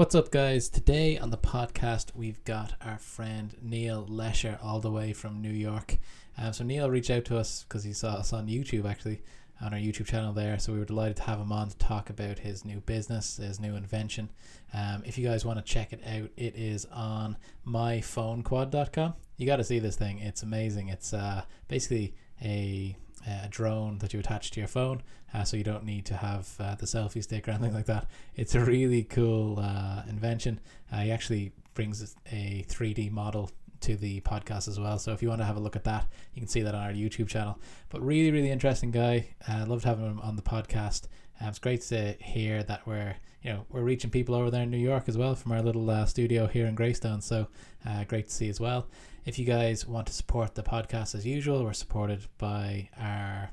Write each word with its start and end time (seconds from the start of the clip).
What's 0.00 0.14
up, 0.14 0.30
guys? 0.30 0.70
Today 0.70 1.18
on 1.18 1.28
the 1.28 1.36
podcast, 1.36 2.14
we've 2.14 2.42
got 2.44 2.72
our 2.80 2.96
friend 2.96 3.54
Neil 3.60 4.06
Lesher 4.08 4.58
all 4.62 4.80
the 4.80 4.90
way 4.90 5.12
from 5.12 5.42
New 5.42 5.52
York. 5.52 5.98
Um, 6.38 6.54
so, 6.54 6.64
Neil 6.64 6.88
reached 6.88 7.10
out 7.10 7.26
to 7.26 7.36
us 7.36 7.66
because 7.68 7.84
he 7.84 7.92
saw 7.92 8.14
us 8.14 8.32
on 8.32 8.46
YouTube 8.46 8.88
actually, 8.88 9.20
on 9.60 9.74
our 9.74 9.78
YouTube 9.78 10.06
channel 10.06 10.32
there. 10.32 10.58
So, 10.58 10.72
we 10.72 10.78
were 10.78 10.86
delighted 10.86 11.18
to 11.18 11.24
have 11.24 11.38
him 11.38 11.52
on 11.52 11.68
to 11.68 11.76
talk 11.76 12.08
about 12.08 12.38
his 12.38 12.64
new 12.64 12.80
business, 12.80 13.36
his 13.36 13.60
new 13.60 13.76
invention. 13.76 14.30
Um, 14.72 15.02
if 15.04 15.18
you 15.18 15.28
guys 15.28 15.44
want 15.44 15.58
to 15.58 15.70
check 15.70 15.92
it 15.92 16.00
out, 16.06 16.30
it 16.34 16.56
is 16.56 16.86
on 16.86 17.36
myphonequad.com. 17.66 19.12
You 19.36 19.46
got 19.46 19.56
to 19.56 19.64
see 19.64 19.80
this 19.80 19.96
thing, 19.96 20.20
it's 20.20 20.42
amazing. 20.42 20.88
It's 20.88 21.12
uh, 21.12 21.42
basically 21.68 22.14
a 22.40 22.96
a 23.26 23.48
drone 23.48 23.98
that 23.98 24.12
you 24.12 24.20
attach 24.20 24.50
to 24.52 24.60
your 24.60 24.68
phone, 24.68 25.02
uh, 25.34 25.44
so 25.44 25.56
you 25.56 25.64
don't 25.64 25.84
need 25.84 26.04
to 26.06 26.14
have 26.14 26.54
uh, 26.58 26.74
the 26.74 26.86
selfie 26.86 27.22
stick 27.22 27.46
or 27.48 27.52
anything 27.52 27.74
like 27.74 27.86
that. 27.86 28.06
It's 28.36 28.54
a 28.54 28.60
really 28.60 29.04
cool 29.04 29.58
uh, 29.60 30.02
invention. 30.08 30.60
Uh, 30.92 30.98
he 30.98 31.10
actually 31.10 31.52
brings 31.74 32.16
a 32.32 32.64
3D 32.68 33.10
model 33.10 33.50
to 33.80 33.96
the 33.96 34.20
podcast 34.20 34.68
as 34.68 34.78
well. 34.78 34.98
So 34.98 35.12
if 35.12 35.22
you 35.22 35.28
want 35.28 35.40
to 35.40 35.46
have 35.46 35.56
a 35.56 35.60
look 35.60 35.76
at 35.76 35.84
that, 35.84 36.06
you 36.34 36.40
can 36.40 36.48
see 36.48 36.62
that 36.62 36.74
on 36.74 36.82
our 36.82 36.92
YouTube 36.92 37.28
channel. 37.28 37.58
But 37.88 38.02
really, 38.02 38.30
really 38.30 38.50
interesting 38.50 38.90
guy. 38.90 39.28
Uh, 39.48 39.64
loved 39.66 39.84
having 39.84 40.04
him 40.04 40.20
on 40.20 40.36
the 40.36 40.42
podcast. 40.42 41.06
It's 41.42 41.58
great 41.58 41.80
to 41.82 42.12
hear 42.20 42.62
that 42.64 42.86
we're 42.86 43.16
you 43.42 43.50
know 43.50 43.64
we're 43.70 43.82
reaching 43.82 44.10
people 44.10 44.34
over 44.34 44.50
there 44.50 44.62
in 44.62 44.70
New 44.70 44.76
York 44.76 45.04
as 45.08 45.16
well 45.16 45.34
from 45.34 45.52
our 45.52 45.62
little 45.62 45.88
uh, 45.88 46.04
studio 46.04 46.46
here 46.46 46.66
in 46.66 46.74
Greystone. 46.74 47.22
So 47.22 47.46
uh, 47.86 48.04
great 48.04 48.28
to 48.28 48.34
see 48.34 48.48
as 48.48 48.60
well. 48.60 48.86
If 49.24 49.38
you 49.38 49.44
guys 49.44 49.86
want 49.86 50.06
to 50.06 50.14
support 50.14 50.54
the 50.54 50.62
podcast 50.62 51.14
as 51.14 51.26
usual, 51.26 51.62
we're 51.62 51.74
supported 51.74 52.26
by 52.38 52.88
our 52.98 53.50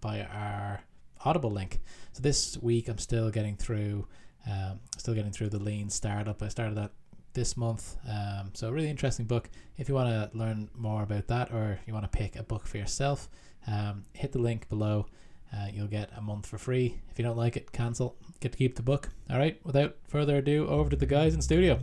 by 0.00 0.22
our 0.22 0.80
Audible 1.26 1.50
link. 1.50 1.80
So 2.12 2.22
this 2.22 2.56
week 2.62 2.88
I'm 2.88 2.96
still 2.96 3.30
getting 3.30 3.54
through, 3.54 4.06
um, 4.50 4.80
still 4.96 5.12
getting 5.12 5.30
through 5.30 5.50
the 5.50 5.58
Lean 5.58 5.90
Startup. 5.90 6.42
I 6.42 6.48
started 6.48 6.76
that 6.78 6.92
this 7.34 7.54
month. 7.54 7.98
Um, 8.08 8.52
so 8.54 8.70
really 8.70 8.88
interesting 8.88 9.26
book. 9.26 9.50
If 9.76 9.90
you 9.90 9.94
want 9.94 10.08
to 10.08 10.36
learn 10.36 10.70
more 10.74 11.02
about 11.02 11.26
that, 11.26 11.52
or 11.52 11.78
you 11.86 11.92
want 11.92 12.10
to 12.10 12.18
pick 12.18 12.36
a 12.36 12.42
book 12.42 12.66
for 12.66 12.78
yourself, 12.78 13.28
um, 13.66 14.04
hit 14.14 14.32
the 14.32 14.38
link 14.38 14.70
below. 14.70 15.06
Uh, 15.54 15.66
you'll 15.70 15.86
get 15.86 16.10
a 16.16 16.22
month 16.22 16.46
for 16.46 16.56
free. 16.56 16.98
If 17.10 17.18
you 17.18 17.24
don't 17.24 17.36
like 17.36 17.58
it, 17.58 17.72
cancel. 17.72 18.16
Get 18.40 18.52
to 18.52 18.58
keep 18.58 18.76
the 18.76 18.82
book. 18.82 19.10
All 19.28 19.38
right. 19.38 19.60
Without 19.66 19.96
further 20.08 20.36
ado, 20.36 20.66
over 20.66 20.88
to 20.88 20.96
the 20.96 21.06
guys 21.06 21.34
in 21.34 21.42
studio. 21.42 21.78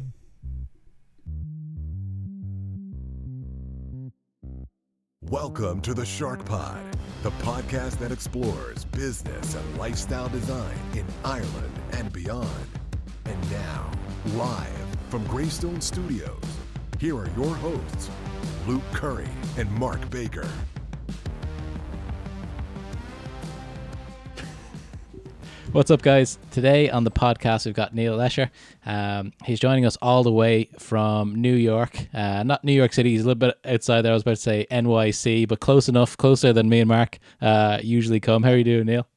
Welcome 5.29 5.81
to 5.81 5.93
the 5.93 6.05
Shark 6.05 6.45
Pod, 6.45 6.79
the 7.21 7.31
podcast 7.31 7.99
that 7.99 8.13
explores 8.13 8.85
business 8.85 9.55
and 9.55 9.77
lifestyle 9.77 10.29
design 10.29 10.77
in 10.93 11.05
Ireland 11.25 11.73
and 11.91 12.13
beyond. 12.13 12.47
And 13.25 13.51
now, 13.51 13.91
live 14.35 14.87
from 15.09 15.27
Greystone 15.27 15.81
Studios, 15.81 16.41
here 16.97 17.17
are 17.17 17.29
your 17.35 17.53
hosts, 17.55 18.09
Luke 18.67 18.81
Curry 18.93 19.27
and 19.57 19.69
Mark 19.73 20.09
Baker. 20.09 20.47
What's 25.73 25.91
up, 25.91 26.01
guys? 26.01 26.39
Today 26.51 26.89
on 26.89 27.03
the 27.03 27.11
podcast, 27.11 27.65
we've 27.65 27.75
got 27.75 27.93
Neil 27.93 28.15
Lesher. 28.15 28.49
Um, 28.85 29.33
he's 29.43 29.59
joining 29.59 29.85
us 29.85 29.97
all 30.01 30.23
the 30.23 30.31
way 30.31 30.69
from 30.79 31.35
New 31.35 31.53
York. 31.53 32.07
Uh, 32.13 32.43
not 32.43 32.63
New 32.63 32.71
York 32.71 32.93
City, 32.93 33.11
he's 33.11 33.23
a 33.23 33.27
little 33.27 33.35
bit 33.35 33.59
outside 33.65 34.01
there. 34.01 34.13
I 34.13 34.15
was 34.15 34.21
about 34.21 34.37
to 34.37 34.41
say 34.41 34.65
NYC, 34.71 35.45
but 35.45 35.59
close 35.59 35.89
enough, 35.89 36.15
closer 36.15 36.53
than 36.53 36.69
me 36.69 36.79
and 36.79 36.87
Mark 36.87 37.19
uh, 37.41 37.79
usually 37.83 38.21
come. 38.21 38.43
How 38.43 38.51
are 38.51 38.57
you 38.57 38.63
doing, 38.63 38.85
Neil? 38.85 39.07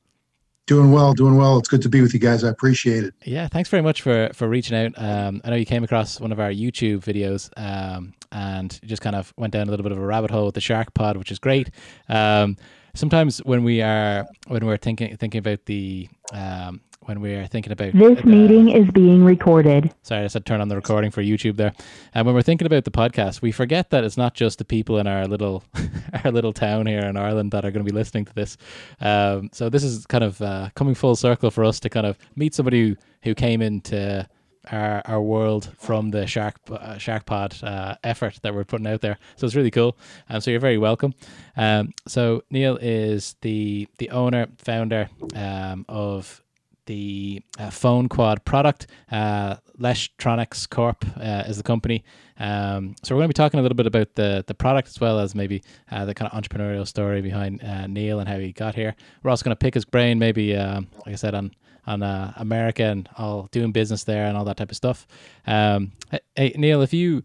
Doing 0.66 0.90
well, 0.90 1.14
doing 1.14 1.36
well. 1.36 1.56
It's 1.56 1.68
good 1.68 1.82
to 1.82 1.88
be 1.88 2.00
with 2.02 2.12
you 2.14 2.20
guys. 2.20 2.42
I 2.42 2.48
appreciate 2.48 3.04
it. 3.04 3.14
Yeah, 3.24 3.46
thanks 3.46 3.68
very 3.68 3.82
much 3.82 4.02
for 4.02 4.30
for 4.34 4.48
reaching 4.48 4.76
out. 4.76 4.92
Um, 4.96 5.40
I 5.44 5.50
know 5.50 5.56
you 5.56 5.66
came 5.66 5.84
across 5.84 6.20
one 6.20 6.32
of 6.32 6.40
our 6.40 6.50
YouTube 6.50 6.98
videos 6.98 7.50
um, 7.56 8.12
and 8.32 8.78
just 8.84 9.02
kind 9.02 9.16
of 9.16 9.32
went 9.36 9.52
down 9.52 9.68
a 9.68 9.70
little 9.70 9.84
bit 9.84 9.92
of 9.92 9.98
a 9.98 10.04
rabbit 10.04 10.30
hole 10.30 10.46
with 10.46 10.54
the 10.56 10.60
Shark 10.60 10.94
Pod, 10.94 11.16
which 11.16 11.32
is 11.32 11.38
great. 11.38 11.70
Um, 12.08 12.56
sometimes 12.94 13.38
when 13.38 13.64
we 13.64 13.82
are 13.82 14.26
when 14.48 14.64
we're 14.66 14.76
thinking 14.76 15.16
thinking 15.16 15.38
about 15.38 15.64
the 15.66 16.08
um, 16.32 16.80
when 17.04 17.20
we're 17.20 17.46
thinking 17.46 17.72
about 17.72 17.92
This 17.92 18.20
the- 18.20 18.26
meeting 18.26 18.68
is 18.68 18.88
being 18.90 19.24
recorded. 19.24 19.92
Sorry, 20.02 20.22
I 20.24 20.26
said 20.26 20.44
turn 20.46 20.60
on 20.60 20.68
the 20.68 20.76
recording 20.76 21.10
for 21.10 21.22
YouTube 21.22 21.56
there. 21.56 21.72
And 22.14 22.26
when 22.26 22.34
we're 22.34 22.42
thinking 22.42 22.66
about 22.66 22.84
the 22.84 22.90
podcast, 22.90 23.42
we 23.42 23.52
forget 23.52 23.90
that 23.90 24.04
it's 24.04 24.16
not 24.16 24.34
just 24.34 24.58
the 24.58 24.64
people 24.64 24.98
in 24.98 25.06
our 25.06 25.26
little 25.26 25.64
our 26.24 26.30
little 26.30 26.52
town 26.52 26.86
here 26.86 27.00
in 27.00 27.16
Ireland 27.16 27.52
that 27.52 27.64
are 27.64 27.70
going 27.70 27.84
to 27.84 27.90
be 27.90 27.96
listening 27.96 28.26
to 28.26 28.34
this. 28.34 28.56
Um, 29.00 29.48
so 29.52 29.68
this 29.70 29.82
is 29.82 30.06
kind 30.06 30.22
of 30.24 30.40
uh, 30.42 30.68
coming 30.74 30.94
full 30.94 31.16
circle 31.16 31.50
for 31.50 31.64
us 31.64 31.80
to 31.80 31.88
kind 31.88 32.06
of 32.06 32.18
meet 32.36 32.54
somebody 32.54 32.90
who, 32.90 32.96
who 33.22 33.34
came 33.34 33.62
into 33.62 34.28
our, 34.70 35.02
our 35.04 35.22
world 35.22 35.72
from 35.78 36.10
the 36.10 36.26
Shark 36.26 36.56
uh, 36.70 36.98
Shark 36.98 37.26
Pod 37.26 37.56
uh, 37.62 37.96
effort 38.04 38.38
that 38.42 38.54
we're 38.54 38.64
putting 38.64 38.86
out 38.86 39.00
there. 39.00 39.18
So 39.36 39.46
it's 39.46 39.56
really 39.56 39.70
cool. 39.70 39.96
Um, 40.28 40.40
so 40.40 40.50
you're 40.50 40.60
very 40.60 40.78
welcome. 40.78 41.14
Um, 41.56 41.92
so 42.06 42.42
Neil 42.50 42.78
is 42.80 43.36
the 43.42 43.88
the 43.98 44.10
owner 44.10 44.46
founder 44.58 45.08
um, 45.34 45.84
of 45.88 46.42
the 46.86 47.40
uh, 47.58 47.70
phone 47.70 48.08
quad 48.08 48.44
product. 48.44 48.88
Uh, 49.12 49.56
Leshtronics 49.78 50.68
Corp 50.68 51.04
uh, 51.16 51.44
is 51.46 51.56
the 51.56 51.62
company. 51.62 52.04
Um, 52.38 52.96
so 53.02 53.14
we're 53.14 53.20
going 53.20 53.28
to 53.28 53.34
be 53.34 53.42
talking 53.42 53.60
a 53.60 53.62
little 53.62 53.76
bit 53.76 53.86
about 53.86 54.14
the 54.14 54.44
the 54.46 54.54
product 54.54 54.88
as 54.88 55.00
well 55.00 55.20
as 55.20 55.34
maybe 55.34 55.62
uh, 55.90 56.04
the 56.04 56.14
kind 56.14 56.30
of 56.30 56.42
entrepreneurial 56.42 56.86
story 56.86 57.22
behind 57.22 57.62
uh, 57.62 57.86
Neil 57.86 58.18
and 58.18 58.28
how 58.28 58.38
he 58.38 58.52
got 58.52 58.74
here. 58.74 58.96
We're 59.22 59.30
also 59.30 59.44
going 59.44 59.56
to 59.56 59.64
pick 59.64 59.74
his 59.74 59.84
brain, 59.84 60.18
maybe 60.18 60.56
um, 60.56 60.88
like 61.06 61.12
I 61.12 61.16
said 61.16 61.34
on 61.34 61.52
on 61.86 62.02
uh, 62.02 62.32
America 62.36 62.84
and 62.84 63.08
all 63.16 63.48
doing 63.50 63.72
business 63.72 64.04
there 64.04 64.26
and 64.26 64.36
all 64.36 64.44
that 64.44 64.56
type 64.56 64.70
of 64.70 64.76
stuff. 64.76 65.06
Um, 65.46 65.92
hey, 66.36 66.54
Neil, 66.56 66.82
if 66.82 66.92
you 66.92 67.22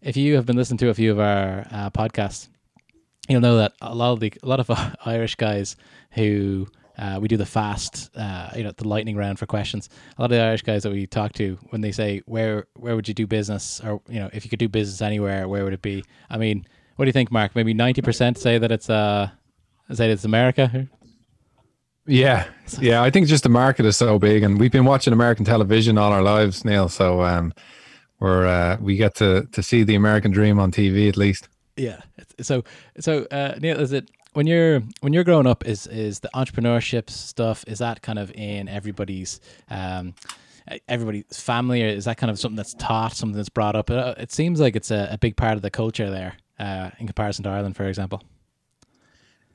if 0.00 0.16
you 0.16 0.36
have 0.36 0.46
been 0.46 0.56
listening 0.56 0.78
to 0.78 0.90
a 0.90 0.94
few 0.94 1.10
of 1.10 1.18
our 1.18 1.66
uh, 1.70 1.90
podcasts, 1.90 2.48
you'll 3.28 3.40
know 3.40 3.56
that 3.56 3.72
a 3.80 3.94
lot 3.94 4.12
of 4.12 4.20
the 4.20 4.32
a 4.42 4.46
lot 4.46 4.60
of 4.60 4.70
Irish 5.04 5.34
guys 5.34 5.76
who 6.12 6.66
uh, 6.98 7.18
we 7.20 7.28
do 7.28 7.36
the 7.36 7.46
fast, 7.46 8.10
uh, 8.16 8.50
you 8.56 8.64
know, 8.64 8.72
the 8.72 8.86
lightning 8.86 9.16
round 9.16 9.38
for 9.38 9.46
questions. 9.46 9.88
A 10.16 10.20
lot 10.20 10.32
of 10.32 10.36
the 10.36 10.42
Irish 10.42 10.62
guys 10.62 10.82
that 10.82 10.92
we 10.92 11.06
talk 11.06 11.32
to, 11.34 11.56
when 11.70 11.80
they 11.80 11.92
say 11.92 12.22
where 12.26 12.66
where 12.74 12.96
would 12.96 13.06
you 13.06 13.14
do 13.14 13.26
business, 13.26 13.80
or 13.84 14.00
you 14.08 14.18
know, 14.18 14.28
if 14.32 14.44
you 14.44 14.50
could 14.50 14.58
do 14.58 14.68
business 14.68 15.00
anywhere, 15.00 15.48
where 15.48 15.64
would 15.64 15.72
it 15.72 15.82
be? 15.82 16.04
I 16.28 16.38
mean, 16.38 16.66
what 16.96 17.04
do 17.04 17.08
you 17.08 17.12
think, 17.12 17.30
Mark? 17.30 17.54
Maybe 17.54 17.72
ninety 17.74 18.02
percent 18.02 18.38
say 18.38 18.58
that 18.58 18.72
it's 18.72 18.90
uh, 18.90 19.30
say 19.92 20.10
it's 20.10 20.24
America. 20.24 20.88
Yeah, 22.08 22.46
yeah. 22.80 23.02
I 23.02 23.10
think 23.10 23.26
just 23.26 23.42
the 23.42 23.50
market 23.50 23.84
is 23.84 23.96
so 23.96 24.18
big, 24.18 24.42
and 24.42 24.58
we've 24.58 24.72
been 24.72 24.86
watching 24.86 25.12
American 25.12 25.44
television 25.44 25.98
all 25.98 26.10
our 26.10 26.22
lives, 26.22 26.64
Neil. 26.64 26.88
So 26.88 27.22
um, 27.22 27.52
we're 28.18 28.46
uh, 28.46 28.78
we 28.80 28.96
get 28.96 29.14
to 29.16 29.46
to 29.52 29.62
see 29.62 29.84
the 29.84 29.94
American 29.94 30.30
dream 30.30 30.58
on 30.58 30.72
TV 30.72 31.08
at 31.08 31.18
least. 31.18 31.48
Yeah. 31.76 32.00
So 32.40 32.64
so 32.98 33.26
uh, 33.30 33.56
Neil, 33.60 33.78
is 33.78 33.92
it 33.92 34.10
when 34.32 34.46
you're 34.46 34.80
when 35.00 35.12
you're 35.12 35.24
growing 35.24 35.46
up? 35.46 35.66
Is 35.66 35.86
is 35.86 36.20
the 36.20 36.30
entrepreneurship 36.34 37.10
stuff? 37.10 37.62
Is 37.66 37.78
that 37.80 38.00
kind 38.00 38.18
of 38.18 38.32
in 38.32 38.68
everybody's 38.68 39.40
um, 39.68 40.14
everybody's 40.88 41.24
family, 41.38 41.82
or 41.82 41.88
is 41.88 42.06
that 42.06 42.16
kind 42.16 42.30
of 42.30 42.38
something 42.38 42.56
that's 42.56 42.74
taught, 42.74 43.14
something 43.14 43.36
that's 43.36 43.50
brought 43.50 43.76
up? 43.76 43.90
Uh, 43.90 44.14
It 44.16 44.32
seems 44.32 44.60
like 44.60 44.76
it's 44.76 44.90
a, 44.90 45.08
a 45.12 45.18
big 45.18 45.36
part 45.36 45.56
of 45.56 45.62
the 45.62 45.70
culture 45.70 46.10
there, 46.10 46.36
uh, 46.58 46.90
in 46.98 47.06
comparison 47.06 47.42
to 47.44 47.50
Ireland, 47.50 47.76
for 47.76 47.84
example. 47.84 48.22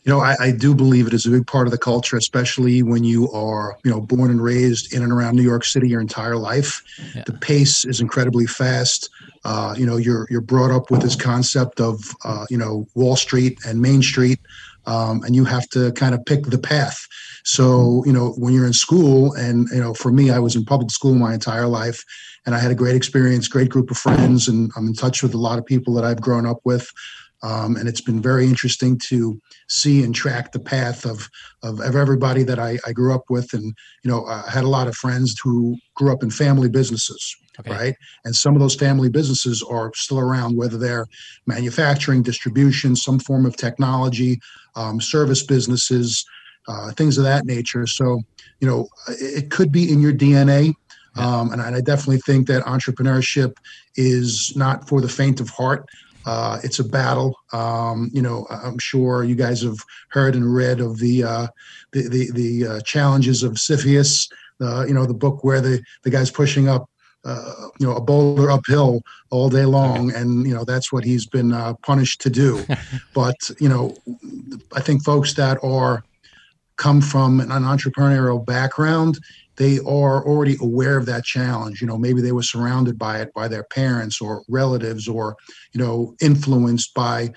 You 0.04 0.12
know, 0.12 0.20
I, 0.20 0.36
I 0.40 0.52
do 0.52 0.76
believe 0.76 1.08
it 1.08 1.14
is 1.14 1.26
a 1.26 1.30
big 1.30 1.48
part 1.48 1.66
of 1.66 1.72
the 1.72 1.78
culture, 1.78 2.18
especially 2.18 2.84
when 2.84 3.06
you 3.06 3.32
are, 3.32 3.78
you 3.86 3.92
know, 3.92 4.02
born 4.02 4.30
and 4.32 4.44
raised 4.44 4.94
in 4.94 5.02
and 5.02 5.14
around 5.14 5.36
New 5.36 5.44
York 5.44 5.64
City 5.64 5.88
your 5.88 6.02
entire 6.02 6.36
life. 6.36 6.82
Yeah. 7.16 7.24
The 7.26 7.34
pace 7.34 7.86
is 7.86 8.02
incredibly 8.02 8.46
fast. 8.46 9.10
Uh, 9.46 9.74
you 9.78 9.86
know, 9.86 9.98
you're 9.98 10.28
you're 10.30 10.42
brought 10.42 10.72
up 10.72 10.92
with 10.92 11.02
this 11.02 11.16
concept 11.16 11.80
of, 11.80 12.14
uh, 12.26 12.46
you 12.50 12.58
know, 12.58 12.86
Wall 12.96 13.16
Street 13.16 13.60
and 13.66 13.82
Main 13.82 14.02
Street, 14.02 14.40
um, 14.86 15.24
and 15.24 15.36
you 15.36 15.46
have 15.46 15.68
to 15.70 15.92
kind 15.94 16.14
of 16.14 16.26
pick 16.26 16.46
the 16.46 16.58
path. 16.58 17.08
So, 17.46 18.04
you 18.06 18.14
know, 18.14 18.34
when 18.38 18.54
you're 18.54 18.66
in 18.66 18.74
school, 18.74 19.34
and 19.34 19.68
you 19.70 19.82
know, 19.82 19.94
for 19.94 20.12
me, 20.12 20.32
I 20.32 20.40
was 20.40 20.56
in 20.56 20.66
public 20.66 20.92
school 20.92 21.14
my 21.16 21.34
entire 21.34 21.68
life, 21.68 22.04
and 22.46 22.56
I 22.56 22.60
had 22.60 22.72
a 22.72 22.76
great 22.76 22.96
experience, 22.96 23.48
great 23.48 23.70
group 23.70 23.92
of 23.92 23.98
friends, 23.98 24.48
and 24.48 24.72
I'm 24.76 24.88
in 24.88 24.94
touch 24.94 25.24
with 25.24 25.34
a 25.34 25.38
lot 25.38 25.60
of 25.60 25.66
people 25.66 25.94
that 25.96 26.04
I've 26.04 26.22
grown 26.22 26.46
up 26.46 26.60
with. 26.64 26.90
Um, 27.44 27.76
and 27.76 27.90
it's 27.90 28.02
been 28.02 28.22
very 28.22 28.48
interesting 28.48 28.98
to 29.10 29.40
see 29.68 30.02
and 30.04 30.16
track 30.16 30.54
the 30.54 30.60
path 30.60 31.06
of 31.06 31.30
of, 31.62 31.80
of 31.82 31.96
everybody 31.96 32.44
that 32.44 32.58
I, 32.58 32.80
I 32.88 32.94
grew 32.94 33.14
up 33.14 33.24
with, 33.30 33.54
and 33.54 33.76
you 34.04 34.12
know, 34.12 34.26
I 34.26 34.50
had 34.50 34.64
a 34.64 34.70
lot 34.70 34.88
of 34.88 34.96
friends 34.96 35.36
who 35.44 35.78
grew 35.96 36.12
up 36.12 36.24
in 36.24 36.30
family 36.32 36.70
businesses, 36.70 37.36
Okay. 37.60 37.72
right? 37.72 37.96
And 38.26 38.36
some 38.36 38.56
of 38.56 38.62
those 38.62 38.76
family 38.76 39.10
businesses 39.10 39.62
are 39.62 39.92
still 39.94 40.20
around, 40.20 40.58
whether 40.58 40.78
they're 40.78 41.06
manufacturing, 41.46 42.24
distribution, 42.24 42.96
some 42.96 43.20
form 43.20 43.46
of 43.46 43.56
technology, 43.56 44.40
um, 44.76 45.00
service 45.00 45.44
businesses, 45.44 46.26
uh, 46.68 46.92
things 46.94 47.18
of 47.18 47.26
that 47.26 47.46
nature. 47.46 47.86
So, 47.86 48.22
you 48.60 48.68
know, 48.68 48.88
it, 49.08 49.44
it 49.44 49.52
could 49.52 49.72
be 49.72 49.92
in 49.92 50.02
your 50.02 50.14
DNA. 50.14 50.74
Um, 51.16 51.52
and 51.52 51.62
I 51.62 51.80
definitely 51.82 52.22
think 52.26 52.48
that 52.48 52.64
entrepreneurship 52.64 53.54
is 53.96 54.54
not 54.56 54.88
for 54.88 55.00
the 55.00 55.10
faint 55.10 55.40
of 55.40 55.50
heart. 55.52 55.86
Uh, 56.26 56.60
it's 56.64 56.80
a 56.80 56.84
battle. 56.84 57.38
Um, 57.52 58.10
you 58.14 58.22
know, 58.22 58.48
I'm 58.50 58.80
sure 58.80 59.24
you 59.24 59.36
guys 59.36 59.62
have 59.62 59.78
heard 60.10 60.36
and 60.36 60.54
read 60.54 60.80
of 60.80 61.00
the 61.00 61.24
uh, 61.24 61.48
the 61.92 62.08
the, 62.10 62.32
the 62.32 62.68
uh, 62.68 62.82
challenges 62.82 63.44
of 63.44 63.60
Sisyphus. 63.60 64.30
Uh, 64.62 64.86
you 64.88 64.94
know, 64.94 65.06
the 65.06 65.14
book 65.14 65.44
where 65.44 65.62
the 65.62 65.82
the 66.04 66.10
guy's 66.10 66.32
pushing 66.32 66.70
up 66.70 66.90
uh, 67.26 67.54
you 67.80 67.88
know 67.88 67.96
a 67.96 68.02
boulder 68.02 68.52
uphill 68.52 69.02
all 69.30 69.50
day 69.50 69.66
long, 69.66 70.12
and 70.14 70.46
you 70.48 70.54
know 70.54 70.64
that's 70.64 70.92
what 70.92 71.04
he's 71.04 71.26
been 71.26 71.54
uh, 71.54 71.74
punished 71.82 72.22
to 72.22 72.30
do. 72.30 72.66
but 73.14 73.36
you 73.60 73.70
know, 73.70 73.96
I 74.76 74.82
think 74.82 75.04
folks 75.04 75.34
that 75.36 75.58
are 75.64 76.04
come 76.76 77.02
from 77.02 77.40
an 77.40 77.50
entrepreneurial 77.50 78.44
background, 78.44 79.20
they 79.58 79.80
are 79.80 80.26
already 80.26 80.58
aware 80.62 80.98
of 80.98 81.06
that 81.06 81.24
challenge. 81.24 81.82
You 81.82 81.88
know, 81.88 81.98
maybe 81.98 82.22
they 82.22 82.32
were 82.32 82.44
surrounded 82.44 82.98
by 82.98 83.22
it 83.22 83.34
by 83.34 83.48
their 83.48 83.64
parents 83.64 84.20
or 84.22 84.44
relatives, 84.48 85.08
or 85.08 85.36
you 85.74 85.82
know, 85.82 86.16
influenced 86.22 86.94
by 86.94 87.34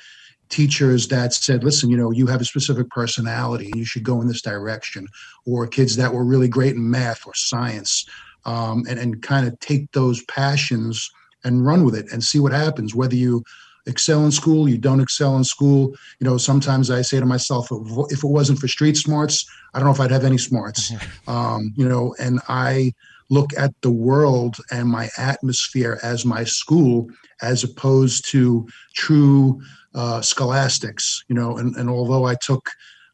teachers 0.48 1.08
that 1.08 1.34
said, 1.34 1.64
listen, 1.64 1.90
you 1.90 1.96
know, 1.96 2.12
you 2.12 2.26
have 2.26 2.40
a 2.40 2.44
specific 2.44 2.88
personality 2.90 3.72
you 3.74 3.84
should 3.84 4.04
go 4.04 4.20
in 4.20 4.28
this 4.28 4.42
direction, 4.42 5.06
or 5.44 5.66
kids 5.66 5.96
that 5.96 6.12
were 6.12 6.24
really 6.24 6.48
great 6.48 6.76
in 6.76 6.90
math 6.90 7.26
or 7.26 7.34
science, 7.34 8.06
um, 8.44 8.84
and, 8.88 8.98
and 8.98 9.22
kind 9.22 9.46
of 9.46 9.58
take 9.60 9.90
those 9.92 10.22
passions 10.24 11.10
and 11.44 11.66
run 11.66 11.84
with 11.84 11.94
it 11.94 12.06
and 12.12 12.24
see 12.24 12.38
what 12.38 12.52
happens, 12.52 12.94
whether 12.94 13.14
you 13.16 13.42
excel 13.86 14.24
in 14.24 14.32
school, 14.32 14.68
you 14.68 14.78
don't 14.78 15.00
excel 15.00 15.36
in 15.36 15.44
school. 15.44 15.94
You 16.20 16.26
know, 16.26 16.36
sometimes 16.38 16.90
I 16.90 17.02
say 17.02 17.20
to 17.20 17.26
myself, 17.26 17.68
if 18.10 18.24
it 18.24 18.28
wasn't 18.28 18.58
for 18.58 18.68
street 18.68 18.96
smarts, 18.96 19.46
I 19.74 19.78
don't 19.78 19.86
know 19.86 19.94
if 19.94 20.00
I'd 20.00 20.10
have 20.10 20.24
any 20.24 20.38
smarts. 20.38 20.92
Um, 21.28 21.72
you 21.76 21.88
know, 21.88 22.14
and 22.20 22.40
I 22.48 22.92
look 23.30 23.50
at 23.58 23.72
the 23.82 23.90
world 23.90 24.56
and 24.70 24.88
my 24.88 25.08
atmosphere 25.18 25.98
as 26.02 26.24
my 26.24 26.44
school 26.44 27.08
as 27.42 27.64
opposed 27.64 28.30
to 28.30 28.66
true 28.94 29.60
uh, 29.94 30.20
scholastics, 30.20 31.24
you 31.28 31.34
know, 31.34 31.56
and, 31.58 31.74
and 31.76 31.90
although 31.90 32.24
I 32.24 32.36
took, 32.36 32.68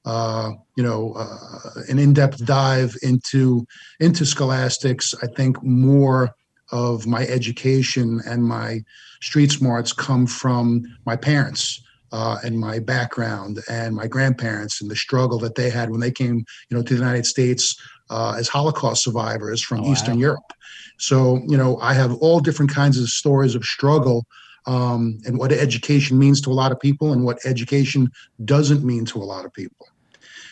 uh, 0.05 0.51
you 0.77 0.83
know, 0.83 1.15
uh, 1.15 1.81
an 1.89 1.99
in-depth 1.99 2.45
dive 2.45 2.95
into 3.03 3.67
into 4.01 4.27
scholastics, 4.27 5.15
I 5.23 5.29
think 5.29 5.63
more 5.63 6.35
of 6.73 7.07
my 7.07 7.27
education 7.27 8.21
and 8.27 8.45
my 8.45 8.81
street 9.21 9.53
smarts 9.53 9.93
come 9.93 10.27
from 10.27 10.85
my 11.07 11.17
parents 11.17 11.83
uh, 12.13 12.39
and 12.45 12.59
my 12.59 12.79
background 12.79 13.61
and 13.71 13.95
my 13.95 14.07
grandparents 14.07 14.81
and 14.81 14.91
the 14.91 14.97
struggle 14.97 15.39
that 15.39 15.55
they 15.55 15.71
had 15.71 15.91
when 15.91 16.01
they 16.01 16.11
came, 16.11 16.45
you 16.69 16.77
know, 16.77 16.83
to 16.83 16.95
the 16.95 17.01
United 17.01 17.27
States 17.27 17.81
uh, 18.11 18.35
as 18.37 18.49
Holocaust 18.49 19.05
survivors 19.05 19.63
from 19.63 19.81
oh, 19.85 19.93
Eastern 19.93 20.17
wow. 20.17 20.21
Europe. 20.21 20.53
So, 20.99 21.41
you 21.47 21.57
know, 21.57 21.79
I 21.79 21.95
have 21.95 22.15
all 22.17 22.41
different 22.41 22.73
kinds 22.73 22.99
of 22.99 23.09
stories 23.09 23.55
of 23.55 23.65
struggle 23.65 24.27
um, 24.67 25.19
and 25.27 25.39
what 25.39 25.53
education 25.53 26.19
means 26.19 26.41
to 26.43 26.51
a 26.51 26.55
lot 26.55 26.73
of 26.73 26.79
people 26.79 27.13
and 27.13 27.25
what 27.25 27.39
education 27.45 28.11
doesn't 28.45 28.85
mean 28.85 29.05
to 29.07 29.19
a 29.19 29.25
lot 29.25 29.45
of 29.45 29.53
people. 29.53 29.87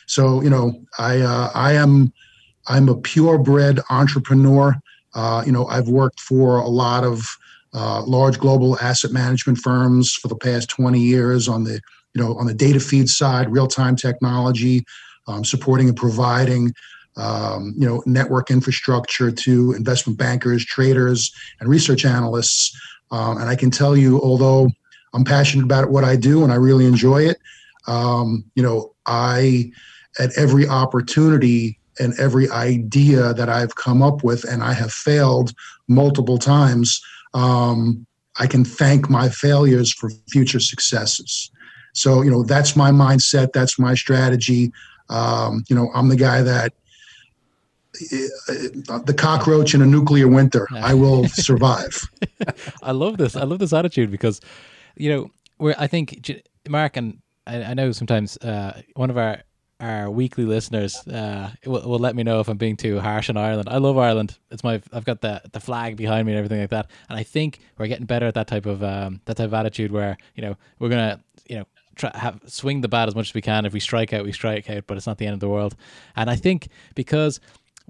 So, 0.06 0.43
you 0.43 0.50
know, 0.50 0.73
I 0.99 1.20
uh, 1.20 1.50
I 1.55 1.75
am 1.75 2.12
I'm 2.66 2.88
a 2.88 2.96
purebred 2.96 3.81
entrepreneur. 3.90 4.75
Uh, 5.14 5.42
you 5.44 5.52
know, 5.52 5.66
I've 5.66 5.88
worked 5.88 6.20
for 6.20 6.58
a 6.58 6.68
lot 6.68 7.04
of 7.04 7.26
uh, 7.72 8.02
large 8.04 8.38
global 8.38 8.78
asset 8.80 9.12
management 9.12 9.58
firms 9.58 10.12
for 10.12 10.28
the 10.28 10.36
past 10.36 10.68
20 10.70 11.00
years 11.00 11.48
on 11.48 11.64
the 11.64 11.80
you 12.14 12.20
know 12.20 12.36
on 12.36 12.46
the 12.46 12.54
data 12.54 12.80
feed 12.80 13.08
side, 13.08 13.50
real 13.50 13.68
time 13.68 13.96
technology, 13.96 14.84
um, 15.28 15.44
supporting 15.44 15.88
and 15.88 15.96
providing 15.96 16.72
um, 17.16 17.74
you 17.76 17.86
know 17.86 18.02
network 18.06 18.50
infrastructure 18.50 19.30
to 19.30 19.72
investment 19.72 20.18
bankers, 20.18 20.64
traders, 20.64 21.32
and 21.60 21.68
research 21.68 22.04
analysts. 22.04 22.76
Um, 23.12 23.38
and 23.38 23.48
I 23.48 23.56
can 23.56 23.70
tell 23.70 23.96
you, 23.96 24.20
although 24.20 24.70
I'm 25.14 25.24
passionate 25.24 25.64
about 25.64 25.90
what 25.90 26.04
I 26.04 26.16
do 26.16 26.44
and 26.44 26.52
I 26.52 26.56
really 26.56 26.86
enjoy 26.86 27.22
it, 27.26 27.38
um, 27.88 28.44
you 28.54 28.62
know, 28.62 28.94
I, 29.06 29.72
at 30.18 30.36
every 30.36 30.68
opportunity 30.68 31.79
and 32.00 32.19
every 32.19 32.49
idea 32.50 33.35
that 33.35 33.49
I've 33.49 33.76
come 33.76 34.02
up 34.02 34.25
with, 34.25 34.44
and 34.44 34.62
I 34.62 34.73
have 34.73 34.93
failed 34.93 35.52
multiple 35.88 36.38
times, 36.38 37.00
um, 37.35 38.06
I 38.38 38.47
can 38.47 38.64
thank 38.64 39.11
my 39.11 39.29
failures 39.29 39.93
for 39.93 40.11
future 40.31 40.61
successes. 40.61 41.50
So, 41.93 42.23
you 42.23 42.31
know, 42.31 42.43
that's 42.43 42.76
my 42.76 42.91
mindset, 42.91 43.52
that's 43.52 43.79
my 43.79 43.94
strategy. 43.94 44.73
Um, 45.08 45.64
you 45.69 45.76
know, 45.76 45.91
I'm 45.94 46.08
the 46.08 46.17
guy 46.17 46.43
that 46.43 46.73
the 47.93 49.14
cockroach 49.17 49.75
in 49.75 49.82
a 49.82 49.87
nuclear 49.87 50.29
winter. 50.29 50.69
I 50.73 50.94
will 50.94 51.29
survive. 51.29 52.08
I 52.82 52.93
love 52.93 53.19
this. 53.19 53.37
I 53.37 53.43
love 53.43 53.58
this 53.58 53.73
attitude 53.73 54.11
because, 54.11 54.41
you 54.97 55.11
know, 55.11 55.31
where 55.58 55.75
I 55.79 55.87
think 55.87 56.41
Mark 56.69 56.97
and 56.97 57.19
I, 57.47 57.62
I 57.62 57.75
know 57.75 57.93
sometimes 57.93 58.37
uh, 58.38 58.81
one 58.94 59.11
of 59.11 59.19
our 59.19 59.43
our 59.80 60.10
weekly 60.10 60.44
listeners 60.44 60.96
uh, 61.08 61.50
will, 61.64 61.82
will 61.88 61.98
let 61.98 62.14
me 62.14 62.22
know 62.22 62.40
if 62.40 62.48
I'm 62.48 62.58
being 62.58 62.76
too 62.76 63.00
harsh 63.00 63.30
on 63.30 63.36
Ireland. 63.36 63.68
I 63.68 63.78
love 63.78 63.96
Ireland. 63.98 64.38
It's 64.50 64.62
my 64.62 64.80
I've 64.92 65.04
got 65.04 65.20
the 65.20 65.42
the 65.52 65.60
flag 65.60 65.96
behind 65.96 66.26
me 66.26 66.32
and 66.32 66.38
everything 66.38 66.60
like 66.60 66.70
that. 66.70 66.90
And 67.08 67.18
I 67.18 67.22
think 67.22 67.60
we're 67.78 67.86
getting 67.86 68.06
better 68.06 68.26
at 68.26 68.34
that 68.34 68.46
type 68.46 68.66
of 68.66 68.82
um, 68.82 69.20
that 69.24 69.36
type 69.36 69.46
of 69.46 69.54
attitude 69.54 69.90
where 69.90 70.16
you 70.34 70.42
know 70.42 70.56
we're 70.78 70.90
gonna 70.90 71.22
you 71.48 71.56
know 71.56 71.64
try 71.96 72.10
have 72.14 72.40
swing 72.46 72.80
the 72.82 72.88
bat 72.88 73.08
as 73.08 73.14
much 73.14 73.30
as 73.30 73.34
we 73.34 73.42
can. 73.42 73.64
If 73.64 73.72
we 73.72 73.80
strike 73.80 74.12
out, 74.12 74.24
we 74.24 74.32
strike 74.32 74.68
out, 74.70 74.86
but 74.86 74.96
it's 74.96 75.06
not 75.06 75.18
the 75.18 75.26
end 75.26 75.34
of 75.34 75.40
the 75.40 75.48
world. 75.48 75.74
And 76.14 76.28
I 76.28 76.36
think 76.36 76.68
because 76.94 77.40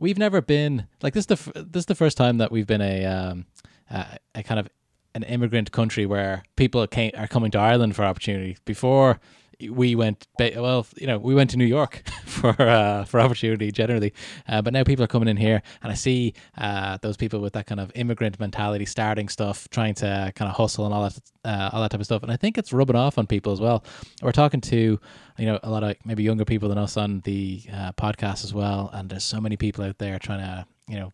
we've 0.00 0.19
never 0.19 0.40
been 0.40 0.87
like 1.02 1.14
this. 1.14 1.22
Is 1.22 1.26
the 1.26 1.64
this 1.64 1.82
is 1.82 1.87
the 1.87 1.94
first 1.94 2.16
time 2.16 2.38
that 2.38 2.50
we've 2.50 2.66
been 2.66 2.81
a 2.81 3.04
um, 3.04 3.46
a, 3.90 4.19
a 4.34 4.42
kind 4.42 4.58
of 4.58 4.69
an 5.14 5.22
immigrant 5.25 5.70
country 5.72 6.06
where 6.06 6.42
people 6.56 6.84
came, 6.87 7.12
are 7.16 7.26
coming 7.26 7.50
to 7.52 7.58
Ireland 7.58 7.94
for 7.94 8.04
opportunity. 8.04 8.56
Before 8.64 9.20
we 9.69 9.95
went, 9.95 10.27
well, 10.39 10.87
you 10.97 11.07
know, 11.07 11.19
we 11.19 11.35
went 11.35 11.51
to 11.51 11.57
New 11.57 11.67
York 11.67 12.03
for 12.25 12.55
uh, 12.61 13.05
for 13.05 13.21
opportunity 13.21 13.71
generally, 13.71 14.12
uh, 14.49 14.62
but 14.62 14.73
now 14.73 14.85
people 14.85 15.05
are 15.05 15.09
coming 15.09 15.29
in 15.29 15.37
here, 15.37 15.62
and 15.83 15.93
I 15.93 15.95
see 15.95 16.35
uh, 16.57 16.99
those 17.03 17.17
people 17.17 17.41
with 17.41 17.53
that 17.55 17.67
kind 17.67 17.81
of 17.81 17.93
immigrant 17.95 18.41
mentality, 18.41 18.87
starting 18.87 19.29
stuff, 19.29 19.69
trying 19.71 19.95
to 19.97 20.33
kind 20.35 20.49
of 20.51 20.57
hustle 20.57 20.85
and 20.85 20.95
all 20.95 21.03
that, 21.03 21.21
uh, 21.45 21.71
all 21.73 21.83
that 21.83 21.91
type 21.91 22.01
of 22.01 22.07
stuff, 22.07 22.23
and 22.23 22.33
I 22.33 22.37
think 22.37 22.57
it's 22.57 22.73
rubbing 22.73 22.97
off 22.97 23.19
on 23.19 23.27
people 23.27 23.53
as 23.53 23.61
well. 23.61 23.85
We're 24.23 24.33
talking 24.33 24.61
to, 24.62 25.01
you 25.39 25.47
know, 25.47 25.59
a 25.62 25.71
lot 25.71 25.83
of 25.83 25.97
maybe 26.05 26.23
younger 26.23 26.45
people 26.45 26.69
than 26.69 26.79
us 26.79 26.97
on 26.97 27.21
the 27.21 27.62
uh, 27.73 27.93
podcast 27.93 28.45
as 28.45 28.55
well, 28.55 28.91
and 28.93 29.11
there's 29.11 29.25
so 29.25 29.41
many 29.41 29.57
people 29.57 29.85
out 29.85 29.99
there 29.99 30.19
trying 30.19 30.41
to, 30.41 30.67
you 30.89 30.99
know, 30.99 31.12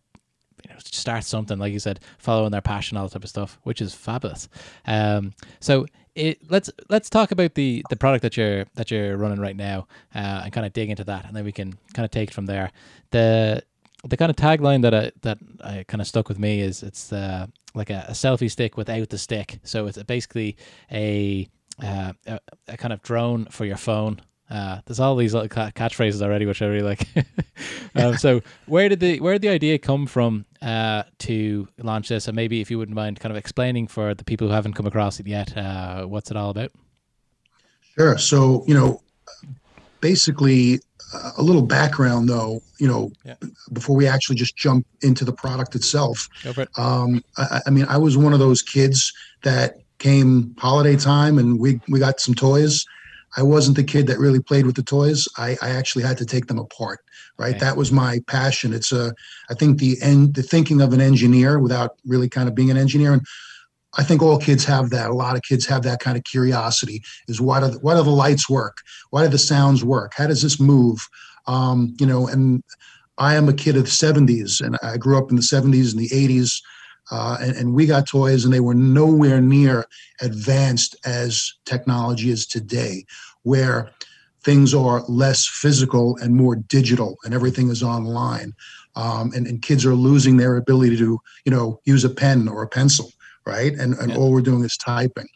you 0.63 0.73
know, 0.73 0.79
start 0.79 1.23
something 1.23 1.59
like 1.59 1.71
you 1.71 1.79
said, 1.79 1.99
following 2.17 2.51
their 2.51 2.61
passion, 2.61 2.97
all 2.97 3.05
that 3.05 3.13
type 3.13 3.23
of 3.23 3.29
stuff, 3.29 3.59
which 3.63 3.81
is 3.81 3.93
fabulous. 3.93 4.49
Um, 4.85 5.33
so 5.59 5.85
it, 6.17 6.39
let's 6.49 6.69
let's 6.89 7.09
talk 7.09 7.31
about 7.31 7.53
the 7.53 7.85
the 7.89 7.95
product 7.95 8.23
that 8.23 8.35
you're 8.35 8.65
that 8.75 8.91
you're 8.91 9.15
running 9.17 9.39
right 9.39 9.55
now, 9.55 9.87
uh, 10.15 10.41
and 10.43 10.51
kind 10.51 10.65
of 10.65 10.73
dig 10.73 10.89
into 10.89 11.03
that, 11.05 11.25
and 11.25 11.35
then 11.35 11.45
we 11.45 11.51
can 11.51 11.77
kind 11.93 12.05
of 12.05 12.11
take 12.11 12.29
it 12.31 12.33
from 12.33 12.47
there. 12.47 12.71
The 13.11 13.63
the 14.03 14.17
kind 14.17 14.29
of 14.29 14.35
tagline 14.35 14.81
that 14.81 14.93
I 14.93 15.11
that 15.21 15.37
I 15.63 15.85
kind 15.87 16.01
of 16.01 16.07
stuck 16.07 16.27
with 16.27 16.39
me 16.39 16.61
is 16.61 16.83
it's 16.83 17.13
uh, 17.13 17.47
like 17.75 17.89
a, 17.89 18.05
a 18.09 18.13
selfie 18.13 18.49
stick 18.49 18.77
without 18.77 19.09
the 19.09 19.17
stick. 19.17 19.59
So 19.63 19.87
it's 19.87 20.01
basically 20.03 20.57
a, 20.91 21.47
uh, 21.81 22.13
a, 22.25 22.39
a 22.67 22.77
kind 22.77 22.93
of 22.93 23.01
drone 23.01 23.45
for 23.45 23.65
your 23.65 23.77
phone 23.77 24.21
uh, 24.49 24.79
there's 24.85 24.99
all 24.99 25.15
these 25.15 25.33
little 25.33 25.49
catchphrases 25.49 26.21
already, 26.21 26.45
which 26.45 26.61
I 26.61 26.67
really 26.67 26.83
like. 26.83 27.07
um, 27.95 28.17
so, 28.17 28.41
where 28.65 28.87
did 28.87 28.99
the 28.99 29.19
where 29.19 29.33
did 29.33 29.41
the 29.41 29.49
idea 29.49 29.77
come 29.77 30.05
from 30.05 30.45
uh, 30.61 31.03
to 31.19 31.67
launch 31.81 32.07
this? 32.07 32.27
And 32.27 32.35
maybe, 32.35 32.61
if 32.61 32.71
you 32.71 32.77
wouldn't 32.77 32.95
mind, 32.95 33.19
kind 33.19 33.31
of 33.31 33.37
explaining 33.37 33.87
for 33.87 34.13
the 34.13 34.23
people 34.23 34.47
who 34.47 34.53
haven't 34.53 34.73
come 34.73 34.85
across 34.85 35.19
it 35.19 35.27
yet, 35.27 35.55
uh, 35.57 36.05
what's 36.05 36.31
it 36.31 36.37
all 36.37 36.51
about? 36.51 36.71
Sure. 37.97 38.17
So, 38.17 38.63
you 38.67 38.73
know, 38.73 39.01
basically, 39.99 40.79
uh, 41.13 41.31
a 41.37 41.41
little 41.41 41.63
background, 41.63 42.29
though. 42.29 42.61
You 42.79 42.87
know, 42.87 43.11
yeah. 43.25 43.35
before 43.73 43.97
we 43.97 44.07
actually 44.07 44.37
just 44.37 44.55
jump 44.55 44.87
into 45.01 45.25
the 45.25 45.33
product 45.33 45.75
itself. 45.75 46.29
It. 46.43 46.69
Um, 46.77 47.21
I, 47.37 47.61
I 47.65 47.69
mean, 47.69 47.85
I 47.89 47.97
was 47.97 48.17
one 48.17 48.31
of 48.31 48.39
those 48.39 48.61
kids 48.61 49.11
that 49.43 49.79
came 49.97 50.55
holiday 50.57 50.95
time 50.95 51.39
and 51.39 51.59
we 51.59 51.81
we 51.87 51.99
got 51.99 52.19
some 52.19 52.35
toys 52.35 52.85
I 53.37 53.43
wasn't 53.43 53.77
the 53.77 53.83
kid 53.83 54.07
that 54.07 54.17
really 54.17 54.41
played 54.41 54.65
with 54.65 54.75
the 54.75 54.83
toys. 54.83 55.27
I, 55.37 55.55
I 55.61 55.69
actually 55.69 56.03
had 56.03 56.17
to 56.17 56.25
take 56.25 56.47
them 56.47 56.57
apart. 56.57 56.99
Right. 57.37 57.51
Okay. 57.51 57.59
That 57.59 57.77
was 57.77 57.91
my 57.91 58.19
passion. 58.25 58.73
It's 58.73 58.91
a, 58.91 59.13
I 59.49 59.53
think 59.53 59.77
the 59.77 59.95
end, 60.01 60.33
the 60.33 60.41
thinking 60.41 60.81
of 60.81 60.91
an 60.91 61.01
engineer 61.01 61.59
without 61.59 61.97
really 62.05 62.27
kind 62.27 62.49
of 62.49 62.55
being 62.55 62.71
an 62.71 62.77
engineer. 62.77 63.13
And 63.13 63.21
I 63.95 64.03
think 64.03 64.23
all 64.23 64.39
kids 64.39 64.65
have 64.65 64.89
that. 64.89 65.11
A 65.11 65.13
lot 65.13 65.35
of 65.35 65.43
kids 65.43 65.67
have 65.67 65.83
that 65.83 65.99
kind 65.99 66.17
of 66.17 66.23
curiosity 66.23 67.03
is 67.27 67.39
why 67.39 67.59
do, 67.59 67.77
why 67.81 67.95
do 67.95 68.03
the 68.03 68.09
lights 68.09 68.49
work? 68.49 68.77
Why 69.11 69.23
do 69.23 69.29
the 69.29 69.37
sounds 69.37 69.83
work? 69.83 70.13
How 70.15 70.25
does 70.25 70.41
this 70.41 70.59
move? 70.59 71.07
Um, 71.45 71.95
you 71.99 72.07
know, 72.07 72.27
and 72.27 72.63
I 73.19 73.35
am 73.35 73.47
a 73.49 73.53
kid 73.53 73.77
of 73.77 73.83
the 73.83 73.89
70s 73.89 74.61
and 74.61 74.77
I 74.81 74.97
grew 74.97 75.17
up 75.17 75.29
in 75.29 75.35
the 75.35 75.41
70s 75.41 75.91
and 75.91 76.01
the 76.01 76.09
80s. 76.09 76.61
Uh, 77.09 77.37
and, 77.39 77.55
and, 77.55 77.73
we 77.73 77.85
got 77.85 78.05
toys 78.05 78.43
and 78.43 78.53
they 78.53 78.59
were 78.59 78.73
nowhere 78.73 79.39
near 79.39 79.85
advanced 80.19 80.93
as 81.05 81.53
technology 81.63 82.29
is 82.29 82.45
today 82.45 83.05
where 83.47 83.89
things 84.43 84.73
are 84.73 85.03
less 85.07 85.47
physical 85.47 86.17
and 86.21 86.35
more 86.35 86.55
digital 86.55 87.17
and 87.23 87.33
everything 87.33 87.69
is 87.69 87.81
online. 87.81 88.53
Um, 88.95 89.31
and, 89.35 89.45
and 89.45 89.61
kids 89.61 89.85
are 89.85 89.93
losing 89.93 90.37
their 90.37 90.57
ability 90.57 90.97
to 90.97 91.19
you 91.45 91.51
know 91.51 91.79
use 91.85 92.03
a 92.03 92.09
pen 92.09 92.47
or 92.47 92.63
a 92.63 92.67
pencil 92.67 93.11
right? 93.47 93.73
And, 93.73 93.93
and 93.95 94.11
yeah. 94.11 94.17
all 94.17 94.31
we're 94.31 94.41
doing 94.41 94.63
is 94.65 94.75
typing. 94.77 95.27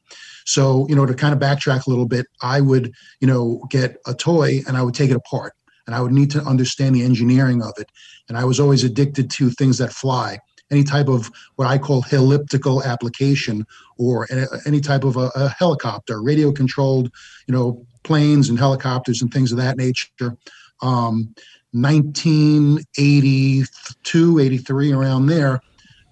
So 0.45 0.85
you 0.89 0.95
know 0.95 1.05
to 1.05 1.13
kind 1.13 1.33
of 1.33 1.39
backtrack 1.39 1.87
a 1.87 1.89
little 1.89 2.07
bit 2.07 2.25
i 2.41 2.59
would 2.59 2.91
you 3.21 3.27
know 3.27 3.63
get 3.69 3.97
a 4.05 4.13
toy 4.13 4.61
and 4.67 4.75
i 4.75 4.81
would 4.83 4.93
take 4.93 5.11
it 5.11 5.15
apart. 5.15 5.53
And 5.87 5.95
i 5.95 6.01
would 6.01 6.11
need 6.11 6.31
to 6.31 6.41
understand 6.43 6.93
the 6.95 7.03
engineering 7.03 7.61
of 7.63 7.73
it. 7.77 7.89
And 8.27 8.37
i 8.37 8.43
was 8.43 8.59
always 8.59 8.83
addicted 8.83 9.29
to 9.31 9.49
things 9.51 9.77
that 9.77 9.93
fly. 9.93 10.39
Any 10.71 10.83
type 10.85 11.09
of 11.09 11.29
what 11.57 11.67
I 11.67 11.77
call 11.77 12.05
elliptical 12.11 12.81
application 12.83 13.65
or 13.97 14.25
any 14.65 14.79
type 14.79 15.03
of 15.03 15.17
a, 15.17 15.29
a 15.35 15.49
helicopter, 15.49 16.21
radio 16.21 16.53
controlled, 16.53 17.11
you 17.45 17.53
know, 17.53 17.85
planes 18.03 18.49
and 18.49 18.59
helicopters 18.59 19.21
and 19.21 19.33
things 19.33 19.51
of 19.51 19.57
that 19.57 19.77
nature. 19.77 20.37
Um, 20.81 21.33
1982, 21.73 24.39
83, 24.39 24.91
around 24.91 25.27
there, 25.27 25.61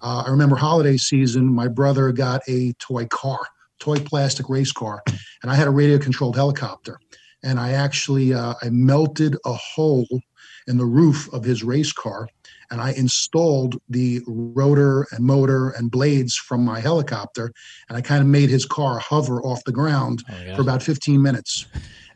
uh, 0.02 0.24
I 0.26 0.30
remember 0.30 0.56
holiday 0.56 0.96
season, 0.96 1.46
my 1.46 1.68
brother 1.68 2.10
got 2.12 2.42
a 2.48 2.72
toy 2.74 3.06
car, 3.06 3.40
toy 3.78 3.96
plastic 3.96 4.48
race 4.48 4.72
car, 4.72 5.02
and 5.42 5.50
I 5.50 5.54
had 5.54 5.68
a 5.68 5.70
radio 5.70 5.98
controlled 5.98 6.36
helicopter. 6.36 6.98
And 7.42 7.58
I 7.58 7.72
actually 7.72 8.34
uh, 8.34 8.54
I 8.62 8.70
melted 8.70 9.36
a 9.44 9.52
hole 9.52 10.06
in 10.66 10.78
the 10.78 10.84
roof 10.84 11.32
of 11.32 11.44
his 11.44 11.62
race 11.62 11.92
car 11.92 12.28
and 12.70 12.80
I 12.80 12.92
installed 12.92 13.80
the 13.88 14.20
rotor 14.26 15.06
and 15.12 15.24
motor 15.24 15.70
and 15.70 15.90
blades 15.90 16.36
from 16.36 16.64
my 16.64 16.80
helicopter, 16.80 17.52
and 17.88 17.96
I 17.98 18.00
kind 18.00 18.20
of 18.20 18.28
made 18.28 18.50
his 18.50 18.64
car 18.64 18.98
hover 18.98 19.42
off 19.42 19.64
the 19.64 19.72
ground 19.72 20.22
oh, 20.30 20.56
for 20.56 20.62
about 20.62 20.82
15 20.82 21.20
minutes. 21.20 21.66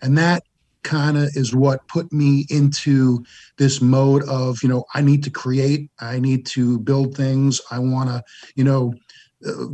And 0.02 0.16
that 0.18 0.44
kind 0.82 1.16
of 1.16 1.30
is 1.34 1.54
what 1.54 1.87
put 1.88 2.12
me 2.12 2.46
into 2.50 3.25
this 3.56 3.80
mode 3.80 4.23
of, 4.25 4.62
you 4.62 4.68
know, 4.68 4.84
I 4.94 5.00
need 5.00 5.25
to 5.25 5.30
create, 5.30 5.90
I 6.00 6.20
need 6.20 6.46
to 6.46 6.78
build 6.78 7.16
things, 7.16 7.61
I 7.70 7.78
want 7.78 8.11
to, 8.11 8.23
you 8.54 8.64
know, 8.64 8.94
uh, 9.46 9.66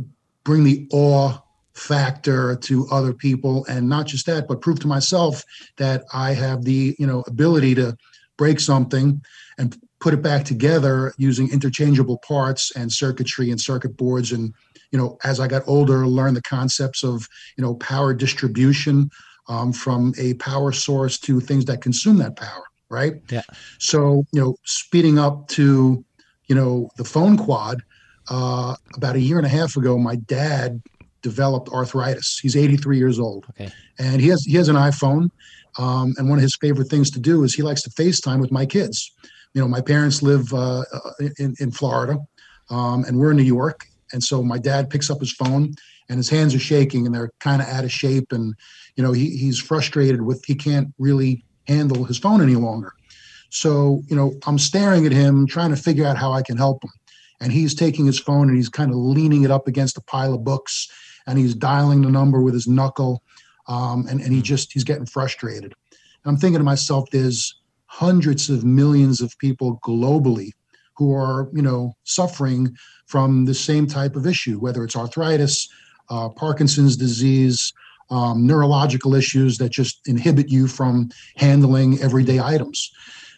bring 0.43 0.63
the 0.63 0.87
awe 0.91 1.37
factor 1.73 2.55
to 2.57 2.87
other 2.91 3.13
people 3.13 3.65
and 3.69 3.87
not 3.87 4.05
just 4.05 4.25
that 4.25 4.45
but 4.47 4.59
prove 4.59 4.77
to 4.79 4.87
myself 4.87 5.41
that 5.77 6.03
i 6.13 6.33
have 6.33 6.63
the 6.63 6.93
you 6.99 7.07
know 7.07 7.23
ability 7.27 7.73
to 7.73 7.95
break 8.37 8.59
something 8.59 9.21
and 9.57 9.77
put 10.01 10.13
it 10.13 10.21
back 10.21 10.43
together 10.43 11.13
using 11.17 11.49
interchangeable 11.51 12.17
parts 12.19 12.75
and 12.75 12.91
circuitry 12.91 13.49
and 13.51 13.61
circuit 13.61 13.95
boards 13.95 14.31
and 14.31 14.53
you 14.91 14.99
know 14.99 15.17
as 15.23 15.39
i 15.39 15.47
got 15.47 15.61
older 15.67 16.05
learned 16.05 16.35
the 16.35 16.41
concepts 16.41 17.03
of 17.03 17.27
you 17.57 17.63
know 17.63 17.75
power 17.75 18.13
distribution 18.13 19.09
um, 19.47 19.71
from 19.71 20.13
a 20.17 20.33
power 20.35 20.71
source 20.71 21.17
to 21.19 21.39
things 21.39 21.65
that 21.65 21.81
consume 21.81 22.17
that 22.17 22.35
power 22.35 22.65
right? 22.91 23.13
Yeah. 23.29 23.41
So 23.79 24.25
you 24.31 24.41
know 24.41 24.55
speeding 24.65 25.17
up 25.17 25.47
to 25.49 26.05
you 26.47 26.55
know 26.55 26.89
the 26.97 27.05
phone 27.05 27.37
quad 27.37 27.81
uh, 28.29 28.75
about 28.95 29.15
a 29.15 29.19
year 29.19 29.37
and 29.37 29.45
a 29.45 29.49
half 29.49 29.75
ago 29.75 29.97
my 29.97 30.17
dad 30.17 30.81
developed 31.23 31.69
arthritis. 31.69 32.39
He's 32.41 32.55
83 32.55 32.97
years 32.97 33.19
old. 33.19 33.45
Okay. 33.51 33.71
And 33.97 34.21
he 34.21 34.27
has 34.27 34.43
he 34.43 34.57
has 34.57 34.67
an 34.67 34.75
iphone 34.75 35.31
um, 35.77 36.13
and 36.17 36.29
one 36.29 36.37
of 36.37 36.43
his 36.43 36.57
favorite 36.59 36.89
things 36.89 37.09
to 37.11 37.19
do 37.19 37.43
is 37.43 37.55
he 37.55 37.63
likes 37.63 37.81
to 37.83 37.89
FaceTime 37.89 38.41
with 38.41 38.51
my 38.51 38.65
kids. 38.65 39.11
You 39.53 39.61
know, 39.61 39.67
my 39.67 39.81
parents 39.81 40.21
live 40.21 40.53
uh, 40.53 40.83
uh, 40.93 41.11
in, 41.37 41.55
in 41.59 41.71
Florida, 41.71 42.17
um, 42.69 43.03
and 43.05 43.19
we're 43.19 43.31
in 43.31 43.37
New 43.37 43.43
York. 43.43 43.85
And 44.13 44.23
so 44.23 44.43
my 44.43 44.57
dad 44.57 44.89
picks 44.89 45.09
up 45.09 45.19
his 45.19 45.31
phone, 45.31 45.73
and 46.09 46.17
his 46.17 46.29
hands 46.29 46.53
are 46.55 46.59
shaking, 46.59 47.05
and 47.05 47.13
they're 47.13 47.31
kind 47.39 47.61
of 47.61 47.67
out 47.67 47.83
of 47.83 47.91
shape. 47.91 48.31
And 48.31 48.53
you 48.95 49.03
know, 49.03 49.11
he, 49.11 49.37
he's 49.37 49.59
frustrated 49.59 50.21
with 50.21 50.43
he 50.45 50.55
can't 50.55 50.93
really 50.97 51.43
handle 51.67 52.03
his 52.03 52.17
phone 52.17 52.41
any 52.41 52.55
longer. 52.55 52.93
So 53.49 54.03
you 54.07 54.15
know, 54.15 54.33
I'm 54.45 54.59
staring 54.59 55.05
at 55.05 55.11
him, 55.11 55.47
trying 55.47 55.71
to 55.71 55.75
figure 55.75 56.05
out 56.05 56.17
how 56.17 56.31
I 56.31 56.41
can 56.41 56.57
help 56.57 56.83
him. 56.83 56.91
And 57.39 57.51
he's 57.51 57.73
taking 57.73 58.05
his 58.05 58.19
phone 58.19 58.49
and 58.49 58.55
he's 58.55 58.69
kind 58.69 58.91
of 58.91 58.97
leaning 58.97 59.43
it 59.43 59.51
up 59.51 59.67
against 59.67 59.97
a 59.97 60.01
pile 60.01 60.33
of 60.33 60.43
books, 60.43 60.89
and 61.27 61.37
he's 61.37 61.55
dialing 61.55 62.01
the 62.01 62.11
number 62.11 62.41
with 62.41 62.53
his 62.53 62.67
knuckle 62.67 63.23
um, 63.67 64.05
and, 64.09 64.21
and 64.21 64.33
he 64.33 64.41
just 64.41 64.73
he's 64.73 64.83
getting 64.83 65.05
frustrated. 65.05 65.73
And 65.91 66.25
I'm 66.25 66.37
thinking 66.37 66.59
to 66.59 66.63
myself, 66.63 67.09
there's 67.11 67.60
hundreds 67.91 68.49
of 68.49 68.63
millions 68.63 69.19
of 69.19 69.37
people 69.37 69.77
globally 69.85 70.51
who 70.95 71.13
are 71.13 71.49
you 71.51 71.61
know 71.61 71.93
suffering 72.05 72.73
from 73.05 73.43
the 73.43 73.53
same 73.53 73.85
type 73.85 74.15
of 74.15 74.25
issue, 74.25 74.57
whether 74.59 74.81
it's 74.85 74.95
arthritis, 74.95 75.67
uh, 76.09 76.29
Parkinson's 76.29 76.95
disease, 76.95 77.73
um, 78.09 78.47
neurological 78.47 79.13
issues 79.13 79.57
that 79.57 79.71
just 79.73 79.99
inhibit 80.07 80.49
you 80.49 80.67
from 80.67 81.09
handling 81.35 81.99
everyday 82.01 82.39
items. 82.39 82.91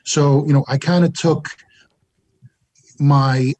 So 0.03 0.45
you 0.45 0.53
know, 0.53 0.63
I 0.67 0.77
kind 0.77 1.03
of 1.03 1.13
took 1.13 1.50
my 3.00 3.53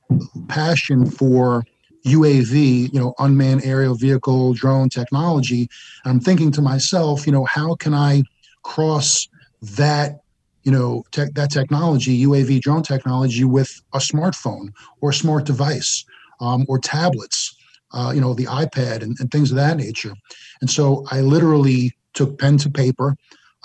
passion 0.48 1.10
for 1.10 1.64
UAV, 2.06 2.94
you 2.94 3.00
know, 3.00 3.16
unmanned 3.18 3.66
aerial 3.66 3.96
vehicle 3.96 4.54
drone 4.54 4.90
technology. 4.90 5.70
I'm 6.06 6.20
thinking 6.20 6.52
to 6.52 6.62
myself, 6.62 7.26
you 7.26 7.32
know, 7.32 7.46
how 7.46 7.76
can 7.76 7.96
I 7.96 8.24
cross 8.62 9.28
that, 9.62 10.23
you 10.64 10.72
know, 10.72 11.04
that 11.12 11.50
technology, 11.52 12.26
UAV 12.26 12.62
drone 12.62 12.84
technology, 12.84 13.44
with 13.44 13.82
a 13.94 14.00
smartphone 14.00 14.70
or 15.02 15.10
a 15.10 15.14
smart 15.14 15.46
device 15.46 16.06
um, 16.40 16.66
or 16.68 16.80
tablets, 16.80 17.56
uh, 17.92 18.12
you 18.14 18.22
know, 18.22 18.34
the 18.34 18.46
iPad 18.46 19.04
and, 19.04 19.16
and, 19.20 19.30
things 19.32 19.52
of 19.52 19.58
that 19.58 19.78
nature. 19.78 20.14
And 20.62 20.70
so 20.70 21.06
I 21.12 21.22
literally 21.22 21.92
took 22.14 22.40
pen 22.40 22.58
to 22.60 22.70
paper 22.70 23.16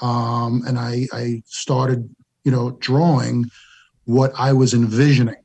um, 0.03 0.63
and 0.67 0.79
I, 0.79 1.07
I 1.13 1.43
started, 1.47 2.09
you 2.45 2.53
know, 2.53 2.73
drawing 2.81 3.47
what 4.05 4.33
I 4.39 4.53
was 4.53 4.75
envisioning 4.75 5.37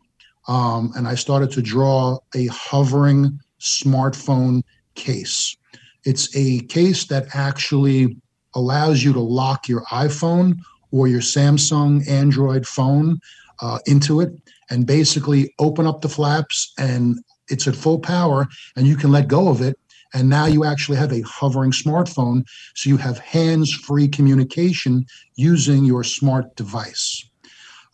um, 0.48 0.92
and 0.96 1.08
I 1.08 1.16
started 1.16 1.52
to 1.52 1.62
draw 1.62 2.20
a 2.36 2.48
hovering 2.48 3.40
smartphone 3.60 4.64
case. 4.96 5.56
It's 6.04 6.36
a 6.36 6.60
case 6.62 7.06
that 7.06 7.28
actually 7.34 8.18
allows 8.56 9.04
you 9.04 9.14
to 9.14 9.20
lock 9.20 9.68
your 9.68 9.82
iPhone 9.86 10.58
or 10.94 11.10
your 11.10 11.20
Samsung 11.20 12.08
Android 12.08 12.66
phone 12.66 13.20
uh, 13.60 13.80
into 13.86 14.22
it 14.22 14.30
and 14.70 14.88
basically 14.88 15.54
open 15.60 15.86
up 15.86 16.00
the 16.00 16.08
flaps 16.08 16.72
and 16.78 17.18
it's 17.50 17.68
at 17.68 17.76
full 17.76 18.00
power 18.00 18.48
and 18.78 18.88
you 18.88 18.96
can 18.96 19.12
let 19.12 19.28
go 19.28 19.50
of 19.50 19.62
it 19.62 19.78
and 20.14 20.30
now 20.30 20.46
you 20.46 20.64
actually 20.64 20.98
have 20.98 21.12
a 21.12 21.22
hovering 21.22 21.72
smartphone 21.72 22.46
so 22.76 22.90
you 22.90 22.96
have 22.98 23.18
hands-free 23.20 24.08
communication 24.08 25.06
using 25.36 25.84
your 25.84 26.04
smart 26.04 26.56
device 26.56 27.30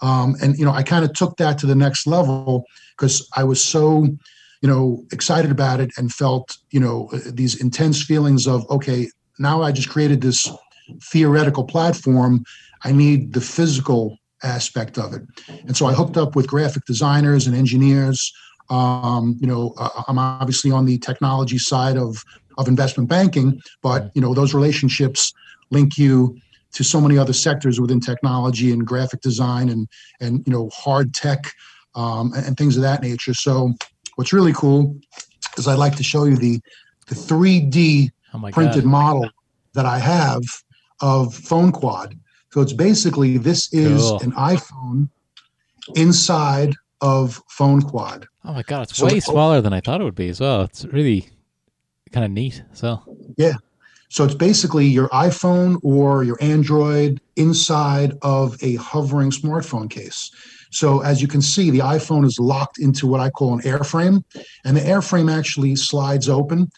um, 0.02 0.36
and 0.42 0.58
you 0.58 0.66
know, 0.66 0.72
I 0.72 0.84
kind 0.84 1.04
of 1.04 1.14
took 1.14 1.38
that 1.38 1.58
to 1.60 1.66
the 1.66 1.76
next 1.76 2.08
level 2.08 2.66
because 2.98 3.28
I 3.36 3.44
was 3.44 3.64
so, 3.64 4.06
you 4.62 4.70
know, 4.70 5.04
excited 5.12 5.52
about 5.52 5.80
it 5.80 5.92
and 5.98 6.14
felt, 6.14 6.58
you 6.72 6.80
know, 6.80 7.10
these 7.26 7.60
intense 7.62 8.04
feelings 8.04 8.48
of 8.48 8.70
okay, 8.70 9.10
now 9.40 9.62
I 9.62 9.72
just 9.72 9.90
created 9.90 10.22
this 10.22 10.50
theoretical 11.04 11.64
platform. 11.64 12.44
I 12.84 12.92
need 12.92 13.34
the 13.34 13.42
physical 13.42 14.18
aspect 14.44 14.98
of 14.98 15.14
it, 15.14 15.22
and 15.66 15.76
so 15.76 15.86
I 15.86 15.94
hooked 15.94 16.18
up 16.18 16.36
with 16.36 16.48
graphic 16.48 16.86
designers 16.86 17.48
and 17.48 17.56
engineers. 17.56 18.32
Um, 18.70 19.38
you 19.40 19.48
know, 19.48 19.74
uh, 19.78 20.04
I'm 20.08 20.20
obviously 20.20 20.72
on 20.72 20.86
the 20.86 20.98
technology 20.98 21.58
side 21.58 21.98
of 21.98 22.24
of 22.58 22.68
investment 22.68 23.10
banking, 23.10 23.62
but 23.82 24.12
you 24.14 24.22
know, 24.22 24.34
those 24.34 24.54
relationships 24.54 25.34
link 25.72 25.98
you 25.98 26.38
to 26.74 26.84
so 26.84 27.02
many 27.02 27.18
other 27.18 27.34
sectors 27.34 27.80
within 27.80 28.00
technology 28.00 28.72
and 28.72 28.86
graphic 28.86 29.22
design 29.22 29.70
and 29.70 29.88
and 30.20 30.44
you 30.46 30.54
know 30.54 30.70
hard 30.74 31.14
tech 31.14 31.52
um, 31.96 32.34
and, 32.34 32.46
and, 32.46 32.58
things 32.58 32.78
of 32.78 32.84
that 32.84 33.02
nature. 33.02 33.34
So 33.34 33.74
what's 34.16 34.32
really 34.32 34.54
cool 34.54 34.96
is 35.58 35.68
I'd 35.68 35.80
like 35.80 35.96
to 35.96 36.04
show 36.04 36.26
you 36.26 36.38
the 36.38 36.60
the 37.08 37.16
3D 37.16 38.12
oh 38.34 38.50
printed 38.52 38.84
God. 38.84 38.92
model 38.92 39.30
that 39.74 39.86
I 39.86 39.98
have 39.98 40.44
of 41.02 41.34
Phone 41.34 41.72
Quad. 41.72 42.16
So 42.52 42.62
it's 42.62 42.74
basically 42.74 43.38
this 43.38 43.72
is 43.74 44.02
cool. 44.02 44.20
an 44.22 44.32
iPhone 44.34 45.10
inside 45.96 46.76
of 47.02 47.42
Phone 47.50 47.82
Quad. 47.82 48.28
Oh 48.44 48.54
my 48.54 48.64
God, 48.64 48.84
it's 48.84 48.98
so 48.98 49.06
way 49.06 49.20
smaller 49.20 49.62
than 49.62 49.74
I 49.74 49.80
thought 49.80 50.02
it 50.02 50.04
would 50.04 50.16
be 50.16 50.30
as 50.30 50.40
well. 50.40 50.64
It's 50.64 50.86
really 50.86 51.30
kind 52.12 52.26
of 52.26 52.32
neat. 52.32 52.64
So 52.74 53.02
yeah, 53.38 53.54
so 54.10 54.24
it's 54.24 54.34
basically 54.34 54.88
your 54.88 55.08
iPhone 55.10 55.80
or 55.84 56.24
your 56.24 56.38
Android 56.42 57.22
inside 57.36 58.18
of 58.24 58.58
a 58.64 58.76
hovering 58.76 59.30
smartphone 59.30 59.90
case. 59.90 60.32
So 60.72 61.02
as 61.02 61.22
you 61.22 61.28
can 61.28 61.42
see, 61.42 61.70
the 61.70 61.80
iPhone 61.80 62.26
is 62.26 62.38
locked 62.40 62.80
into 62.80 63.08
what 63.08 63.20
I 63.20 63.30
call 63.30 63.54
an 63.54 63.62
airframe, 63.62 64.24
and 64.66 64.76
the 64.76 64.82
airframe 64.82 65.32
actually 65.32 65.76
slides 65.76 66.30
open. 66.30 66.70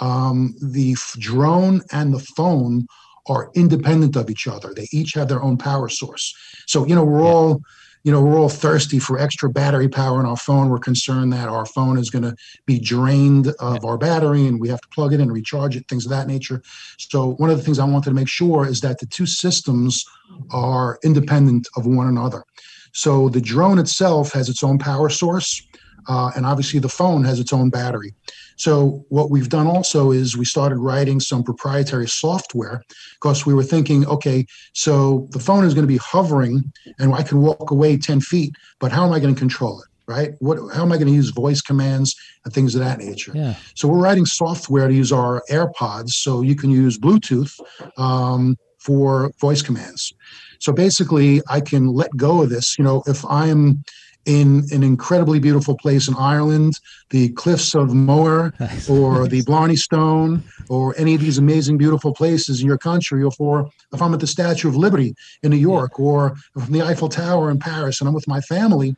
Um, 0.00 0.54
the 0.62 0.92
f- 0.92 1.16
drone 1.18 1.82
and 1.92 2.14
the 2.14 2.24
phone 2.36 2.86
are 3.30 3.50
independent 3.54 4.16
of 4.16 4.28
each 4.28 4.46
other. 4.46 4.74
They 4.74 4.88
each 4.92 5.14
have 5.14 5.28
their 5.28 5.42
own 5.42 5.56
power 5.56 5.88
source. 5.88 6.34
So 6.66 6.86
you 6.86 6.94
know 6.94 7.04
we're 7.04 7.22
yeah. 7.22 7.32
all 7.32 7.62
you 8.02 8.10
know, 8.10 8.22
we're 8.22 8.38
all 8.38 8.48
thirsty 8.48 8.98
for 8.98 9.18
extra 9.18 9.50
battery 9.50 9.88
power 9.88 10.20
in 10.20 10.26
our 10.26 10.36
phone. 10.36 10.70
We're 10.70 10.78
concerned 10.78 11.32
that 11.34 11.48
our 11.48 11.66
phone 11.66 11.98
is 11.98 12.08
going 12.08 12.22
to 12.22 12.34
be 12.64 12.78
drained 12.78 13.48
of 13.60 13.84
our 13.84 13.98
battery 13.98 14.46
and 14.46 14.58
we 14.58 14.68
have 14.70 14.80
to 14.80 14.88
plug 14.88 15.12
it 15.12 15.16
in 15.16 15.22
and 15.22 15.32
recharge 15.32 15.76
it, 15.76 15.86
things 15.86 16.06
of 16.06 16.10
that 16.10 16.26
nature. 16.26 16.62
So, 16.98 17.32
one 17.34 17.50
of 17.50 17.58
the 17.58 17.62
things 17.62 17.78
I 17.78 17.84
wanted 17.84 18.10
to 18.10 18.14
make 18.14 18.28
sure 18.28 18.66
is 18.66 18.80
that 18.80 19.00
the 19.00 19.06
two 19.06 19.26
systems 19.26 20.04
are 20.50 20.98
independent 21.04 21.68
of 21.76 21.86
one 21.86 22.06
another. 22.06 22.44
So, 22.92 23.28
the 23.28 23.40
drone 23.40 23.78
itself 23.78 24.32
has 24.32 24.48
its 24.48 24.64
own 24.64 24.78
power 24.78 25.10
source, 25.10 25.62
uh, 26.08 26.30
and 26.34 26.46
obviously 26.46 26.80
the 26.80 26.88
phone 26.88 27.24
has 27.24 27.38
its 27.38 27.52
own 27.52 27.68
battery. 27.68 28.14
So 28.60 29.06
what 29.08 29.30
we've 29.30 29.48
done 29.48 29.66
also 29.66 30.10
is 30.10 30.36
we 30.36 30.44
started 30.44 30.76
writing 30.76 31.18
some 31.18 31.42
proprietary 31.42 32.06
software 32.06 32.82
because 33.14 33.46
we 33.46 33.54
were 33.54 33.62
thinking, 33.62 34.06
okay, 34.06 34.44
so 34.74 35.28
the 35.30 35.38
phone 35.38 35.64
is 35.64 35.72
going 35.72 35.86
to 35.86 35.92
be 35.92 35.96
hovering 35.96 36.70
and 36.98 37.14
I 37.14 37.22
can 37.22 37.40
walk 37.40 37.70
away 37.70 37.96
10 37.96 38.20
feet, 38.20 38.52
but 38.78 38.92
how 38.92 39.06
am 39.06 39.14
I 39.14 39.18
going 39.18 39.34
to 39.34 39.38
control 39.38 39.80
it? 39.80 39.86
right? 40.06 40.32
What, 40.40 40.58
how 40.74 40.82
am 40.82 40.92
I 40.92 40.96
going 40.96 41.06
to 41.06 41.14
use 41.14 41.30
voice 41.30 41.62
commands 41.62 42.16
and 42.44 42.52
things 42.52 42.74
of 42.74 42.80
that 42.80 42.98
nature? 42.98 43.32
Yeah. 43.32 43.54
So 43.76 43.88
we're 43.88 44.02
writing 44.02 44.26
software 44.26 44.88
to 44.88 44.92
use 44.92 45.12
our 45.12 45.42
AirPods, 45.48 46.10
so 46.10 46.42
you 46.42 46.56
can 46.56 46.68
use 46.68 46.98
Bluetooth 46.98 47.52
um, 47.96 48.58
for 48.78 49.30
voice 49.40 49.62
commands. 49.62 50.12
So 50.58 50.72
basically, 50.72 51.40
I 51.48 51.60
can 51.60 51.86
let 51.86 52.10
go 52.16 52.42
of 52.42 52.50
this. 52.50 52.76
You 52.76 52.84
know, 52.84 53.04
if 53.06 53.24
I'm 53.24 53.84
in 54.26 54.64
an 54.70 54.82
incredibly 54.82 55.38
beautiful 55.38 55.76
place 55.76 56.06
in 56.08 56.14
Ireland, 56.14 56.74
the 57.10 57.30
cliffs 57.30 57.74
of 57.74 57.94
Moher, 57.94 58.52
Nice. 58.60 58.88
or 58.88 59.26
the 59.26 59.42
Blarney 59.42 59.76
Stone, 59.76 60.44
or 60.68 60.94
any 60.98 61.14
of 61.14 61.20
these 61.20 61.38
amazing, 61.38 61.78
beautiful 61.78 62.12
places 62.12 62.60
in 62.60 62.66
your 62.66 62.78
country, 62.78 63.22
or 63.22 63.30
for 63.30 63.70
if 63.92 64.02
I'm 64.02 64.12
at 64.14 64.20
the 64.20 64.26
Statue 64.26 64.68
of 64.68 64.76
Liberty 64.76 65.14
in 65.42 65.50
New 65.50 65.56
York, 65.56 65.98
or 65.98 66.36
from 66.52 66.72
the 66.72 66.82
Eiffel 66.82 67.08
Tower 67.08 67.50
in 67.50 67.58
Paris, 67.58 68.00
and 68.00 68.08
I'm 68.08 68.14
with 68.14 68.28
my 68.28 68.40
family, 68.42 68.94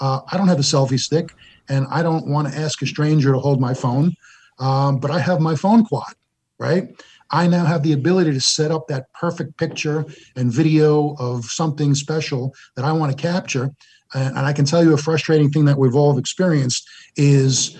uh, 0.00 0.20
I 0.30 0.36
don't 0.36 0.48
have 0.48 0.58
a 0.58 0.62
selfie 0.62 0.98
stick, 0.98 1.32
and 1.68 1.86
I 1.90 2.02
don't 2.02 2.26
want 2.26 2.52
to 2.52 2.58
ask 2.58 2.82
a 2.82 2.86
stranger 2.86 3.32
to 3.32 3.38
hold 3.38 3.60
my 3.60 3.74
phone, 3.74 4.12
um, 4.58 4.98
but 4.98 5.10
I 5.10 5.20
have 5.20 5.40
my 5.40 5.54
phone 5.54 5.84
quad, 5.84 6.12
right? 6.58 6.88
I 7.30 7.46
now 7.46 7.64
have 7.64 7.82
the 7.82 7.92
ability 7.92 8.32
to 8.32 8.40
set 8.40 8.70
up 8.70 8.86
that 8.88 9.12
perfect 9.12 9.56
picture 9.56 10.04
and 10.36 10.52
video 10.52 11.14
of 11.18 11.44
something 11.46 11.94
special 11.94 12.54
that 12.76 12.84
I 12.84 12.92
want 12.92 13.16
to 13.16 13.20
capture. 13.20 13.70
And, 14.14 14.38
I 14.38 14.52
can 14.52 14.64
tell 14.64 14.82
you 14.82 14.94
a 14.94 14.96
frustrating 14.96 15.50
thing 15.50 15.64
that 15.64 15.78
we've 15.78 15.94
all 15.94 16.16
experienced 16.18 16.88
is, 17.16 17.76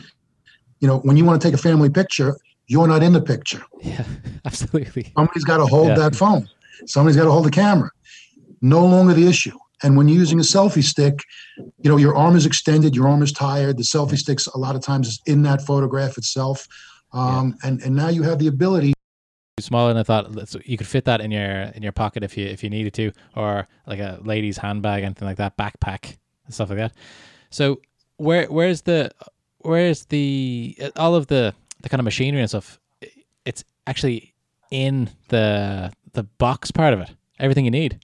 you 0.81 0.89
know, 0.89 0.99
when 0.99 1.17
you 1.17 1.25
want 1.25 1.41
to 1.41 1.47
take 1.47 1.55
a 1.55 1.63
family 1.63 1.89
picture, 1.89 2.37
you're 2.67 2.89
not 2.89 3.03
in 3.03 3.13
the 3.13 3.21
picture. 3.21 3.63
Yeah. 3.83 4.05
Absolutely. 4.45 5.13
Somebody's 5.17 5.45
got 5.45 5.59
to 5.59 5.67
hold 5.67 5.89
Yeah. 5.89 5.95
that 5.97 6.17
phone. 6.17 6.49
Somebody's 6.87 7.17
got 7.17 7.25
to 7.25 7.31
hold 7.31 7.47
the 7.47 7.51
camera. 7.51 7.91
No 8.61 8.85
longer 8.85 9.15
the 9.15 9.27
issue. 9.27 9.57
And 9.83 9.97
when 9.97 10.09
you're 10.09 10.19
using 10.19 10.39
a 10.39 10.43
selfie 10.43 10.83
stick, 10.83 11.21
you 11.57 11.91
know, 11.91 11.99
your 11.99 12.17
arm 12.17 12.37
is 12.37 12.47
extended, 12.47 12.97
your 12.97 13.07
arm 13.07 13.23
is 13.23 13.33
tired. 13.33 13.77
The 13.77 13.83
selfie 13.83 14.17
sticks 14.17 14.47
a 14.47 14.59
lot 14.59 14.75
of 14.77 14.83
times 14.83 15.09
is 15.09 15.21
in 15.27 15.43
that 15.43 15.63
photograph 15.63 16.17
itself. 16.17 16.67
Um, 17.13 17.55
and, 17.63 17.81
and 17.83 17.95
now 17.95 18.09
you 18.09 18.23
have 18.23 18.39
the 18.39 18.47
ability 18.49 18.93
Too 19.59 19.63
small, 19.63 19.89
and 19.89 19.99
I 19.99 20.03
thought 20.03 20.49
so 20.49 20.59
you 20.65 20.77
could 20.77 20.87
fit 20.89 21.05
that 21.05 21.21
in 21.21 21.31
your 21.31 21.71
in 21.77 21.83
your 21.83 21.93
pocket 21.93 22.25
if 22.25 22.37
you 22.37 22.47
if 22.47 22.65
you 22.65 22.71
needed 22.71 22.93
to, 22.95 23.13
or 23.37 23.69
like 23.87 24.01
a 24.01 24.19
lady's 24.25 24.59
handbag, 24.59 25.05
anything 25.05 25.29
like 25.29 25.37
that, 25.37 25.57
backpack, 25.57 26.17
and 26.47 26.55
stuff 26.55 26.69
like 26.71 26.79
that. 26.79 26.93
So 27.51 27.81
where 28.17 28.47
where's 28.47 28.83
the 28.83 29.11
where's 29.59 30.07
the 30.07 30.77
all 30.97 31.15
of 31.15 31.27
the 31.29 31.55
the 31.81 31.89
kind 31.89 32.01
of 32.01 32.05
machinery 32.05 32.41
and 32.41 32.51
stuff? 32.51 32.79
It's 33.45 33.65
actually 33.87 34.35
in 34.71 35.11
the 35.29 35.93
the 36.13 36.23
box 36.23 36.71
part 36.71 36.95
of 36.95 37.01
it. 37.01 37.11
Everything 37.39 37.65
you 37.65 37.71
need. 37.71 38.01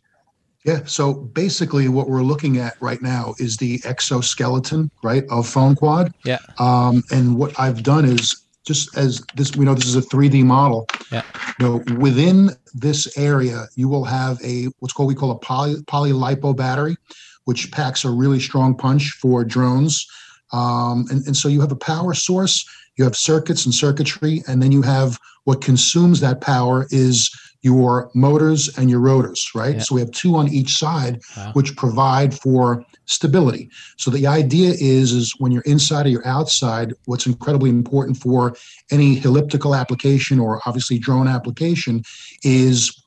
Yeah. 0.64 0.80
So 0.84 1.14
basically, 1.14 1.88
what 1.88 2.08
we're 2.08 2.22
looking 2.22 2.58
at 2.58 2.76
right 2.80 3.00
now 3.00 3.34
is 3.38 3.56
the 3.56 3.80
exoskeleton, 3.84 4.90
right, 5.02 5.24
of 5.30 5.48
Phone 5.48 5.74
Quad. 5.74 6.12
Yeah. 6.24 6.38
Um, 6.58 7.02
and 7.10 7.36
what 7.36 7.58
I've 7.58 7.82
done 7.82 8.04
is 8.04 8.42
just 8.66 8.96
as 8.96 9.22
this, 9.36 9.56
we 9.56 9.64
know 9.64 9.74
this 9.74 9.86
is 9.86 9.96
a 9.96 10.02
3D 10.02 10.44
model. 10.44 10.86
Yeah. 11.10 11.22
You 11.58 11.66
know, 11.66 11.96
within 11.96 12.50
this 12.74 13.16
area, 13.16 13.66
you 13.74 13.88
will 13.88 14.04
have 14.04 14.38
a 14.44 14.66
what's 14.80 14.92
called 14.92 15.08
we 15.08 15.14
call 15.14 15.30
a 15.30 15.38
poly 15.38 15.76
polylipo 15.82 16.54
battery, 16.54 16.96
which 17.44 17.70
packs 17.72 18.04
a 18.04 18.10
really 18.10 18.40
strong 18.40 18.74
punch 18.76 19.12
for 19.20 19.44
drones. 19.44 20.06
Um, 20.52 21.06
and, 21.10 21.24
and 21.26 21.36
so 21.36 21.48
you 21.48 21.60
have 21.60 21.72
a 21.72 21.76
power 21.76 22.14
source, 22.14 22.64
you 22.96 23.04
have 23.04 23.16
circuits 23.16 23.64
and 23.64 23.74
circuitry, 23.74 24.42
and 24.48 24.62
then 24.62 24.72
you 24.72 24.82
have 24.82 25.18
what 25.44 25.60
consumes 25.60 26.20
that 26.20 26.40
power 26.40 26.86
is 26.90 27.30
your 27.62 28.10
motors 28.14 28.76
and 28.78 28.88
your 28.88 29.00
rotors, 29.00 29.50
right? 29.54 29.76
Yeah. 29.76 29.82
So 29.82 29.94
we 29.94 30.00
have 30.00 30.10
two 30.12 30.34
on 30.36 30.48
each 30.48 30.78
side, 30.78 31.20
Wow. 31.36 31.50
which 31.52 31.76
provide 31.76 32.32
for 32.34 32.84
stability. 33.04 33.68
So 33.98 34.10
the 34.10 34.26
idea 34.26 34.70
is, 34.78 35.12
is 35.12 35.34
when 35.38 35.52
you're 35.52 35.62
inside 35.62 36.06
or 36.06 36.08
you're 36.08 36.26
outside, 36.26 36.94
what's 37.04 37.26
incredibly 37.26 37.68
important 37.68 38.16
for 38.16 38.56
any 38.90 39.22
elliptical 39.24 39.74
application 39.74 40.38
or 40.40 40.60
obviously 40.64 40.98
drone 40.98 41.28
application 41.28 42.02
is 42.42 42.99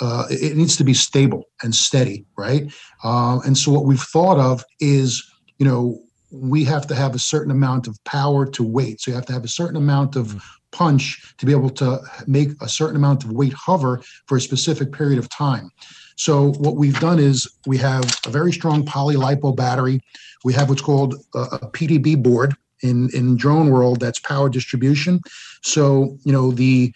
uh, 0.00 0.26
it 0.30 0.56
needs 0.56 0.76
to 0.76 0.84
be 0.84 0.94
stable 0.94 1.44
and 1.62 1.74
steady, 1.74 2.26
right? 2.36 2.72
Um, 3.02 3.40
and 3.44 3.56
so 3.56 3.72
what 3.72 3.84
we've 3.84 4.00
thought 4.00 4.38
of 4.38 4.64
is, 4.80 5.22
you 5.58 5.66
know, 5.66 5.98
we 6.30 6.64
have 6.64 6.86
to 6.88 6.94
have 6.94 7.14
a 7.14 7.18
certain 7.18 7.52
amount 7.52 7.86
of 7.86 8.02
power 8.04 8.44
to 8.44 8.62
weight. 8.62 9.00
So 9.00 9.10
you 9.10 9.14
have 9.14 9.26
to 9.26 9.32
have 9.32 9.44
a 9.44 9.48
certain 9.48 9.76
amount 9.76 10.16
of 10.16 10.42
punch 10.72 11.34
to 11.38 11.46
be 11.46 11.52
able 11.52 11.70
to 11.70 12.00
make 12.26 12.50
a 12.60 12.68
certain 12.68 12.96
amount 12.96 13.22
of 13.22 13.30
weight 13.30 13.52
hover 13.52 14.02
for 14.26 14.36
a 14.36 14.40
specific 14.40 14.92
period 14.92 15.18
of 15.18 15.28
time. 15.28 15.70
So 16.16 16.52
what 16.54 16.76
we've 16.76 16.98
done 16.98 17.18
is 17.18 17.48
we 17.66 17.78
have 17.78 18.04
a 18.26 18.30
very 18.30 18.52
strong 18.52 18.84
polylipo 18.84 19.54
battery. 19.54 20.00
We 20.44 20.52
have 20.54 20.68
what's 20.68 20.82
called 20.82 21.14
a, 21.34 21.38
a 21.38 21.70
PDB 21.70 22.20
board 22.22 22.56
in 22.82 23.08
in 23.14 23.36
drone 23.36 23.70
world 23.70 24.00
that's 24.00 24.18
power 24.18 24.48
distribution. 24.48 25.20
So 25.62 26.18
you 26.24 26.32
know 26.32 26.50
the 26.50 26.92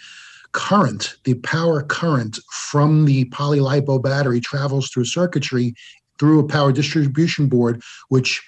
current, 0.53 1.15
the 1.25 1.35
power 1.35 1.83
current 1.83 2.39
from 2.51 3.05
the 3.05 3.27
polylipo 3.27 4.03
battery 4.03 4.41
travels 4.41 4.91
through 4.91 5.05
circuitry 5.05 5.75
through 6.19 6.41
a 6.41 6.47
power 6.49 6.73
distribution 6.73 7.49
board, 7.49 7.81
which 8.09 8.43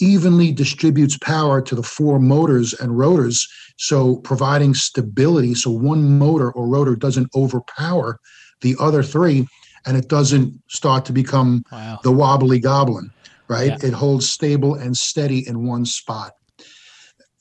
evenly 0.00 0.50
distributes 0.50 1.16
power 1.18 1.60
to 1.62 1.74
the 1.74 1.82
four 1.82 2.18
motors 2.18 2.72
and 2.74 2.98
rotors, 2.98 3.46
so 3.76 4.16
providing 4.16 4.74
stability. 4.74 5.54
So 5.54 5.70
one 5.70 6.18
motor 6.18 6.50
or 6.50 6.66
rotor 6.66 6.96
doesn't 6.96 7.30
overpower 7.34 8.18
the 8.62 8.74
other 8.80 9.02
three, 9.02 9.46
and 9.86 9.96
it 9.96 10.08
doesn't 10.08 10.60
start 10.68 11.04
to 11.06 11.12
become 11.12 11.64
Wow. 11.70 12.00
the 12.02 12.12
wobbly 12.12 12.58
goblin, 12.58 13.12
right? 13.48 13.76
Yeah. 13.82 13.88
It 13.88 13.92
holds 13.92 14.28
stable 14.28 14.74
and 14.74 14.96
steady 14.96 15.46
in 15.46 15.66
one 15.66 15.84
spot. 15.84 16.32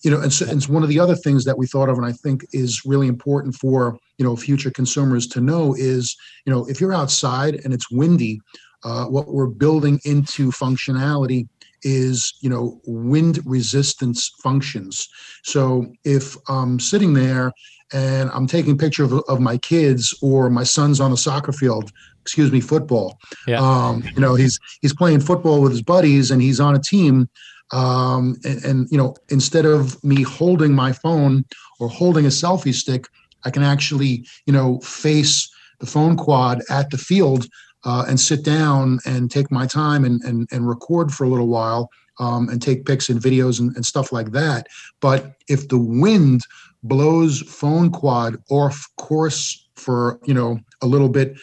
You 0.03 0.11
know, 0.11 0.21
and, 0.21 0.33
so, 0.33 0.45
and 0.45 0.57
it's 0.57 0.69
one 0.69 0.83
of 0.83 0.89
the 0.89 0.99
other 0.99 1.15
things 1.15 1.45
that 1.45 1.57
we 1.57 1.67
thought 1.67 1.89
of, 1.89 1.97
and 1.97 2.05
I 2.05 2.11
think 2.11 2.45
is 2.53 2.81
really 2.85 3.07
important 3.07 3.55
for 3.55 3.97
you 4.17 4.25
know 4.25 4.35
future 4.35 4.71
consumers 4.71 5.27
to 5.27 5.41
know 5.41 5.75
is 5.75 6.15
you 6.45 6.53
know 6.53 6.65
if 6.67 6.81
you're 6.81 6.93
outside 6.93 7.55
and 7.63 7.73
it's 7.73 7.91
windy, 7.91 8.39
uh, 8.83 9.05
what 9.05 9.27
we're 9.27 9.47
building 9.47 9.99
into 10.05 10.51
functionality 10.51 11.47
is 11.83 12.33
you 12.41 12.49
know 12.49 12.79
wind 12.85 13.39
resistance 13.45 14.31
functions. 14.41 15.07
So 15.43 15.91
if 16.03 16.35
I'm 16.47 16.79
sitting 16.79 17.13
there 17.13 17.51
and 17.93 18.29
I'm 18.33 18.47
taking 18.47 18.73
a 18.73 18.77
picture 18.77 19.03
of, 19.03 19.13
of 19.27 19.39
my 19.39 19.57
kids 19.57 20.17
or 20.21 20.49
my 20.49 20.63
son's 20.63 20.99
on 20.99 21.11
the 21.11 21.17
soccer 21.17 21.51
field, 21.51 21.91
excuse 22.21 22.51
me, 22.51 22.61
football. 22.61 23.17
Yeah. 23.47 23.59
Um, 23.59 24.03
you 24.15 24.21
know, 24.21 24.35
he's 24.35 24.59
he's 24.81 24.93
playing 24.93 25.21
football 25.21 25.61
with 25.61 25.71
his 25.71 25.81
buddies 25.81 26.31
and 26.31 26.41
he's 26.41 26.59
on 26.59 26.75
a 26.75 26.79
team. 26.79 27.29
Um, 27.71 28.35
and, 28.43 28.63
and 28.65 28.87
you 28.91 28.97
know, 28.97 29.15
instead 29.29 29.65
of 29.65 30.01
me 30.03 30.23
holding 30.23 30.73
my 30.73 30.91
phone 30.91 31.45
or 31.79 31.87
holding 31.87 32.25
a 32.25 32.29
selfie 32.29 32.73
stick, 32.73 33.07
I 33.43 33.49
can 33.49 33.63
actually, 33.63 34.25
you 34.45 34.53
know, 34.53 34.79
face 34.79 35.49
the 35.79 35.85
phone 35.85 36.17
quad 36.17 36.61
at 36.69 36.89
the 36.89 36.97
field 36.97 37.47
uh, 37.85 38.05
and 38.07 38.19
sit 38.19 38.43
down 38.43 38.99
and 39.05 39.31
take 39.31 39.51
my 39.51 39.65
time 39.65 40.05
and 40.05 40.21
and, 40.23 40.47
and 40.51 40.67
record 40.67 41.11
for 41.11 41.23
a 41.23 41.29
little 41.29 41.47
while 41.47 41.89
um, 42.19 42.49
and 42.49 42.61
take 42.61 42.85
pics 42.85 43.09
and 43.09 43.19
videos 43.19 43.59
and, 43.59 43.75
and 43.75 43.85
stuff 43.85 44.11
like 44.11 44.31
that. 44.31 44.67
But 44.99 45.33
if 45.47 45.67
the 45.67 45.79
wind 45.79 46.41
blows 46.83 47.41
phone 47.41 47.91
quad 47.91 48.37
off 48.49 48.87
course 48.97 49.67
for 49.75 50.19
you 50.25 50.33
know 50.33 50.59
a 50.81 50.87
little 50.87 51.09
bit, 51.09 51.35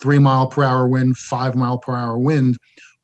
three 0.00 0.18
mile 0.18 0.46
per 0.46 0.62
hour 0.62 0.86
wind, 0.86 1.16
five 1.16 1.54
mile 1.54 1.78
per 1.78 1.96
hour 1.96 2.18
wind, 2.18 2.58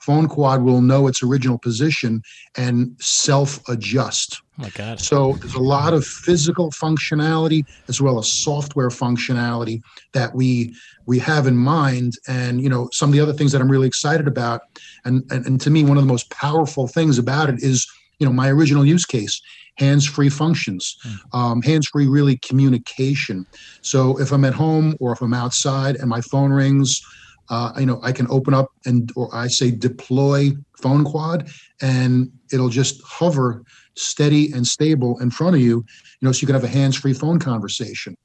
phone 0.08 0.26
quad 0.26 0.62
will 0.62 0.80
know 0.80 1.06
its 1.06 1.22
original 1.22 1.58
position 1.58 2.22
and 2.56 2.96
self 2.98 3.60
adjust. 3.68 4.40
Oh 4.58 4.62
my 4.62 4.70
god. 4.70 5.00
So 5.00 5.34
there's 5.42 5.52
a 5.54 5.60
lot 5.60 5.92
of 5.92 6.02
physical 6.02 6.70
functionality 6.70 7.64
as 7.90 8.00
well 8.00 8.18
as 8.18 8.32
software 8.32 8.88
functionality 8.88 9.82
that 10.14 10.34
we 10.34 10.74
we 11.04 11.18
have 11.18 11.46
in 11.46 11.58
mind. 11.58 12.14
And 12.26 12.62
you 12.62 12.70
know, 12.70 12.88
some 12.90 13.10
of 13.10 13.12
the 13.12 13.20
other 13.20 13.34
things 13.34 13.52
that 13.52 13.60
I'm 13.60 13.70
really 13.70 13.86
excited 13.86 14.26
about, 14.26 14.62
and 15.04 15.22
and, 15.30 15.44
and 15.44 15.60
to 15.60 15.68
me, 15.68 15.84
one 15.84 15.98
of 15.98 16.04
the 16.04 16.08
most 16.08 16.30
powerful 16.30 16.88
things 16.88 17.18
about 17.18 17.50
it 17.50 17.62
is 17.62 17.86
you 18.18 18.26
know 18.26 18.32
my 18.32 18.48
original 18.48 18.86
use 18.86 19.04
case 19.04 19.42
hands-free 19.76 20.28
functions 20.28 20.96
um, 21.32 21.62
hands-free 21.62 22.08
really 22.08 22.36
communication 22.38 23.46
so 23.80 24.18
if 24.18 24.32
i'm 24.32 24.44
at 24.44 24.52
home 24.52 24.96
or 24.98 25.12
if 25.12 25.20
i'm 25.22 25.32
outside 25.32 25.94
and 25.94 26.08
my 26.08 26.20
phone 26.20 26.50
rings 26.50 27.00
uh, 27.50 27.72
you 27.78 27.86
know 27.86 28.00
i 28.02 28.12
can 28.12 28.26
open 28.30 28.54
up 28.54 28.68
and 28.84 29.12
or 29.16 29.34
i 29.34 29.46
say 29.46 29.70
deploy 29.70 30.50
phone 30.80 31.04
quad 31.04 31.48
and 31.80 32.30
it'll 32.52 32.68
just 32.68 33.02
hover 33.04 33.64
steady 33.96 34.52
and 34.52 34.66
stable 34.66 35.18
in 35.20 35.30
front 35.30 35.56
of 35.56 35.60
you 35.60 35.84
you 36.20 36.26
know 36.26 36.32
so 36.32 36.40
you 36.40 36.46
can 36.46 36.54
have 36.54 36.64
a 36.64 36.68
hands-free 36.68 37.14
phone 37.14 37.38
conversation. 37.38 38.16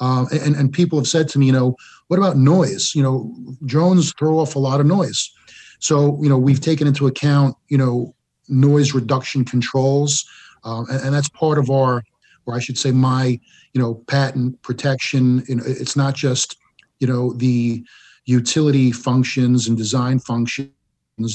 Um, 0.00 0.28
and, 0.32 0.56
and 0.56 0.72
people 0.72 0.98
have 0.98 1.06
said 1.06 1.28
to 1.28 1.38
me 1.38 1.46
you 1.46 1.52
know 1.52 1.76
what 2.08 2.18
about 2.18 2.36
noise? 2.36 2.94
You 2.94 3.02
know 3.02 3.34
drones 3.66 4.12
throw 4.18 4.38
off 4.38 4.56
a 4.56 4.58
lot 4.58 4.80
of 4.80 4.86
noise. 4.86 5.30
So 5.78 6.18
you 6.22 6.28
know 6.28 6.38
we've 6.38 6.60
taken 6.60 6.86
into 6.86 7.06
account 7.06 7.56
you 7.68 7.78
know 7.78 8.14
noise 8.48 8.94
reduction 8.94 9.44
controls 9.44 10.24
um, 10.64 10.86
and, 10.90 11.00
and 11.04 11.14
that's 11.14 11.28
part 11.28 11.58
of 11.58 11.70
our 11.70 12.02
or 12.46 12.54
i 12.54 12.58
should 12.58 12.76
say 12.76 12.90
my 12.90 13.38
you 13.72 13.80
know 13.80 13.94
patent 14.06 14.60
protection. 14.62 15.44
You 15.48 15.56
know 15.56 15.64
it's 15.66 15.96
not 15.96 16.14
just 16.14 16.56
you 16.98 17.06
know 17.06 17.32
the 17.34 17.84
utility 18.30 18.92
functions 18.92 19.66
and 19.66 19.76
design 19.76 20.20
functions 20.20 20.70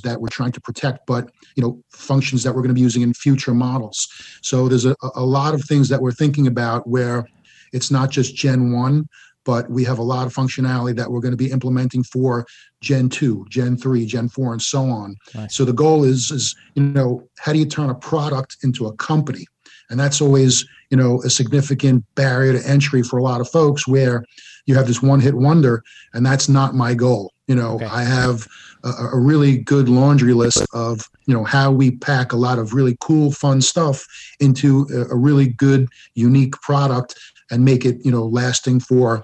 that 0.03 0.19
we're 0.19 0.29
trying 0.29 0.51
to 0.53 0.61
protect, 0.61 1.05
but 1.05 1.29
you 1.55 1.61
know, 1.61 1.83
functions 1.91 2.41
that 2.43 2.53
we're 2.53 2.61
going 2.61 2.69
to 2.69 2.75
be 2.75 2.81
using 2.81 3.01
in 3.01 3.13
future 3.13 3.53
models. 3.53 4.07
So 4.41 4.67
there's 4.67 4.85
a, 4.85 4.95
a 5.15 5.23
lot 5.23 5.53
of 5.53 5.63
things 5.63 5.89
that 5.89 6.01
we're 6.01 6.13
thinking 6.13 6.47
about 6.47 6.87
where 6.87 7.27
it's 7.73 7.91
not 7.91 8.09
just 8.09 8.35
Gen 8.35 8.71
1, 8.71 9.05
but 9.43 9.69
we 9.69 9.83
have 9.83 9.99
a 9.99 10.03
lot 10.03 10.25
of 10.25 10.33
functionality 10.33 10.95
that 10.95 11.11
we're 11.11 11.19
going 11.19 11.33
to 11.33 11.37
be 11.37 11.51
implementing 11.51 12.03
for 12.03 12.45
Gen 12.81 13.09
2, 13.09 13.45
Gen 13.49 13.77
3, 13.77 14.05
Gen 14.05 14.29
4, 14.29 14.53
and 14.53 14.61
so 14.61 14.83
on. 14.85 15.15
Nice. 15.35 15.55
So 15.55 15.65
the 15.65 15.73
goal 15.73 16.03
is, 16.03 16.31
is, 16.31 16.55
you 16.73 16.83
know, 16.83 17.27
how 17.37 17.53
do 17.53 17.59
you 17.59 17.65
turn 17.65 17.89
a 17.89 17.95
product 17.95 18.57
into 18.63 18.87
a 18.87 18.95
company? 18.95 19.45
And 19.89 19.99
that's 19.99 20.19
always, 20.19 20.65
you 20.89 20.97
know, 20.97 21.21
a 21.23 21.29
significant 21.29 22.03
barrier 22.15 22.53
to 22.53 22.67
entry 22.67 23.03
for 23.03 23.19
a 23.19 23.23
lot 23.23 23.39
of 23.39 23.47
folks 23.49 23.87
where 23.87 24.25
you 24.65 24.75
have 24.75 24.87
this 24.87 25.01
one 25.01 25.19
hit 25.19 25.35
wonder, 25.35 25.83
and 26.13 26.25
that's 26.25 26.49
not 26.49 26.75
my 26.75 26.93
goal. 26.93 27.31
You 27.47 27.55
know, 27.55 27.75
Okay. 27.75 27.85
I 27.85 28.03
have 28.03 28.47
a, 28.83 28.89
a 29.13 29.19
really 29.19 29.57
good 29.57 29.87
laundry 29.87 30.33
list 30.33 30.65
of, 30.73 31.07
you 31.27 31.33
know, 31.33 31.43
how 31.43 31.71
we 31.71 31.91
pack 31.91 32.33
a 32.33 32.37
lot 32.37 32.57
of 32.57 32.73
really 32.73 32.97
cool, 32.99 33.31
fun 33.31 33.61
stuff 33.61 34.05
into 34.39 34.87
a, 34.91 35.13
a 35.13 35.15
really 35.15 35.47
good, 35.49 35.87
unique 36.15 36.53
product 36.61 37.15
and 37.51 37.63
make 37.63 37.85
it, 37.85 38.03
you 38.03 38.11
know, 38.11 38.25
lasting 38.25 38.79
for 38.79 39.21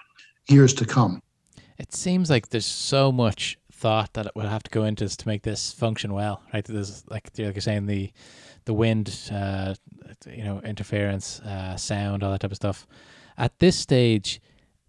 years 0.50 0.74
to 0.76 0.86
come. 0.86 1.22
It 1.80 1.94
seems 1.94 2.30
like 2.30 2.50
there's 2.50 2.66
so 2.66 3.12
much 3.12 3.58
thought 3.72 4.14
that 4.14 4.28
it 4.28 4.34
would 4.36 4.46
have 4.46 4.62
to 4.64 4.70
go 4.70 4.84
into 4.84 5.06
this 5.06 5.18
to 5.18 5.28
make 5.28 5.42
this 5.42 5.74
function 5.74 6.14
well, 6.14 6.44
right? 6.54 6.64
There's 6.64 7.04
like 7.10 7.32
like 7.40 7.56
you're 7.56 7.62
saying 7.62 7.88
the 7.88 8.12
the 8.66 8.74
wind, 8.76 9.20
uh, 9.32 9.74
you 10.30 10.44
know, 10.44 10.60
interference, 10.60 11.40
uh, 11.40 11.76
sound, 11.78 12.24
all 12.24 12.32
that 12.32 12.42
type 12.42 12.52
of 12.52 12.58
stuff. 12.58 12.86
At 13.38 13.58
this 13.58 13.76
stage, 13.76 14.40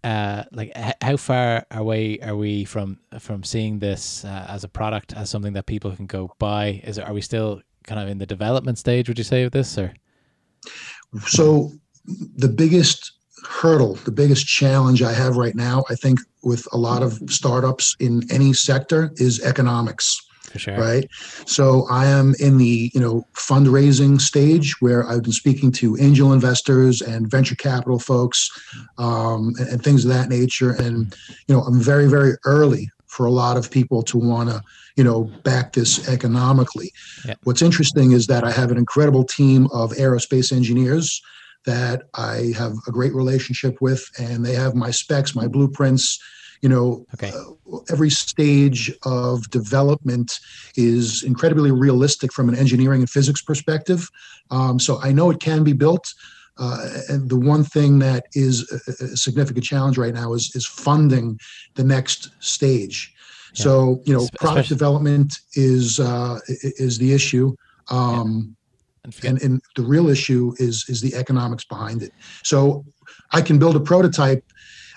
uh, 0.03 0.43
like 0.51 0.71
h- 0.75 0.95
how 1.01 1.17
far 1.17 1.65
away 1.71 2.19
are 2.19 2.35
we 2.35 2.65
from 2.65 2.99
from 3.19 3.43
seeing 3.43 3.79
this 3.79 4.25
uh, 4.25 4.45
as 4.49 4.63
a 4.63 4.67
product, 4.67 5.13
as 5.13 5.29
something 5.29 5.53
that 5.53 5.65
people 5.65 5.95
can 5.95 6.05
go 6.05 6.33
buy? 6.39 6.81
Is 6.83 6.97
it, 6.97 7.05
are 7.07 7.13
we 7.13 7.21
still 7.21 7.61
kind 7.83 8.01
of 8.01 8.07
in 8.07 8.17
the 8.17 8.25
development 8.25 8.77
stage? 8.77 9.07
Would 9.07 9.17
you 9.17 9.23
say 9.23 9.43
of 9.43 9.51
this, 9.51 9.77
or 9.77 9.93
So 11.27 11.71
the 12.35 12.49
biggest 12.49 13.13
hurdle, 13.45 13.95
the 14.05 14.11
biggest 14.11 14.45
challenge 14.45 15.01
I 15.01 15.13
have 15.13 15.35
right 15.35 15.55
now, 15.55 15.83
I 15.89 15.95
think 15.95 16.19
with 16.43 16.67
a 16.73 16.77
lot 16.77 17.03
of 17.03 17.19
startups 17.27 17.95
in 17.99 18.21
any 18.31 18.53
sector 18.53 19.11
is 19.15 19.41
economics. 19.43 20.21
For 20.53 20.59
sure? 20.59 20.77
right 20.77 21.09
so 21.45 21.85
i 21.89 22.05
am 22.05 22.35
in 22.39 22.57
the 22.57 22.91
you 22.93 22.99
know 23.01 23.27
fundraising 23.33 24.21
stage 24.21 24.79
where 24.79 25.05
i've 25.09 25.23
been 25.23 25.31
speaking 25.31 25.71
to 25.71 25.97
angel 25.99 26.31
investors 26.31 27.01
and 27.01 27.29
venture 27.29 27.55
capital 27.55 27.99
folks 27.99 28.49
um, 28.99 29.53
and, 29.57 29.67
and 29.67 29.83
things 29.83 30.05
of 30.05 30.11
that 30.11 30.29
nature 30.29 30.71
and 30.71 31.15
you 31.47 31.55
know 31.55 31.61
i'm 31.61 31.81
very 31.81 32.07
very 32.07 32.33
early 32.45 32.89
for 33.07 33.25
a 33.25 33.31
lot 33.31 33.57
of 33.57 33.69
people 33.69 34.01
to 34.03 34.17
want 34.17 34.49
to 34.49 34.61
you 34.95 35.03
know 35.03 35.23
back 35.43 35.73
this 35.73 36.07
economically 36.07 36.91
Yeah. 37.25 37.33
what's 37.43 37.61
interesting 37.63 38.11
is 38.11 38.27
that 38.27 38.43
i 38.43 38.51
have 38.51 38.69
an 38.71 38.77
incredible 38.77 39.23
team 39.23 39.67
of 39.73 39.91
aerospace 39.93 40.51
engineers 40.51 41.19
that 41.65 42.03
i 42.13 42.53
have 42.55 42.73
a 42.87 42.91
great 42.91 43.13
relationship 43.13 43.75
with 43.81 44.07
and 44.19 44.45
they 44.45 44.53
have 44.53 44.75
my 44.75 44.91
specs 44.91 45.35
my 45.35 45.47
blueprints 45.47 46.19
you 46.63 46.69
know 46.73 47.05
Okay. 47.15 47.31
uh, 47.31 47.77
every 47.93 48.09
stage 48.09 48.81
of 49.03 49.33
development 49.59 50.29
is 50.75 51.21
incredibly 51.31 51.71
realistic 51.85 52.29
from 52.33 52.45
an 52.49 52.55
engineering 52.63 53.01
and 53.03 53.09
physics 53.17 53.41
perspective. 53.49 54.01
Um, 54.57 54.79
so 54.79 54.91
I 55.07 55.11
know 55.11 55.27
it 55.33 55.39
can 55.49 55.63
be 55.63 55.73
built. 55.73 56.05
Uh, 56.63 56.87
and 57.09 57.29
the 57.33 57.41
one 57.53 57.63
thing 57.75 57.91
that 58.07 58.23
is 58.45 58.55
a, 58.71 59.03
a 59.03 59.17
significant 59.25 59.65
challenge 59.71 59.97
right 60.03 60.13
now 60.21 60.33
is 60.37 60.43
is 60.55 60.65
funding 60.65 61.27
the 61.79 61.83
next 61.95 62.21
stage. 62.53 62.97
So 63.63 63.71
you 64.07 64.13
know, 64.15 64.23
product 64.39 64.65
especially- 64.65 64.75
development 64.75 65.29
is 65.71 65.99
uh, 65.99 66.39
is 66.87 66.97
the 67.03 67.11
issue. 67.19 67.47
Um, 67.89 68.55
And 69.05 69.13
and, 69.29 69.37
and 69.45 69.53
the 69.79 69.85
real 69.93 70.07
issue 70.17 70.43
is 70.67 70.75
is 70.87 70.99
the 71.01 71.13
economics 71.23 71.65
behind 71.73 71.99
it. 72.07 72.11
So 72.51 72.57
I 73.37 73.41
can 73.47 73.57
build 73.59 73.75
a 73.75 73.83
prototype. 73.91 74.43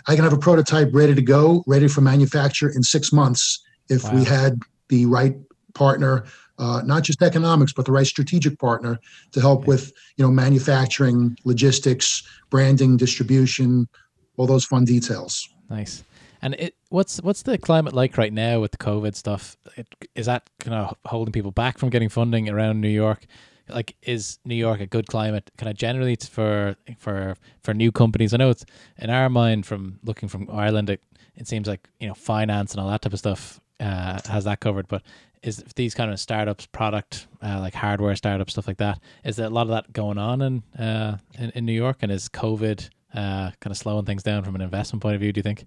I 0.07 0.15
can 0.15 0.25
have 0.25 0.33
a 0.33 0.39
prototype 0.39 0.91
ready 0.93 1.15
to 1.15 1.23
go, 1.23 1.65
ready 1.67 1.89
for 1.89 2.01
manufacture 2.01 2.69
in 2.69 2.83
six 2.83 3.13
months 3.13 3.63
if 3.89 4.13
we 4.13 4.25
had 4.25 4.61
the 4.89 5.07
right 5.07 5.37
partner, 5.75 6.25
uh, 6.59 6.83
not 6.85 7.03
just 7.03 7.23
economics, 7.23 7.73
but 7.73 7.85
the 7.85 7.93
right 7.93 8.07
strategic 8.07 8.59
partner 8.59 8.99
to 9.33 9.41
help 9.41 9.67
with 9.67 9.93
you 10.17 10.25
know 10.25 10.31
manufacturing, 10.31 11.37
logistics, 11.45 12.23
branding, 12.51 12.97
distribution, 12.97 13.89
all 14.37 14.47
those 14.47 14.65
fun 14.65 14.85
details. 14.85 15.49
Nice. 15.69 16.05
And 16.43 16.55
it 16.59 16.75
what's 16.89 17.21
what's 17.23 17.43
the 17.43 17.59
climate 17.59 17.93
like 17.93 18.17
right 18.17 18.33
now 18.33 18.61
with 18.61 18.73
the 18.73 18.79
COVID 18.79 19.15
stuff? 19.15 19.57
It, 19.77 19.87
is 20.15 20.27
that 20.27 20.49
kind 20.61 20.75
of 20.75 20.97
holding 21.05 21.33
people 21.33 21.51
back 21.51 21.79
from 21.79 21.91
getting 21.91 22.09
funding 22.09 22.49
around 22.49 22.81
New 22.81 22.89
York? 22.89 23.27
Like, 23.69 23.97
is 24.03 24.39
New 24.45 24.55
York 24.55 24.81
a 24.81 24.87
good 24.87 25.07
climate? 25.07 25.51
Kind 25.57 25.71
of 25.71 25.77
generally 25.77 26.13
it's 26.13 26.29
for 26.29 26.77
for 26.99 27.37
for 27.63 27.75
new 27.75 27.93
companies? 27.93 28.33
I 28.33 28.37
know 28.37 28.51
it's 28.51 28.65
in 28.99 29.11
our 29.11 29.29
mind 29.29 29.67
from 29.67 29.99
looking 30.05 30.29
from 30.29 30.49
Ireland. 30.51 30.91
It, 30.91 31.03
it 31.35 31.49
seems 31.49 31.67
like 31.67 31.89
you 32.01 32.09
know 32.09 32.15
finance 32.15 32.73
and 32.73 32.81
all 32.81 32.89
that 32.91 33.03
type 33.03 33.13
of 33.13 33.19
stuff 33.19 33.61
uh, 33.81 34.21
has 34.29 34.45
that 34.45 34.61
covered. 34.61 34.89
But 34.89 35.03
is 35.43 35.63
these 35.77 35.95
kind 35.95 36.11
of 36.11 36.19
startups, 36.19 36.67
product 36.67 37.29
uh, 37.43 37.61
like 37.61 37.75
hardware 37.75 38.17
startups, 38.17 38.53
stuff 38.53 38.67
like 38.67 38.79
that? 38.79 39.01
Is 39.25 39.37
there 39.37 39.47
a 39.47 39.51
lot 39.51 39.63
of 39.63 39.69
that 39.69 39.93
going 39.93 40.19
on 40.19 40.43
in 40.43 40.63
uh, 40.79 41.19
in, 41.39 41.51
in 41.51 41.67
New 41.67 41.73
York? 41.73 41.99
And 42.03 42.13
is 42.13 42.29
COVID 42.29 42.89
uh, 43.15 43.51
kind 43.61 43.71
of 43.71 43.77
slowing 43.77 44.05
things 44.05 44.23
down 44.23 44.45
from 44.45 44.55
an 44.55 44.61
investment 44.61 45.03
point 45.03 45.15
of 45.15 45.21
view? 45.21 45.33
Do 45.33 45.39
you 45.39 45.43
think? 45.43 45.67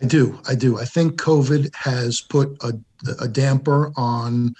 I 0.00 0.06
do. 0.06 0.40
I 0.46 0.54
do. 0.54 0.78
I 0.78 0.84
think 0.84 1.20
COVID 1.20 1.74
has 1.74 2.20
put 2.20 2.56
a, 2.62 2.72
a 3.20 3.26
damper 3.26 3.92
on 3.96 4.54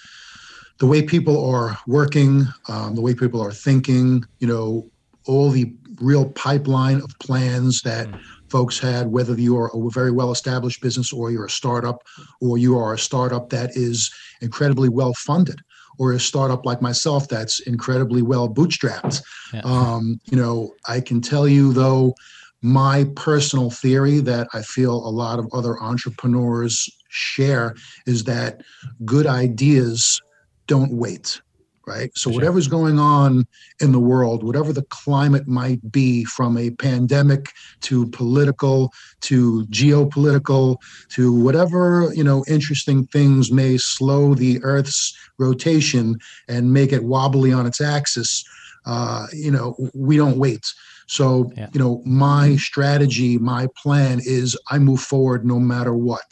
the 0.78 0.86
way 0.86 1.02
people 1.02 1.44
are 1.50 1.78
working, 1.86 2.46
um, 2.68 2.94
the 2.94 3.00
way 3.00 3.14
people 3.14 3.42
are 3.42 3.52
thinking, 3.52 4.24
you 4.38 4.46
know, 4.46 4.88
all 5.26 5.50
the 5.50 5.72
real 6.00 6.30
pipeline 6.30 7.00
of 7.00 7.18
plans 7.18 7.82
that 7.82 8.08
folks 8.48 8.78
had, 8.78 9.08
whether 9.08 9.34
you're 9.34 9.70
a 9.74 9.90
very 9.90 10.10
well 10.10 10.30
established 10.30 10.80
business 10.80 11.12
or 11.12 11.30
you're 11.30 11.46
a 11.46 11.50
startup 11.50 12.02
or 12.40 12.56
you 12.56 12.78
are 12.78 12.94
a 12.94 12.98
startup 12.98 13.50
that 13.50 13.70
is 13.76 14.10
incredibly 14.40 14.88
well 14.88 15.12
funded 15.14 15.60
or 15.98 16.12
a 16.12 16.20
startup 16.20 16.64
like 16.64 16.80
myself 16.80 17.28
that's 17.28 17.60
incredibly 17.60 18.22
well 18.22 18.48
bootstrapped. 18.48 19.22
Yeah. 19.52 19.60
Um, 19.64 20.20
you 20.30 20.36
know, 20.36 20.74
I 20.86 21.00
can 21.00 21.20
tell 21.20 21.48
you 21.48 21.72
though, 21.72 22.14
my 22.62 23.06
personal 23.14 23.70
theory 23.70 24.18
that 24.20 24.48
I 24.52 24.62
feel 24.62 24.94
a 24.94 25.10
lot 25.10 25.38
of 25.38 25.48
other 25.52 25.80
entrepreneurs 25.80 26.88
share 27.08 27.74
is 28.06 28.24
that 28.24 28.62
good 29.04 29.26
ideas 29.26 30.20
don't 30.68 30.92
wait, 30.92 31.40
right? 31.86 32.10
So, 32.14 32.30
whatever's 32.30 32.68
going 32.68 33.00
on 33.00 33.46
in 33.80 33.90
the 33.90 33.98
world, 33.98 34.44
whatever 34.44 34.72
the 34.72 34.86
climate 34.90 35.48
might 35.48 35.90
be 35.90 36.24
from 36.24 36.56
a 36.56 36.70
pandemic 36.70 37.50
to 37.82 38.06
political 38.10 38.92
to 39.22 39.66
geopolitical 39.66 40.76
to 41.10 41.32
whatever, 41.32 42.12
you 42.14 42.22
know, 42.22 42.44
interesting 42.46 43.06
things 43.08 43.50
may 43.50 43.76
slow 43.78 44.34
the 44.34 44.62
Earth's 44.62 45.16
rotation 45.38 46.16
and 46.46 46.72
make 46.72 46.92
it 46.92 47.02
wobbly 47.02 47.52
on 47.52 47.66
its 47.66 47.80
axis, 47.80 48.44
uh, 48.86 49.26
you 49.32 49.50
know, 49.50 49.76
we 49.94 50.16
don't 50.16 50.38
wait. 50.38 50.64
So, 51.08 51.50
Yeah. 51.56 51.68
you 51.72 51.80
know, 51.80 52.02
my 52.04 52.56
strategy, 52.56 53.38
my 53.38 53.66
plan 53.82 54.20
is 54.22 54.56
I 54.70 54.78
move 54.78 55.00
forward 55.00 55.44
no 55.44 55.58
matter 55.58 55.94
what. 55.94 56.30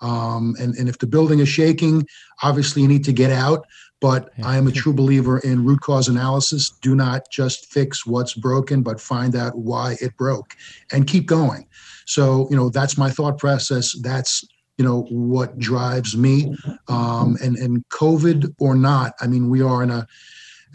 Um, 0.00 0.54
and, 0.60 0.74
and 0.76 0.88
if 0.88 0.98
the 0.98 1.06
building 1.06 1.40
is 1.40 1.48
shaking, 1.48 2.06
obviously 2.42 2.82
you 2.82 2.88
need 2.88 3.04
to 3.04 3.12
get 3.12 3.30
out. 3.30 3.66
But. 4.00 4.30
I 4.44 4.56
am 4.56 4.68
a 4.68 4.70
true 4.70 4.92
believer 4.92 5.40
in 5.40 5.64
root 5.64 5.80
cause 5.80 6.06
analysis. 6.06 6.70
Do 6.70 6.94
not 6.94 7.28
just 7.32 7.66
fix 7.72 8.06
what's 8.06 8.32
broken, 8.32 8.82
but 8.82 9.00
find 9.00 9.34
out 9.34 9.58
why 9.58 9.96
it 10.00 10.16
broke 10.16 10.54
and 10.92 11.04
keep 11.04 11.26
going. 11.26 11.66
So, 12.06 12.46
you 12.48 12.56
know, 12.56 12.70
that's 12.70 12.96
my 12.96 13.10
thought 13.10 13.38
process. 13.38 13.98
That's, 14.00 14.44
you 14.76 14.84
know, 14.84 15.02
what 15.10 15.58
drives 15.58 16.16
me. 16.16 16.54
Um, 16.86 17.36
and, 17.42 17.56
and 17.56 17.84
COVID 17.88 18.54
or 18.60 18.76
not, 18.76 19.14
I 19.20 19.26
mean, 19.26 19.50
we 19.50 19.62
are 19.62 19.82
in 19.82 19.90
a, 19.90 20.06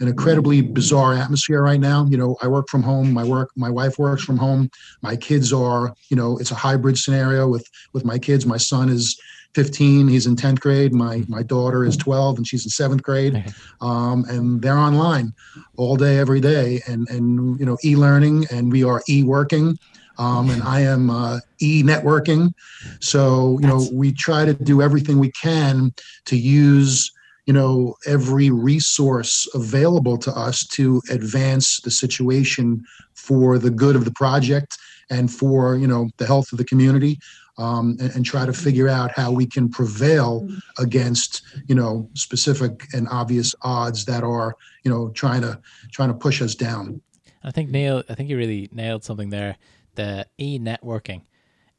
an 0.00 0.08
incredibly 0.08 0.60
bizarre 0.60 1.14
atmosphere 1.14 1.62
right 1.62 1.80
now. 1.80 2.06
You 2.06 2.16
know, 2.16 2.36
I 2.42 2.48
work 2.48 2.68
from 2.68 2.82
home. 2.82 3.12
My 3.12 3.24
work, 3.24 3.50
my 3.56 3.70
wife 3.70 3.98
works 3.98 4.24
from 4.24 4.36
home. 4.36 4.70
My 5.02 5.16
kids 5.16 5.52
are, 5.52 5.94
you 6.08 6.16
know, 6.16 6.38
it's 6.38 6.50
a 6.50 6.56
hybrid 6.56 6.98
scenario 6.98 7.48
with 7.48 7.68
with 7.92 8.04
my 8.04 8.18
kids. 8.18 8.46
My 8.46 8.56
son 8.56 8.88
is 8.88 9.20
15. 9.54 10.08
He's 10.08 10.26
in 10.26 10.36
10th 10.36 10.60
grade. 10.60 10.92
My 10.92 11.24
my 11.28 11.42
daughter 11.42 11.84
is 11.84 11.96
12 11.96 12.38
and 12.38 12.46
she's 12.46 12.64
in 12.64 12.70
seventh 12.70 13.02
grade. 13.02 13.52
Um, 13.80 14.24
and 14.28 14.62
they're 14.62 14.78
online 14.78 15.34
all 15.76 15.96
day, 15.96 16.18
every 16.18 16.40
day, 16.40 16.80
and 16.86 17.06
and 17.10 17.58
you 17.60 17.66
know, 17.66 17.76
e-learning, 17.84 18.46
and 18.50 18.72
we 18.72 18.82
are 18.82 19.02
e-working. 19.10 19.78
Um, 20.16 20.48
and 20.48 20.62
I 20.62 20.80
am 20.80 21.10
uh, 21.10 21.40
e-networking. 21.58 22.54
So 23.00 23.58
you 23.60 23.66
know, 23.66 23.86
we 23.92 24.12
try 24.12 24.46
to 24.46 24.54
do 24.54 24.80
everything 24.80 25.18
we 25.18 25.32
can 25.32 25.92
to 26.26 26.36
use 26.36 27.12
you 27.46 27.52
know 27.52 27.94
every 28.06 28.50
resource 28.50 29.46
available 29.54 30.16
to 30.18 30.30
us 30.32 30.66
to 30.66 31.00
advance 31.10 31.80
the 31.80 31.90
situation 31.90 32.84
for 33.14 33.58
the 33.58 33.70
good 33.70 33.96
of 33.96 34.04
the 34.04 34.12
project 34.12 34.76
and 35.10 35.32
for 35.32 35.76
you 35.76 35.86
know 35.86 36.08
the 36.16 36.26
health 36.26 36.52
of 36.52 36.58
the 36.58 36.64
community 36.64 37.18
um, 37.56 37.96
and, 38.00 38.10
and, 38.16 38.24
try 38.24 38.44
to 38.44 38.52
figure 38.52 38.88
out 38.88 39.12
how 39.12 39.30
we 39.30 39.46
can 39.46 39.68
prevail 39.68 40.48
against 40.78 41.42
you 41.68 41.74
know 41.74 42.08
specific 42.14 42.86
and 42.92 43.06
obvious 43.08 43.54
odds 43.62 44.04
that 44.06 44.24
are 44.24 44.56
you 44.82 44.90
know 44.90 45.10
trying 45.10 45.40
to 45.42 45.60
trying 45.92 46.08
to 46.08 46.14
push 46.14 46.42
us 46.42 46.54
down. 46.54 47.00
I 47.44 47.50
think 47.50 47.70
Neil, 47.70 48.02
I 48.08 48.14
think 48.14 48.28
you 48.28 48.36
really 48.36 48.68
nailed 48.72 49.04
something 49.04 49.30
there. 49.30 49.56
The 49.94 50.26
e 50.38 50.58
networking, 50.58 51.22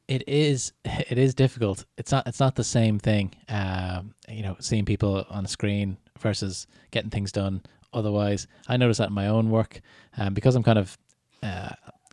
it 0.07 0.23
is 0.27 0.73
it 0.85 1.17
is 1.17 1.33
difficult. 1.33 1.85
It's 1.97 2.11
not 2.11 2.27
it's 2.27 2.39
not 2.39 2.55
the 2.55 2.63
same 2.63 2.99
thing. 2.99 3.33
Um, 3.49 4.13
you 4.29 4.43
know, 4.43 4.55
seeing 4.59 4.85
people 4.85 5.25
on 5.29 5.45
screen 5.47 5.97
versus 6.19 6.67
getting 6.91 7.09
things 7.09 7.31
done. 7.31 7.61
Otherwise, 7.93 8.47
I 8.67 8.77
notice 8.77 8.97
that 8.97 9.09
in 9.09 9.13
my 9.13 9.27
own 9.27 9.49
work, 9.49 9.79
um, 10.17 10.33
because 10.33 10.55
I'm 10.55 10.63
kind 10.63 10.79
of, 10.79 10.97
uh, 11.41 11.69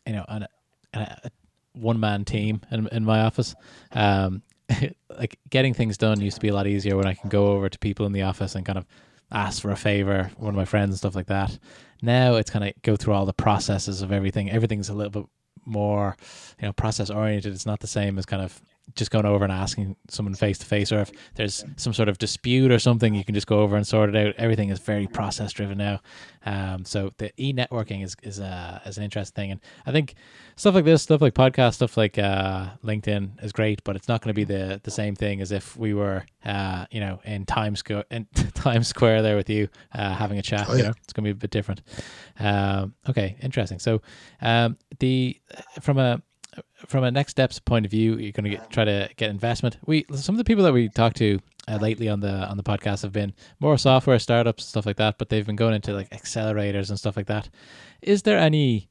you 0.07 0.13
know, 0.13 0.25
on 0.29 0.47
a, 0.95 1.19
a 1.25 1.31
one 1.73 1.99
man 1.99 2.25
team 2.25 2.61
in 2.71 2.87
in 2.89 3.05
my 3.05 3.23
office. 3.23 3.55
Um, 3.93 4.43
like 5.19 5.39
getting 5.51 5.75
things 5.75 5.99
done 5.99 6.21
used 6.21 6.37
to 6.37 6.41
be 6.41 6.49
a 6.49 6.55
lot 6.55 6.67
easier 6.67 6.97
when 6.97 7.07
I 7.07 7.15
can 7.15 7.29
go 7.29 7.49
over 7.49 7.69
to 7.69 7.79
people 7.79 8.07
in 8.07 8.13
the 8.13 8.23
office 8.23 8.55
and 8.55 8.65
kind 8.65 8.79
of 8.79 8.87
ask 9.31 9.61
for 9.61 9.71
a 9.71 9.77
favor, 9.77 10.31
one 10.37 10.51
of 10.51 10.57
my 10.57 10.65
friends 10.65 10.91
and 10.91 10.99
stuff 10.99 11.15
like 11.15 11.27
that. 11.27 11.59
Now 12.01 12.37
it's 12.37 12.51
kind 12.51 12.67
of 12.67 12.75
go 12.83 12.97
through 12.97 13.15
all 13.15 13.27
the 13.27 13.33
processes 13.33 14.03
of 14.03 14.13
everything. 14.13 14.51
Everything's 14.51 14.89
a 14.89 14.95
little 14.95 15.11
bit 15.11 15.31
more, 15.65 16.17
you 16.61 16.67
know, 16.67 16.73
process 16.73 17.11
oriented. 17.11 17.53
It's 17.53 17.67
not 17.67 17.81
the 17.81 17.87
same 17.87 18.19
as 18.19 18.27
kind 18.27 18.43
of 18.43 18.61
just 18.95 19.11
going 19.11 19.25
over 19.25 19.45
and 19.45 19.53
asking 19.53 19.97
someone 20.09 20.35
face 20.35 20.59
to 20.59 20.67
face, 20.67 20.93
or 20.93 21.01
if 21.01 21.11
there's 21.35 21.65
some 21.77 21.93
sort 21.93 22.09
of 22.09 22.19
dispute 22.19 22.71
or 22.71 22.79
something, 22.79 23.15
you 23.15 23.25
can 23.25 23.35
just 23.35 23.47
go 23.47 23.61
over 23.61 23.77
and 23.77 23.87
sort 23.87 24.15
it 24.15 24.17
out. 24.17 24.35
Everything 24.37 24.71
is 24.71 24.79
very 24.79 25.07
process 25.07 25.53
driven 25.53 25.79
now. 25.79 26.01
Um, 26.45 26.85
so 26.85 27.13
the 27.19 27.33
e 27.37 27.53
networking 27.53 28.05
is 28.05 28.17
is 28.23 28.41
uh, 28.41 28.81
is 28.85 28.99
an 28.99 29.05
interesting 29.05 29.35
thing, 29.35 29.51
and 29.53 29.61
I 29.87 29.93
think 29.93 30.15
stuff 30.57 30.75
like 30.75 30.85
this, 30.85 31.03
stuff 31.03 31.21
like 31.21 31.35
podcast, 31.35 31.75
stuff 31.75 31.97
like 31.97 32.19
uh, 32.19 32.71
LinkedIn 32.85 33.43
is 33.43 33.53
great, 33.53 33.83
but 33.85 33.97
it's 33.97 34.09
not 34.09 34.21
going 34.21 34.35
to 34.35 34.35
be 34.35 34.45
the 34.45 34.81
the 34.83 34.91
same 34.91 35.15
thing 35.15 35.41
as 35.41 35.53
if 35.53 35.77
we 35.77 35.95
were, 35.95 36.25
uh, 36.45 36.87
you 36.91 37.01
know, 37.01 37.21
in 37.25 37.47
Times 37.47 37.79
Square 37.81 38.05
in 38.11 38.27
Times 38.55 38.89
Square 38.89 39.23
there 39.23 39.37
with 39.37 39.49
you 39.49 39.69
uh, 39.93 40.15
having 40.15 40.39
a 40.39 40.43
chat. 40.43 40.67
Oh, 40.69 40.73
yeah. 40.73 40.79
You 40.79 40.85
know, 40.85 40.95
it's 41.03 41.13
going 41.13 41.25
to 41.25 41.35
be 41.35 41.39
a 41.39 41.41
bit 41.41 41.51
different. 41.51 41.83
Um, 42.39 42.95
okay, 43.09 43.37
interesting. 43.41 43.79
So 43.79 44.03
um, 44.41 44.77
the 44.99 45.41
from 45.81 45.99
a 45.99 46.21
from 46.87 47.05
a 47.05 47.11
next 47.11 47.33
steps 47.33 47.59
point 47.59 47.85
of 47.85 47.91
view, 47.91 48.17
you're 48.17 48.33
going 48.33 48.45
to 48.45 48.51
get, 48.51 48.71
try 48.71 48.85
to 48.85 49.09
get 49.17 49.31
investment. 49.31 49.79
We 49.87 50.05
some 50.15 50.35
of 50.35 50.39
the 50.39 50.45
people 50.45 50.65
that 50.65 50.73
we 50.73 50.89
talked 50.89 51.17
to 51.19 51.39
uh, 51.69 51.79
lately 51.81 52.09
on 52.09 52.21
the 52.21 52.49
on 52.49 52.57
the 52.57 52.63
podcast 52.63 53.03
have 53.03 53.13
been 53.13 53.33
more 53.61 53.79
software 53.79 54.19
startups 54.19 54.65
and 54.65 54.69
stuff 54.69 54.87
like 54.87 54.97
that, 54.97 55.19
but 55.19 55.29
they've 55.29 55.47
been 55.47 55.57
going 55.57 55.75
into 55.75 55.93
like 55.93 56.11
accelerators 56.11 56.91
and 56.91 56.99
stuff 56.99 57.17
like 57.17 57.27
that. 57.27 57.49
Is 58.01 58.23
there 58.23 58.39
any 58.39 58.89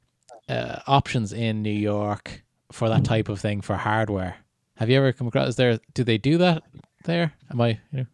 uh, 0.49 0.79
options 0.87 1.33
in 1.33 1.61
New 1.61 1.69
York 1.69 2.43
for 2.71 2.89
that 2.89 3.03
type 3.03 3.29
of 3.29 3.39
thing 3.39 3.61
for 3.61 3.75
hardware? 3.75 4.37
Have 4.77 4.89
you 4.89 4.97
ever 4.97 5.13
come 5.13 5.27
across? 5.27 5.49
Is 5.49 5.55
there? 5.57 5.79
Do 5.93 6.03
they 6.03 6.17
do 6.17 6.37
that 6.39 6.63
there? 7.05 7.33
Am 7.51 7.61
I? 7.61 7.79
You 7.91 7.99
know? 7.99 8.05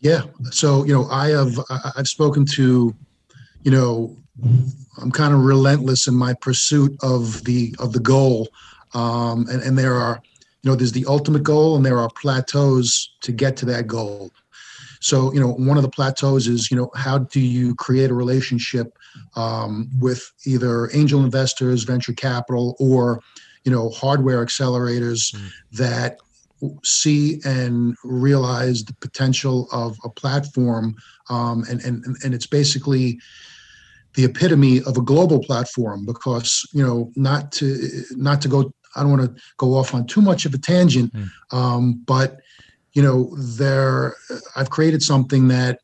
Yeah. 0.00 0.22
So 0.50 0.84
you 0.84 0.92
know, 0.94 1.08
I 1.10 1.28
have 1.28 1.58
I've 1.96 2.08
spoken 2.08 2.44
to, 2.46 2.94
you 3.62 3.70
know, 3.70 4.16
I'm 5.00 5.10
kind 5.10 5.34
of 5.34 5.40
relentless 5.40 6.06
in 6.06 6.14
my 6.14 6.34
pursuit 6.34 6.96
of 7.02 7.44
the 7.44 7.74
of 7.78 7.92
the 7.92 8.00
goal, 8.00 8.48
um, 8.94 9.46
and 9.48 9.62
and 9.62 9.78
there 9.78 9.94
are, 9.94 10.20
you 10.62 10.70
know, 10.70 10.76
there's 10.76 10.92
the 10.92 11.06
ultimate 11.06 11.42
goal, 11.42 11.76
and 11.76 11.84
there 11.84 11.98
are 11.98 12.10
plateaus 12.10 13.10
to 13.22 13.32
get 13.32 13.56
to 13.58 13.66
that 13.66 13.86
goal. 13.86 14.30
So 15.00 15.32
you 15.32 15.40
know, 15.40 15.52
one 15.52 15.76
of 15.76 15.82
the 15.82 15.90
plateaus 15.90 16.48
is 16.48 16.70
you 16.70 16.76
know 16.76 16.90
how 16.94 17.18
do 17.18 17.40
you 17.40 17.74
create 17.74 18.10
a 18.10 18.14
relationship 18.14 18.96
um, 19.36 19.88
with 20.00 20.30
either 20.44 20.90
angel 20.94 21.24
investors, 21.24 21.84
venture 21.84 22.12
capital, 22.12 22.76
or 22.78 23.20
you 23.64 23.72
know 23.72 23.90
hardware 23.90 24.44
accelerators 24.44 25.34
mm. 25.34 25.50
that 25.72 26.18
see 26.82 27.40
and 27.44 27.96
realize 28.02 28.84
the 28.84 28.94
potential 28.94 29.68
of 29.70 29.96
a 30.04 30.08
platform 30.08 30.96
um, 31.30 31.64
and, 31.70 31.80
and 31.82 32.04
and 32.24 32.34
it's 32.34 32.46
basically 32.46 33.18
the 34.14 34.24
epitome 34.24 34.82
of 34.82 34.96
a 34.96 35.02
global 35.02 35.40
platform 35.40 36.04
because 36.04 36.66
you 36.72 36.84
know 36.84 37.10
not 37.16 37.52
to 37.52 38.04
not 38.12 38.40
to 38.42 38.48
go 38.48 38.72
I 38.96 39.02
don't 39.02 39.18
want 39.18 39.36
to 39.36 39.42
go 39.58 39.74
off 39.74 39.94
on 39.94 40.06
too 40.06 40.20
much 40.20 40.44
of 40.44 40.54
a 40.54 40.58
tangent, 40.58 41.12
mm. 41.12 41.28
um, 41.52 42.02
but 42.06 42.40
you 42.92 43.02
know 43.02 43.34
there 43.36 44.16
I've 44.56 44.70
created 44.70 45.02
something 45.02 45.48
that 45.48 45.80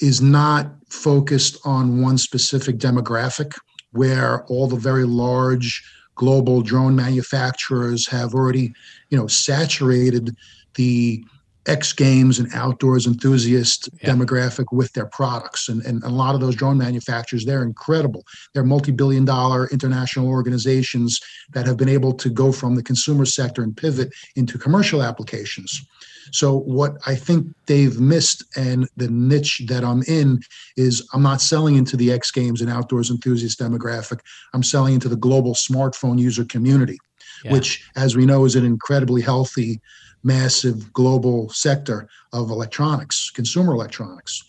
is 0.00 0.20
not 0.20 0.72
focused 0.88 1.58
on 1.64 2.00
one 2.00 2.18
specific 2.18 2.78
demographic 2.78 3.54
where 3.92 4.44
all 4.46 4.66
the 4.66 4.76
very 4.76 5.04
large 5.04 5.84
global 6.14 6.62
drone 6.62 6.94
manufacturers 6.94 8.06
have 8.08 8.34
already 8.34 8.72
you 9.10 9.18
know 9.18 9.26
saturated 9.26 10.36
the 10.74 11.24
X 11.66 11.92
Games 11.92 12.38
and 12.38 12.52
outdoors 12.54 13.06
enthusiast 13.06 13.88
yeah. 14.00 14.10
demographic 14.10 14.66
with 14.72 14.92
their 14.92 15.06
products. 15.06 15.68
And, 15.68 15.84
and 15.84 16.02
a 16.02 16.08
lot 16.08 16.34
of 16.34 16.40
those 16.40 16.56
drone 16.56 16.78
manufacturers, 16.78 17.44
they're 17.44 17.62
incredible. 17.62 18.24
They're 18.52 18.64
multi 18.64 18.92
billion 18.92 19.24
dollar 19.24 19.68
international 19.68 20.28
organizations 20.28 21.20
that 21.52 21.66
have 21.66 21.76
been 21.76 21.88
able 21.88 22.14
to 22.14 22.30
go 22.30 22.52
from 22.52 22.74
the 22.74 22.82
consumer 22.82 23.24
sector 23.24 23.62
and 23.62 23.76
pivot 23.76 24.12
into 24.36 24.58
commercial 24.58 25.02
applications. 25.02 25.84
So, 26.30 26.58
what 26.60 26.96
I 27.06 27.14
think 27.14 27.48
they've 27.66 27.98
missed 27.98 28.44
and 28.56 28.88
the 28.96 29.08
niche 29.08 29.62
that 29.66 29.84
I'm 29.84 30.02
in 30.06 30.40
is 30.76 31.06
I'm 31.12 31.22
not 31.22 31.40
selling 31.40 31.76
into 31.76 31.96
the 31.96 32.12
X 32.12 32.30
Games 32.30 32.60
and 32.60 32.70
outdoors 32.70 33.10
enthusiast 33.10 33.58
demographic. 33.58 34.20
I'm 34.54 34.62
selling 34.62 34.94
into 34.94 35.08
the 35.08 35.16
global 35.16 35.54
smartphone 35.54 36.18
user 36.18 36.44
community, 36.44 36.98
yeah. 37.44 37.52
which, 37.52 37.88
as 37.96 38.16
we 38.16 38.26
know, 38.26 38.44
is 38.44 38.56
an 38.56 38.64
incredibly 38.64 39.22
healthy 39.22 39.80
massive 40.24 40.92
global 40.92 41.48
sector 41.50 42.08
of 42.32 42.50
electronics, 42.50 43.30
consumer 43.30 43.72
electronics. 43.72 44.44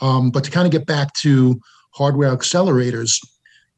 Um, 0.00 0.30
but 0.30 0.44
to 0.44 0.50
kind 0.50 0.66
of 0.66 0.72
get 0.72 0.86
back 0.86 1.12
to 1.14 1.60
hardware 1.90 2.34
accelerators, 2.34 3.18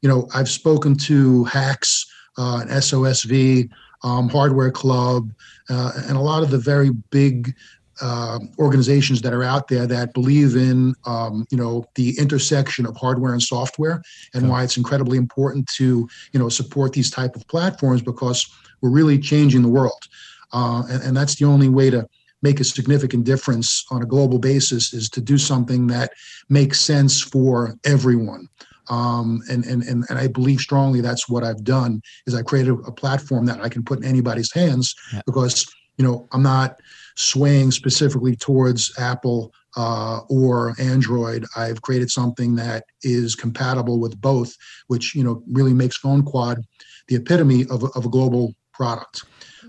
you 0.01 0.09
know, 0.09 0.27
I've 0.33 0.49
spoken 0.49 0.95
to 0.97 1.43
HAX 1.45 2.05
uh, 2.37 2.59
and 2.61 2.69
SOSV, 2.69 3.69
um, 4.03 4.29
Hardware 4.29 4.71
Club, 4.71 5.31
uh, 5.69 5.91
and 6.07 6.17
a 6.17 6.21
lot 6.21 6.43
of 6.43 6.51
the 6.51 6.57
very 6.57 6.89
big 7.11 7.53
uh, 8.01 8.39
organizations 8.57 9.21
that 9.21 9.33
are 9.33 9.43
out 9.43 9.67
there 9.67 9.85
that 9.85 10.13
believe 10.13 10.55
in 10.55 10.95
um, 11.05 11.45
you 11.51 11.57
know 11.57 11.85
the 11.93 12.17
intersection 12.17 12.87
of 12.87 12.97
hardware 12.97 13.33
and 13.33 13.43
software 13.43 14.01
and 14.33 14.49
why 14.49 14.63
it's 14.63 14.75
incredibly 14.75 15.19
important 15.19 15.67
to 15.67 16.09
you 16.31 16.39
know 16.39 16.49
support 16.49 16.93
these 16.93 17.11
type 17.11 17.35
of 17.35 17.47
platforms 17.47 18.01
because 18.01 18.49
we're 18.81 18.89
really 18.89 19.17
changing 19.17 19.61
the 19.61 19.69
world 19.69 20.07
uh, 20.53 20.83
and, 20.89 21.03
and 21.03 21.17
that's 21.17 21.35
the 21.35 21.45
only 21.45 21.69
way 21.69 21.89
to 21.89 22.07
make 22.41 22.59
a 22.59 22.63
significant 22.63 23.23
difference 23.23 23.85
on 23.91 24.01
a 24.01 24.05
global 24.05 24.39
basis 24.39 24.93
is 24.93 25.09
to 25.09 25.21
do 25.21 25.37
something 25.37 25.87
that 25.87 26.11
makes 26.49 26.81
sense 26.81 27.21
for 27.21 27.75
everyone. 27.85 28.47
Um, 28.89 29.41
and, 29.49 29.63
and, 29.65 29.83
and, 29.83 30.03
and 30.09 30.19
I 30.19 30.27
believe 30.27 30.59
strongly 30.59 31.01
that's 31.01 31.29
what 31.29 31.43
I've 31.43 31.63
done 31.63 32.01
is 32.25 32.35
I 32.35 32.41
created 32.41 32.75
a 32.85 32.91
platform 32.91 33.45
that 33.45 33.61
I 33.61 33.69
can 33.69 33.83
put 33.83 33.99
in 33.99 34.05
anybody's 34.05 34.51
hands 34.51 34.95
yeah. 35.13 35.21
because, 35.25 35.65
you 35.97 36.05
know, 36.05 36.27
I'm 36.31 36.43
not 36.43 36.79
swaying 37.15 37.71
specifically 37.71 38.35
towards 38.35 38.91
Apple 38.97 39.53
uh, 39.77 40.21
or 40.29 40.73
Android. 40.79 41.45
I've 41.55 41.81
created 41.81 42.09
something 42.09 42.55
that 42.55 42.83
is 43.03 43.35
compatible 43.35 43.99
with 43.99 44.19
both, 44.19 44.53
which, 44.87 45.15
you 45.15 45.23
know, 45.23 45.43
really 45.49 45.73
makes 45.73 45.99
PhoneQuad 45.99 46.63
the 47.07 47.15
epitome 47.15 47.65
of 47.69 47.83
of 47.95 48.05
a 48.05 48.09
global 48.09 48.55
product. 48.81 49.25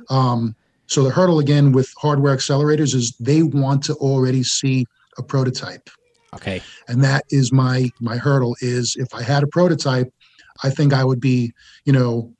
Um, 0.08 0.56
so 0.86 1.04
the 1.04 1.10
hurdle 1.10 1.38
again 1.38 1.72
with 1.72 1.92
hardware 1.98 2.34
accelerators 2.34 2.94
is 2.94 3.12
they 3.20 3.42
want 3.42 3.84
to 3.84 3.94
already 3.94 4.42
see 4.42 4.86
a 5.18 5.22
prototype. 5.22 5.90
Okay. 6.34 6.62
And 6.88 7.04
that 7.04 7.24
is 7.28 7.52
my 7.52 7.90
my 8.00 8.16
hurdle 8.16 8.56
is 8.60 8.96
if 8.96 9.14
I 9.14 9.22
had 9.22 9.42
a 9.42 9.46
prototype, 9.46 10.10
I 10.62 10.70
think 10.70 10.94
I 10.94 11.04
would 11.04 11.20
be, 11.20 11.52
you 11.84 11.92
know, 11.92 12.32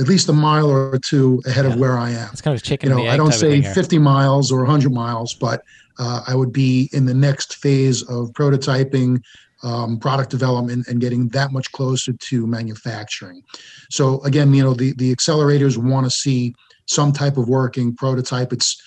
at 0.00 0.08
least 0.08 0.28
a 0.28 0.32
mile 0.32 0.68
or 0.68 0.98
two 0.98 1.40
ahead 1.46 1.64
yeah. 1.64 1.72
of 1.72 1.78
where 1.78 1.96
I 1.96 2.10
am. 2.10 2.28
It's 2.32 2.40
kind 2.40 2.56
of 2.56 2.62
chicken. 2.64 2.90
You 2.90 2.96
know, 2.96 3.06
I 3.06 3.16
don't 3.16 3.32
say 3.32 3.62
50 3.62 3.98
miles 3.98 4.50
or 4.50 4.58
100 4.58 4.92
miles, 4.92 5.32
but 5.34 5.62
uh, 6.00 6.22
I 6.26 6.34
would 6.34 6.52
be 6.52 6.90
in 6.92 7.04
the 7.04 7.14
next 7.14 7.54
phase 7.56 8.02
of 8.02 8.32
prototyping, 8.32 9.22
um, 9.64 9.98
product 9.98 10.30
development, 10.30 10.86
and 10.88 11.00
getting 11.00 11.28
that 11.28 11.52
much 11.52 11.72
closer 11.72 12.12
to 12.12 12.46
manufacturing. 12.46 13.42
So 13.90 14.22
again, 14.22 14.52
you 14.54 14.62
know, 14.62 14.74
the 14.74 14.92
the 14.94 15.14
accelerators 15.14 15.76
want 15.76 16.06
to 16.06 16.10
see 16.10 16.54
some 16.86 17.12
type 17.12 17.36
of 17.36 17.48
working 17.48 17.96
prototype. 17.96 18.52
It's 18.52 18.80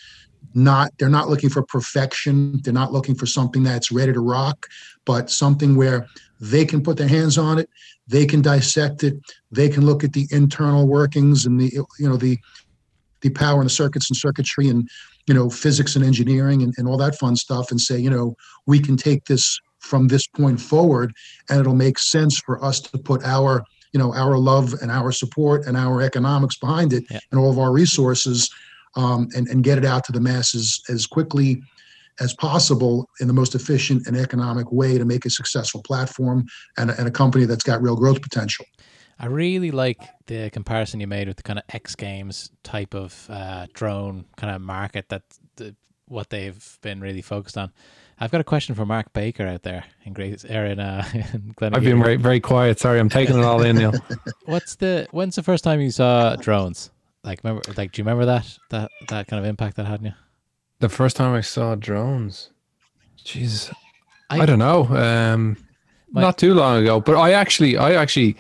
not 0.54 0.92
they're 0.98 1.10
not 1.10 1.30
looking 1.30 1.50
for 1.50 1.64
perfection. 1.64 2.62
They're 2.64 2.74
not 2.74 2.94
looking 2.94 3.16
for 3.16 3.26
something 3.26 3.64
that's 3.64 3.92
ready 3.92 4.14
to 4.14 4.20
rock, 4.20 4.68
but 5.06 5.30
something 5.30 5.76
where 5.76 6.08
they 6.40 6.66
can 6.66 6.84
put 6.84 6.98
their 6.98 7.08
hands 7.08 7.38
on 7.38 7.58
it, 7.58 7.70
they 8.08 8.26
can 8.26 8.42
dissect 8.42 9.04
it, 9.04 9.16
they 9.52 9.70
can 9.70 9.86
look 9.86 10.04
at 10.04 10.14
the 10.14 10.28
internal 10.32 10.88
workings 10.88 11.46
and 11.46 11.60
the 11.60 11.72
you 12.00 12.08
know 12.08 12.18
the 12.18 12.38
the 13.22 13.30
power 13.32 13.60
and 13.60 13.66
the 13.66 13.74
circuits 13.74 14.10
and 14.10 14.18
circuitry 14.18 14.70
and 14.70 14.88
you 15.26 15.34
know 15.34 15.50
physics 15.50 15.96
and 15.96 16.06
engineering 16.06 16.62
and, 16.62 16.74
and 16.78 16.88
all 16.88 16.98
that 16.98 17.16
fun 17.16 17.36
stuff 17.36 17.72
and 17.72 17.82
say 17.82 17.98
you 17.98 18.10
know 18.10 18.36
we 18.68 18.80
can 18.80 18.96
take 18.96 19.26
this 19.26 19.60
from 19.88 20.08
this 20.08 20.28
point 20.28 20.60
forward 20.60 21.10
and 21.50 21.60
it'll 21.60 21.76
make 21.88 21.98
sense 21.98 22.40
for 22.46 22.64
us 22.64 22.80
to 22.82 22.98
put 22.98 23.24
our 23.24 23.64
you 23.94 24.00
know 24.00 24.14
our 24.14 24.38
love 24.38 24.74
and 24.82 24.92
our 24.92 25.12
support 25.12 25.66
and 25.68 25.76
our 25.78 26.02
economics 26.02 26.58
behind 26.58 26.92
it 26.94 27.04
Yeah. 27.10 27.20
and 27.32 27.40
all 27.40 27.50
of 27.50 27.58
our 27.64 27.72
resources 27.72 28.50
um, 28.96 29.28
and, 29.36 29.48
and 29.48 29.64
get 29.64 29.78
it 29.78 29.86
out 29.86 30.04
to 30.06 30.12
the 30.12 30.20
masses 30.20 30.82
as 30.90 31.06
quickly 31.08 31.62
as 32.20 32.34
possible 32.34 33.08
in 33.22 33.28
the 33.28 33.34
most 33.42 33.54
efficient 33.56 34.08
and 34.08 34.18
economic 34.18 34.72
way 34.72 34.98
to 34.98 35.06
make 35.06 35.24
a 35.26 35.30
successful 35.30 35.82
platform 35.84 36.46
and 36.78 36.90
a, 36.90 37.00
and 37.00 37.08
a 37.08 37.12
company 37.12 37.46
that's 37.46 37.64
got 37.64 37.82
real 37.82 37.96
growth 37.96 38.22
potential. 38.22 38.66
I 39.20 39.28
really 39.28 39.72
like 39.72 40.00
the 40.26 40.50
comparison 40.50 41.00
you 41.00 41.08
made 41.08 41.28
with 41.28 41.38
the 41.38 41.44
kind 41.44 41.60
of 41.60 41.66
X 41.70 41.96
Games 41.96 42.52
type 42.64 42.94
of 42.94 43.28
uh, 43.30 43.68
drone 43.74 44.26
kind 44.36 44.56
of 44.56 44.62
market 44.62 45.10
that 45.10 45.24
the, 45.56 45.76
what 46.08 46.30
they've 46.30 46.78
been 46.82 47.00
really 47.02 47.22
focused 47.22 47.58
on. 47.58 47.72
I've 48.20 48.32
got 48.32 48.42
a 48.42 48.44
question 48.44 48.74
for 48.74 48.86
Mark 48.86 49.14
Baker 49.14 49.46
out 49.46 49.64
there 49.64 49.84
in 50.04 50.14
Great 50.14 50.44
or 50.46 50.66
in, 50.66 50.80
uh, 50.80 51.06
in 51.14 51.54
I've 51.62 51.84
been 51.84 52.02
very 52.02 52.16
very 52.16 52.40
quiet. 52.40 52.80
Sorry, 52.80 53.00
I'm 53.00 53.10
taking 53.10 53.38
it 53.38 53.44
all 53.44 53.62
in, 53.62 53.78
Neil. 53.78 53.94
What's 54.46 54.76
the 54.76 55.08
when's 55.12 55.36
the 55.36 55.44
first 55.44 55.64
time 55.64 55.82
you 55.82 55.92
saw 55.92 56.36
drones? 56.36 56.92
Like 57.24 57.44
remember 57.44 57.64
like 57.76 57.92
do 57.92 58.00
you 58.02 58.04
remember 58.04 58.26
that 58.26 58.58
that 58.70 58.92
that 59.10 59.28
kind 59.28 59.40
of 59.44 59.48
impact 59.48 59.78
that 59.78 59.86
had 59.86 60.00
on 60.00 60.06
you? 60.06 60.14
The 60.80 60.90
first 60.90 61.16
time 61.16 61.34
I 61.34 61.42
saw 61.42 61.76
drones, 61.76 62.52
Jesus, 63.24 63.72
I- 64.30 64.42
I, 64.42 64.46
don't 64.46 64.60
know. 64.60 64.86
Um, 64.96 65.58
My- 66.12 66.22
not 66.22 66.38
too 66.38 66.54
long 66.54 66.82
ago, 66.82 67.00
but 67.00 67.16
I 67.16 67.32
actually, 67.32 67.78
I 67.78 67.94
actually 67.94 68.38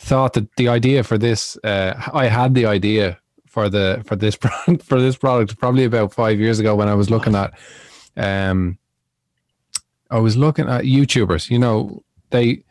thought 0.00 0.34
that 0.34 0.54
the 0.56 0.68
idea 0.68 1.02
for 1.04 1.16
this, 1.16 1.56
uh, 1.64 1.94
I 2.12 2.26
had 2.26 2.54
the 2.54 2.66
idea 2.66 3.18
for 3.46 3.68
the 3.70 4.02
for 4.06 4.14
this 4.14 4.36
product 4.36 4.82
for 4.82 5.00
this 5.00 5.16
product 5.16 5.58
probably 5.58 5.84
about 5.84 6.12
five 6.12 6.38
years 6.38 6.58
ago 6.58 6.76
when 6.76 6.88
I 6.88 6.94
was 6.94 7.10
looking 7.10 7.34
at, 7.34 7.58
um, 8.18 8.78
I 10.10 10.18
was 10.18 10.36
looking 10.36 10.68
at 10.68 10.84
YouTubers. 10.84 11.50
You 11.50 11.58
know, 11.58 12.02
they 12.30 12.64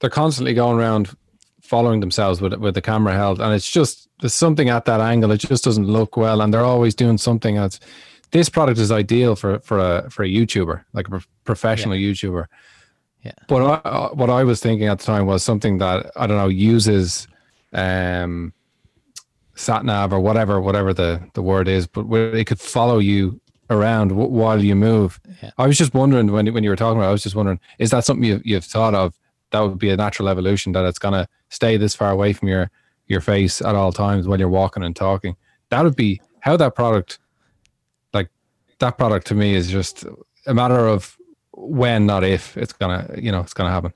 they're 0.00 0.10
constantly 0.10 0.54
going 0.54 0.78
around 0.78 1.14
following 1.60 2.00
themselves 2.00 2.40
with 2.40 2.54
with 2.54 2.74
the 2.74 2.82
camera 2.82 3.14
held, 3.14 3.40
and 3.40 3.52
it's 3.52 3.70
just 3.70 4.08
there's 4.20 4.34
something 4.34 4.68
at 4.68 4.84
that 4.86 5.00
angle. 5.00 5.30
It 5.32 5.38
just 5.38 5.64
doesn't 5.64 5.86
look 5.86 6.16
well, 6.16 6.40
and 6.40 6.52
they're 6.52 6.64
always 6.64 6.94
doing 6.94 7.18
something 7.18 7.56
that's. 7.56 7.80
This 8.30 8.48
product 8.48 8.80
is 8.80 8.90
ideal 8.90 9.36
for 9.36 9.60
for 9.60 9.78
a 9.78 10.10
for 10.10 10.24
a 10.24 10.28
YouTuber, 10.28 10.84
like 10.92 11.06
a 11.06 11.10
pro- 11.10 11.20
professional 11.44 11.96
YouTuber. 11.96 12.46
Yeah. 13.22 13.32
But 13.46 13.62
I, 13.62 13.88
uh, 13.88 14.08
what 14.10 14.28
I 14.28 14.42
was 14.42 14.60
thinking 14.60 14.88
at 14.88 14.98
the 14.98 15.04
time 15.04 15.26
was 15.26 15.42
something 15.44 15.78
that 15.78 16.10
I 16.16 16.26
don't 16.26 16.36
know 16.36 16.48
uses 16.48 17.28
um 17.72 18.52
sat 19.56 19.84
nav 19.84 20.12
or 20.12 20.20
whatever 20.20 20.60
whatever 20.60 20.92
the 20.92 21.20
the 21.34 21.42
word 21.42 21.68
is, 21.68 21.86
but 21.86 22.06
where 22.06 22.34
it 22.34 22.46
could 22.46 22.60
follow 22.60 22.98
you 22.98 23.40
around 23.70 24.08
w- 24.08 24.28
while 24.28 24.62
you 24.62 24.74
move. 24.74 25.20
Yeah. 25.42 25.50
I 25.58 25.66
was 25.66 25.78
just 25.78 25.94
wondering 25.94 26.30
when 26.30 26.52
when 26.52 26.64
you 26.64 26.70
were 26.70 26.76
talking 26.76 26.98
about, 26.98 27.06
it, 27.06 27.10
I 27.10 27.12
was 27.12 27.22
just 27.22 27.36
wondering, 27.36 27.60
is 27.78 27.90
that 27.90 28.04
something 28.04 28.24
you've 28.24 28.44
you've 28.44 28.64
thought 28.64 28.94
of? 28.94 29.14
That 29.50 29.60
would 29.60 29.78
be 29.78 29.90
a 29.90 29.96
natural 29.96 30.28
evolution 30.28 30.72
that 30.72 30.84
it's 30.84 30.98
gonna 30.98 31.28
stay 31.48 31.76
this 31.76 31.94
far 31.94 32.10
away 32.10 32.32
from 32.32 32.48
your 32.48 32.70
your 33.06 33.20
face 33.20 33.60
at 33.60 33.74
all 33.74 33.92
times 33.92 34.26
while 34.26 34.38
you're 34.38 34.48
walking 34.48 34.82
and 34.82 34.96
talking. 34.96 35.36
That 35.70 35.82
would 35.82 35.96
be 35.96 36.20
how 36.40 36.56
that 36.56 36.74
product, 36.74 37.18
like 38.12 38.28
that 38.78 38.98
product 38.98 39.26
to 39.28 39.34
me 39.34 39.54
is 39.54 39.70
just 39.70 40.04
a 40.46 40.54
matter 40.54 40.86
of 40.86 41.16
when, 41.52 42.06
not 42.06 42.24
if, 42.24 42.56
it's 42.56 42.72
gonna 42.72 43.08
you 43.16 43.30
know 43.30 43.40
it's 43.40 43.54
gonna 43.54 43.70
happen. 43.70 43.92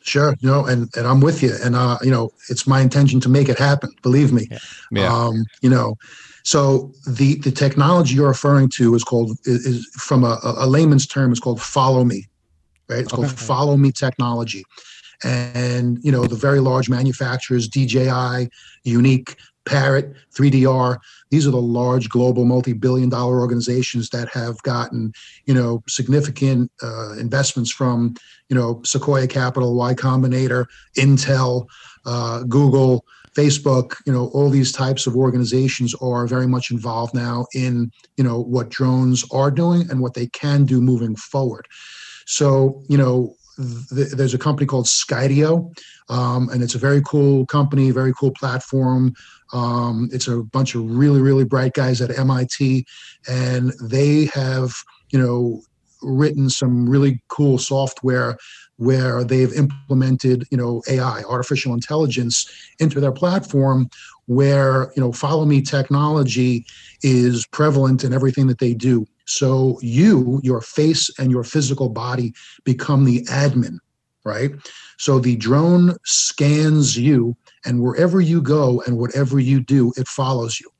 Sure, 0.00 0.34
you 0.40 0.48
know, 0.48 0.64
and 0.64 0.88
and 0.96 1.06
I'm 1.06 1.20
with 1.20 1.42
you, 1.42 1.52
and 1.62 1.74
uh, 1.74 1.98
you 2.02 2.10
know, 2.10 2.30
it's 2.48 2.66
my 2.66 2.80
intention 2.80 3.20
to 3.20 3.28
make 3.28 3.48
it 3.48 3.58
happen. 3.58 3.90
Believe 4.02 4.32
me. 4.32 4.48
Yeah. 4.90 5.12
Um, 5.12 5.44
you 5.60 5.68
know, 5.68 5.96
so 6.48 6.94
the 7.06 7.34
the 7.40 7.50
technology 7.50 8.14
you're 8.14 8.26
referring 8.26 8.70
to 8.70 8.94
is 8.94 9.04
called 9.04 9.32
is, 9.44 9.66
is 9.66 9.86
from 9.98 10.24
a, 10.24 10.40
a 10.42 10.66
layman's 10.66 11.06
term 11.06 11.30
is 11.30 11.38
called 11.38 11.60
follow 11.60 12.04
me, 12.04 12.24
right? 12.88 13.00
It's 13.00 13.12
called 13.12 13.30
follow 13.30 13.76
me 13.76 13.92
technology, 13.92 14.64
and 15.22 16.02
you 16.02 16.10
know 16.10 16.24
the 16.24 16.36
very 16.36 16.60
large 16.60 16.88
manufacturers, 16.88 17.68
DJI, 17.68 18.48
Yuneec, 18.86 19.36
Parrot, 19.66 20.14
3DR. 20.34 20.96
These 21.28 21.46
are 21.46 21.50
the 21.50 21.60
large 21.60 22.08
global 22.08 22.46
multi-billion 22.46 23.10
dollar 23.10 23.40
organizations 23.40 24.08
that 24.08 24.30
have 24.30 24.56
gotten 24.62 25.12
you 25.44 25.52
know 25.52 25.82
significant 25.86 26.72
uh, 26.82 27.12
investments 27.18 27.70
from 27.70 28.14
you 28.48 28.56
know 28.56 28.80
Sequoia 28.86 29.26
Capital, 29.26 29.74
Y 29.74 29.92
Combinator, 29.92 30.64
Intel, 30.96 31.66
uh, 32.06 32.44
Google. 32.44 33.04
Facebook, 33.38 33.94
you 34.04 34.12
know, 34.12 34.30
all 34.34 34.50
these 34.50 34.72
types 34.72 35.06
of 35.06 35.14
organizations 35.14 35.94
are 36.02 36.26
very 36.26 36.48
much 36.48 36.72
involved 36.72 37.14
now 37.14 37.46
in, 37.54 37.92
you 38.16 38.24
know, 38.24 38.40
what 38.42 38.68
drones 38.68 39.24
are 39.30 39.50
doing 39.50 39.88
and 39.88 40.00
what 40.00 40.14
they 40.14 40.26
can 40.26 40.64
do 40.64 40.80
moving 40.80 41.14
forward. 41.14 41.68
So, 42.26 42.82
you 42.88 42.98
know, 42.98 43.36
th- 43.94 44.10
there's 44.10 44.34
a 44.34 44.38
company 44.38 44.66
called 44.66 44.86
Skydio, 44.86 45.72
um, 46.08 46.48
and 46.48 46.64
it's 46.64 46.74
a 46.74 46.78
very 46.78 47.00
cool 47.02 47.46
company, 47.46 47.92
very 47.92 48.12
cool 48.12 48.32
platform. 48.32 49.14
Um, 49.52 50.08
it's 50.12 50.26
a 50.26 50.42
bunch 50.42 50.74
of 50.74 50.82
really, 50.90 51.20
really 51.20 51.44
bright 51.44 51.74
guys 51.74 52.00
at 52.00 52.18
MIT, 52.18 52.86
and 53.28 53.72
they 53.80 54.26
have, 54.34 54.74
you 55.10 55.18
know, 55.18 55.62
written 56.02 56.50
some 56.50 56.88
really 56.88 57.22
cool 57.28 57.58
software 57.58 58.36
where 58.78 59.24
they've 59.24 59.52
implemented, 59.52 60.46
you 60.50 60.56
know, 60.56 60.82
AI, 60.88 61.22
artificial 61.28 61.74
intelligence, 61.74 62.48
into 62.78 63.00
their 63.00 63.12
platform, 63.12 63.90
where 64.26 64.92
you 64.94 65.02
know, 65.02 65.12
follow 65.12 65.44
me 65.44 65.60
technology 65.60 66.64
is 67.02 67.46
prevalent 67.46 68.04
in 68.04 68.12
everything 68.12 68.46
that 68.46 68.58
they 68.58 68.74
do. 68.74 69.06
So 69.26 69.78
you, 69.82 70.40
your 70.42 70.60
face 70.60 71.10
and 71.18 71.30
your 71.30 71.44
physical 71.44 71.88
body 71.88 72.32
become 72.64 73.04
the 73.04 73.24
admin, 73.24 73.78
right? 74.24 74.52
So 74.96 75.18
the 75.18 75.36
drone 75.36 75.96
scans 76.04 76.96
you, 76.96 77.36
and 77.64 77.82
wherever 77.82 78.20
you 78.20 78.40
go 78.40 78.82
and 78.86 78.96
whatever 78.96 79.38
you 79.38 79.60
do, 79.60 79.92
it 79.96 80.06
follows 80.08 80.60
you. 80.60 80.70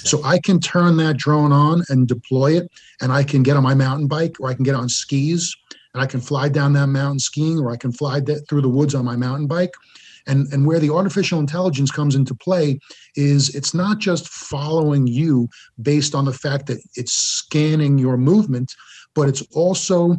So 0.00 0.22
I 0.24 0.38
can 0.38 0.60
turn 0.60 0.96
that 0.98 1.16
drone 1.16 1.52
on 1.52 1.84
and 1.88 2.06
deploy 2.08 2.56
it, 2.58 2.70
and 3.00 3.12
I 3.12 3.22
can 3.22 3.42
get 3.42 3.56
on 3.56 3.62
my 3.62 3.74
mountain 3.74 4.08
bike, 4.08 4.36
or 4.40 4.50
I 4.50 4.54
can 4.54 4.64
get 4.64 4.74
on 4.74 4.88
skis, 4.88 5.54
and 5.94 6.02
I 6.02 6.06
can 6.06 6.20
fly 6.20 6.48
down 6.48 6.72
that 6.74 6.88
mountain 6.88 7.20
skiing, 7.20 7.58
or 7.58 7.70
I 7.70 7.76
can 7.76 7.92
fly 7.92 8.20
through 8.20 8.62
the 8.62 8.68
woods 8.68 8.94
on 8.94 9.04
my 9.04 9.16
mountain 9.16 9.46
bike. 9.46 9.72
And 10.26 10.50
and 10.52 10.66
where 10.66 10.80
the 10.80 10.92
artificial 10.92 11.38
intelligence 11.38 11.90
comes 11.90 12.14
into 12.14 12.34
play 12.34 12.78
is 13.14 13.54
it's 13.54 13.74
not 13.74 13.98
just 13.98 14.28
following 14.28 15.06
you 15.06 15.48
based 15.82 16.14
on 16.14 16.24
the 16.24 16.32
fact 16.32 16.66
that 16.66 16.78
it's 16.94 17.12
scanning 17.12 17.98
your 17.98 18.16
movement, 18.16 18.74
but 19.14 19.28
it's 19.28 19.42
also 19.52 20.16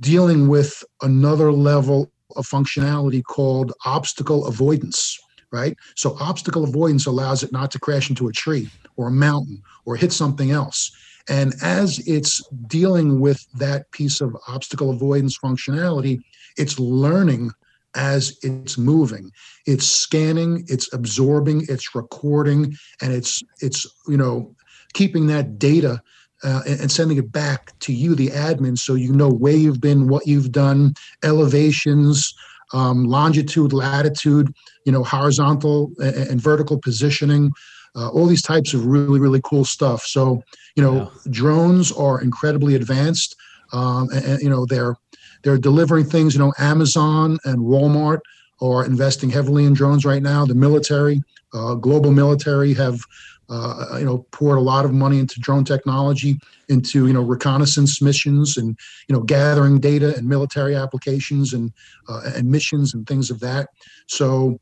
dealing 0.00 0.48
with 0.48 0.84
another 1.00 1.52
level 1.52 2.12
of 2.36 2.46
functionality 2.46 3.22
called 3.22 3.72
obstacle 3.84 4.46
avoidance 4.46 5.18
right? 5.52 5.76
So 5.96 6.16
obstacle 6.18 6.64
avoidance 6.64 7.06
allows 7.06 7.42
it 7.42 7.52
not 7.52 7.70
to 7.72 7.78
crash 7.78 8.08
into 8.08 8.28
a 8.28 8.32
tree 8.32 8.68
or 8.96 9.08
a 9.08 9.12
mountain 9.12 9.62
or 9.84 9.96
hit 9.96 10.12
something 10.12 10.50
else. 10.50 10.90
And 11.28 11.54
as 11.62 11.98
it's 12.06 12.46
dealing 12.66 13.20
with 13.20 13.46
that 13.54 13.90
piece 13.92 14.20
of 14.20 14.36
obstacle 14.48 14.90
avoidance 14.90 15.38
functionality, 15.38 16.20
it's 16.56 16.78
learning 16.78 17.52
as 17.94 18.38
it's 18.42 18.78
moving. 18.78 19.30
It's 19.66 19.86
scanning, 19.86 20.64
it's 20.68 20.92
absorbing, 20.92 21.66
it's 21.68 21.94
recording, 21.94 22.74
and 23.00 23.12
it's 23.12 23.42
it's 23.60 23.86
you 24.08 24.16
know 24.16 24.54
keeping 24.94 25.26
that 25.28 25.58
data 25.58 26.02
uh, 26.44 26.62
and, 26.66 26.90
sending 26.90 27.18
it 27.18 27.30
back 27.30 27.78
to 27.80 27.92
you, 27.92 28.14
the 28.14 28.28
admin, 28.28 28.76
so 28.76 28.94
you 28.94 29.12
know 29.12 29.30
where 29.30 29.54
you've 29.54 29.80
been, 29.80 30.08
what 30.08 30.26
you've 30.26 30.50
done, 30.50 30.92
elevations, 31.22 32.34
um, 32.72 33.04
longitude, 33.04 33.72
latitude, 33.72 34.52
you 34.84 34.92
know, 34.92 35.04
horizontal 35.04 35.92
and 35.98 36.40
vertical 36.40 36.78
positioning, 36.78 37.52
uh, 37.96 38.08
all 38.08 38.26
these 38.26 38.42
types 38.42 38.74
of 38.74 38.86
really, 38.86 39.20
really 39.20 39.40
cool 39.44 39.64
stuff. 39.64 40.02
So, 40.02 40.42
you 40.76 40.82
know, 40.82 40.92
Wow. 40.94 41.12
drones 41.30 41.92
are 41.92 42.20
incredibly 42.20 42.74
advanced. 42.74 43.36
Um, 43.72 44.08
and, 44.10 44.24
and, 44.24 44.42
you 44.42 44.50
know, 44.50 44.66
they're 44.66 44.96
they're 45.42 45.58
delivering 45.58 46.04
things. 46.04 46.34
You 46.34 46.40
know, 46.40 46.52
Amazon 46.58 47.38
and 47.44 47.58
Walmart 47.60 48.20
are 48.60 48.84
investing 48.84 49.30
heavily 49.30 49.64
in 49.64 49.72
drones 49.72 50.04
right 50.04 50.22
now. 50.22 50.44
The 50.46 50.54
military, 50.54 51.22
uh, 51.52 51.74
global 51.74 52.12
military, 52.12 52.74
have 52.74 53.00
uh, 53.48 53.96
you 53.98 54.04
know 54.04 54.24
poured 54.30 54.56
a 54.58 54.60
lot 54.60 54.84
of 54.84 54.92
money 54.92 55.18
into 55.18 55.40
drone 55.40 55.64
technology, 55.64 56.38
into 56.68 57.06
you 57.06 57.12
know 57.12 57.22
reconnaissance 57.22 58.00
missions, 58.00 58.56
and 58.56 58.78
you 59.08 59.14
know 59.14 59.22
gathering 59.22 59.80
data 59.80 60.14
and 60.16 60.28
military 60.28 60.74
applications 60.76 61.52
and 61.52 61.72
uh, 62.08 62.22
and 62.36 62.50
missions 62.50 62.94
and 62.94 63.06
things 63.06 63.30
of 63.30 63.40
that. 63.40 63.68
So, 64.06 64.58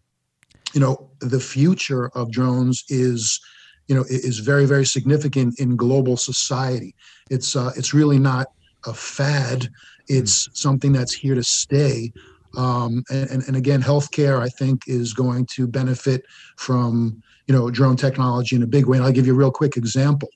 you 0.73 0.81
know, 0.81 1.11
the 1.21 1.41
future 1.41 2.09
of 2.14 2.31
drones 2.31 2.85
is, 2.89 3.41
you 3.89 3.95
know, 3.95 4.05
is 4.09 4.39
very 4.39 4.66
very 4.66 4.87
significant 4.87 5.59
in 5.59 5.77
global 5.77 6.16
society. 6.16 6.95
It's 7.31 7.57
uh, 7.57 7.73
it's 7.77 7.95
really 7.95 8.18
not 8.18 8.49
a 8.87 8.95
fad. 8.95 9.68
It's 10.09 10.49
something 10.55 10.93
that's 10.93 11.14
here 11.14 11.35
to 11.35 11.45
stay. 11.45 12.12
Um, 12.57 13.05
and, 13.11 13.31
and, 13.31 13.43
and 13.47 13.57
again, 13.57 13.81
healthcare, 13.81 14.41
I 14.41 14.49
think, 14.49 14.83
is 14.89 15.12
going 15.12 15.47
to 15.53 15.68
benefit 15.68 16.25
from 16.57 17.23
you 17.47 17.55
know 17.55 17.71
drone 17.71 17.97
technology 17.97 18.57
in 18.57 18.62
a 18.62 18.66
big 18.66 18.87
way. 18.87 18.97
And 18.97 19.07
I'll 19.07 19.12
give 19.12 19.27
you 19.27 19.35
a 19.35 19.39
real 19.39 19.53
quick 19.53 19.77
example. 19.77 20.31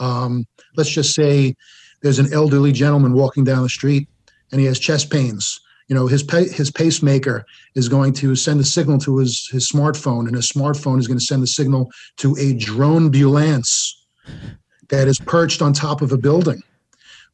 Um, 0.00 0.46
let's 0.76 0.90
just 0.90 1.14
say 1.14 1.54
there's 2.02 2.18
an 2.18 2.32
elderly 2.32 2.72
gentleman 2.72 3.14
walking 3.14 3.44
down 3.44 3.62
the 3.62 3.68
street 3.68 4.08
and 4.52 4.60
he 4.60 4.66
has 4.66 4.78
chest 4.78 5.10
pains. 5.10 5.60
You 5.88 5.94
know 5.94 6.06
his 6.06 6.24
his 6.30 6.70
pacemaker 6.70 7.44
is 7.74 7.88
going 7.88 8.12
to 8.12 8.34
send 8.34 8.60
a 8.60 8.64
signal 8.64 8.98
to 8.98 9.18
his 9.18 9.48
his 9.48 9.68
smartphone 9.68 10.26
and 10.26 10.34
his 10.34 10.48
smartphone 10.48 10.98
is 10.98 11.06
going 11.06 11.18
to 11.18 11.24
send 11.24 11.42
the 11.42 11.46
signal 11.46 11.90
to 12.16 12.36
a 12.38 12.54
drone 12.54 13.06
ambulance 13.06 14.06
that 14.88 15.08
is 15.08 15.18
perched 15.18 15.60
on 15.62 15.72
top 15.72 16.02
of 16.02 16.12
a 16.12 16.18
building 16.18 16.62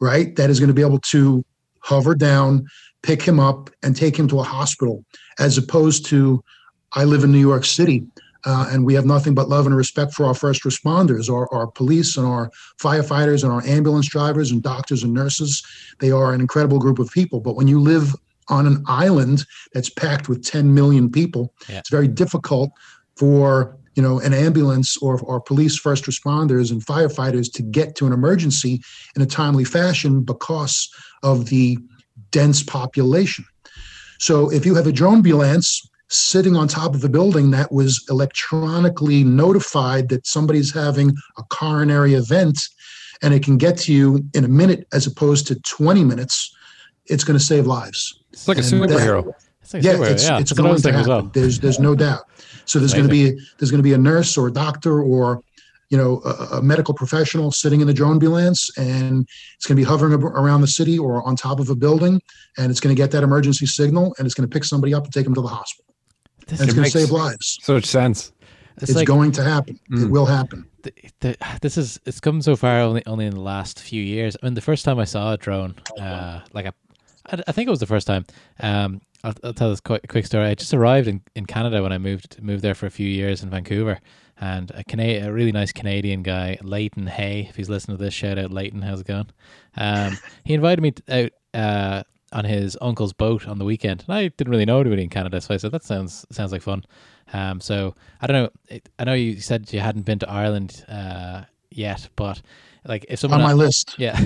right 0.00 0.36
that 0.36 0.50
is 0.50 0.58
going 0.58 0.68
to 0.68 0.74
be 0.74 0.82
able 0.82 0.98
to 1.00 1.44
hover 1.80 2.14
down 2.14 2.64
pick 3.02 3.22
him 3.22 3.40
up 3.40 3.70
and 3.82 3.96
take 3.96 4.18
him 4.18 4.28
to 4.28 4.40
a 4.40 4.44
hospital 4.44 5.04
as 5.38 5.56
opposed 5.56 6.04
to 6.06 6.42
i 6.92 7.04
live 7.04 7.24
in 7.24 7.32
new 7.32 7.38
york 7.38 7.64
city 7.64 8.04
uh, 8.46 8.68
and 8.70 8.86
we 8.86 8.94
have 8.94 9.04
nothing 9.04 9.34
but 9.34 9.50
love 9.50 9.66
and 9.66 9.76
respect 9.76 10.14
for 10.14 10.24
our 10.24 10.32
first 10.32 10.62
responders, 10.64 11.30
our, 11.30 11.46
our 11.52 11.66
police 11.66 12.16
and 12.16 12.26
our 12.26 12.50
firefighters 12.80 13.44
and 13.44 13.52
our 13.52 13.62
ambulance 13.66 14.08
drivers 14.08 14.50
and 14.50 14.62
doctors 14.62 15.02
and 15.02 15.12
nurses. 15.12 15.62
They 15.98 16.10
are 16.10 16.32
an 16.32 16.40
incredible 16.40 16.78
group 16.78 16.98
of 16.98 17.10
people. 17.10 17.40
But 17.40 17.54
when 17.54 17.68
you 17.68 17.78
live 17.78 18.14
on 18.50 18.66
an 18.66 18.82
island 18.86 19.44
that's 19.72 19.88
packed 19.88 20.28
with 20.28 20.44
10 20.44 20.74
million 20.74 21.10
people, 21.10 21.54
Yeah. 21.68 21.78
it's 21.78 21.90
very 21.90 22.08
difficult 22.08 22.70
for 23.16 23.76
you 23.96 24.02
know 24.02 24.20
an 24.20 24.32
ambulance 24.32 24.96
or, 24.98 25.20
or 25.20 25.40
police 25.40 25.76
first 25.76 26.04
responders 26.04 26.70
and 26.70 26.84
firefighters 26.84 27.52
to 27.52 27.62
get 27.62 27.96
to 27.96 28.06
an 28.06 28.12
emergency 28.12 28.80
in 29.16 29.22
a 29.22 29.26
timely 29.26 29.64
fashion 29.64 30.22
because 30.22 30.88
of 31.22 31.46
the 31.46 31.76
dense 32.30 32.62
population. 32.62 33.44
So 34.18 34.50
if 34.52 34.64
you 34.66 34.74
have 34.74 34.86
a 34.86 34.92
drone 34.92 35.16
ambulance 35.16 35.82
sitting 36.08 36.56
on 36.56 36.66
top 36.68 36.94
of 36.94 37.02
a 37.04 37.08
building 37.08 37.50
that 37.52 37.70
was 37.72 38.04
electronically 38.10 39.22
notified 39.24 40.08
that 40.08 40.26
somebody's 40.26 40.72
having 40.72 41.14
a 41.38 41.42
coronary 41.50 42.14
event 42.14 42.60
and 43.22 43.32
it 43.34 43.42
can 43.44 43.56
get 43.58 43.76
to 43.78 43.92
you 43.92 44.24
in 44.34 44.44
a 44.44 44.48
minute 44.48 44.86
as 44.92 45.06
opposed 45.06 45.46
to 45.46 45.54
20 45.60 46.04
minutes, 46.04 46.54
it's 47.10 47.24
going 47.24 47.38
to 47.38 47.44
save 47.44 47.66
lives. 47.66 48.20
It's 48.32 48.48
like 48.48 48.58
a 48.58 48.60
And 48.62 48.68
that- 48.84 48.90
superhero. 48.90 49.32
It's 49.62 49.74
like 49.74 49.82
Yeah, 49.84 49.92
super, 49.92 50.04
it's, 50.06 50.24
yeah, 50.28 50.38
it's 50.38 50.50
that's 50.50 50.58
what 50.60 50.66
I 50.66 50.68
going 50.70 50.76
to 50.76 50.82
thinking 50.82 50.98
happen. 50.98 51.24
well. 51.24 51.30
There's 51.34 51.60
there's 51.60 51.78
no 51.78 51.94
doubt. 51.94 52.22
So 52.64 52.78
there's 52.78 52.92
going 52.94 53.06
to 53.06 53.10
be 53.10 53.38
there's 53.58 53.70
going 53.70 53.78
to 53.84 53.88
be 53.90 53.92
a 53.92 53.98
nurse 53.98 54.36
or 54.38 54.46
a 54.48 54.52
doctor 54.52 55.00
or 55.02 55.42
you 55.90 55.98
know 55.98 56.22
a, 56.24 56.58
a 56.58 56.62
medical 56.62 56.94
professional 56.94 57.52
sitting 57.52 57.80
in 57.80 57.86
the 57.86 57.92
drone 57.94 58.12
ambulance 58.12 58.70
and 58.78 59.26
it's 59.56 59.66
going 59.66 59.76
to 59.76 59.80
be 59.80 59.84
hovering 59.84 60.12
ab- 60.14 60.24
around 60.24 60.60
the 60.62 60.66
city 60.80 60.98
or 60.98 61.22
on 61.28 61.36
top 61.36 61.60
of 61.60 61.68
a 61.68 61.74
building 61.76 62.20
and 62.58 62.70
it's 62.70 62.80
going 62.80 62.94
to 62.94 63.00
get 63.02 63.10
that 63.10 63.22
emergency 63.22 63.66
signal 63.66 64.14
and 64.18 64.26
it's 64.26 64.34
going 64.34 64.48
to 64.48 64.52
pick 64.52 64.64
somebody 64.64 64.94
up 64.94 65.04
and 65.04 65.12
take 65.12 65.24
them 65.24 65.34
to 65.34 65.40
the 65.42 65.48
hospital. 65.48 65.92
This 66.46 66.60
And 66.60 66.68
it's 66.68 66.70
is, 66.70 66.74
going 66.74 66.90
to 66.90 66.98
save 66.98 67.10
lives. 67.10 67.58
So 67.62 67.74
much 67.74 67.86
sense. 67.86 68.32
it's 68.76 68.90
It's 68.90 68.94
like 68.96 69.06
going 69.06 69.32
to 69.32 69.42
happen. 69.44 69.78
It 69.90 69.94
Mm. 70.06 70.10
will 70.10 70.26
happen. 70.26 70.64
the, 70.84 70.92
the, 71.20 71.36
this 71.60 71.76
is 71.76 72.00
it's 72.06 72.20
come 72.20 72.40
so 72.40 72.56
far 72.56 72.80
only 72.80 73.02
only 73.06 73.26
in 73.26 73.34
the 73.34 73.40
last 73.54 73.78
few 73.80 74.02
years. 74.02 74.36
I 74.42 74.46
mean, 74.46 74.54
the 74.54 74.60
first 74.70 74.84
time 74.84 74.98
I 74.98 75.04
saw 75.06 75.32
a 75.34 75.36
drone, 75.36 75.74
uh, 76.00 76.40
like 76.54 76.66
a, 76.66 76.72
I, 77.30 77.42
I 77.48 77.52
think 77.52 77.66
it 77.66 77.70
was 77.70 77.80
the 77.80 77.86
first 77.86 78.06
time. 78.06 78.24
Um, 78.60 79.00
I'll, 79.22 79.34
I'll 79.44 79.54
tell 79.54 79.70
this 79.70 79.80
quick, 79.80 80.06
quick 80.08 80.26
story. 80.26 80.46
I 80.46 80.54
just 80.54 80.72
arrived 80.72 81.08
in, 81.08 81.22
in 81.34 81.46
Canada 81.46 81.82
when 81.82 81.92
I 81.92 81.98
moved 81.98 82.42
moved 82.42 82.62
there 82.62 82.74
for 82.74 82.86
a 82.86 82.90
few 82.90 83.08
years 83.08 83.42
in 83.42 83.50
Vancouver, 83.50 84.00
and 84.40 84.70
a 84.74 84.84
Cana- 84.84 85.26
a 85.26 85.32
really 85.32 85.52
nice 85.52 85.72
Canadian 85.72 86.22
guy, 86.22 86.58
Leighton 86.62 87.06
Hay. 87.06 87.46
If 87.48 87.56
he's 87.56 87.68
listening 87.68 87.98
to 87.98 88.02
this, 88.02 88.14
shout 88.14 88.38
out 88.38 88.50
Leighton. 88.50 88.82
How's 88.82 89.00
it 89.00 89.06
going? 89.06 89.30
Um, 89.76 90.18
he 90.44 90.54
invited 90.54 90.82
me 90.82 90.94
out. 91.08 91.30
Uh, 91.52 92.02
on 92.32 92.44
his 92.44 92.78
uncle's 92.80 93.12
boat 93.12 93.48
on 93.48 93.58
the 93.58 93.64
weekend, 93.64 94.04
and 94.06 94.14
I 94.14 94.28
didn't 94.28 94.52
really 94.52 94.64
know 94.64 94.80
anybody 94.80 95.02
in 95.02 95.08
Canada, 95.08 95.40
so 95.40 95.52
I 95.52 95.56
said 95.56 95.72
that 95.72 95.82
sounds 95.82 96.24
sounds 96.30 96.52
like 96.52 96.62
fun. 96.62 96.84
Um, 97.32 97.60
so 97.60 97.96
I 98.20 98.28
don't 98.28 98.44
know. 98.44 98.50
It, 98.68 98.88
I 99.00 99.04
know 99.04 99.14
you 99.14 99.40
said 99.40 99.72
you 99.72 99.80
hadn't 99.80 100.02
been 100.02 100.20
to 100.20 100.30
Ireland 100.30 100.84
uh, 100.88 101.42
yet, 101.70 102.08
but 102.16 102.40
like 102.84 103.06
if 103.08 103.18
someone 103.18 103.40
On 103.40 103.46
my 103.46 103.52
list. 103.52 103.94
yeah, 103.98 104.18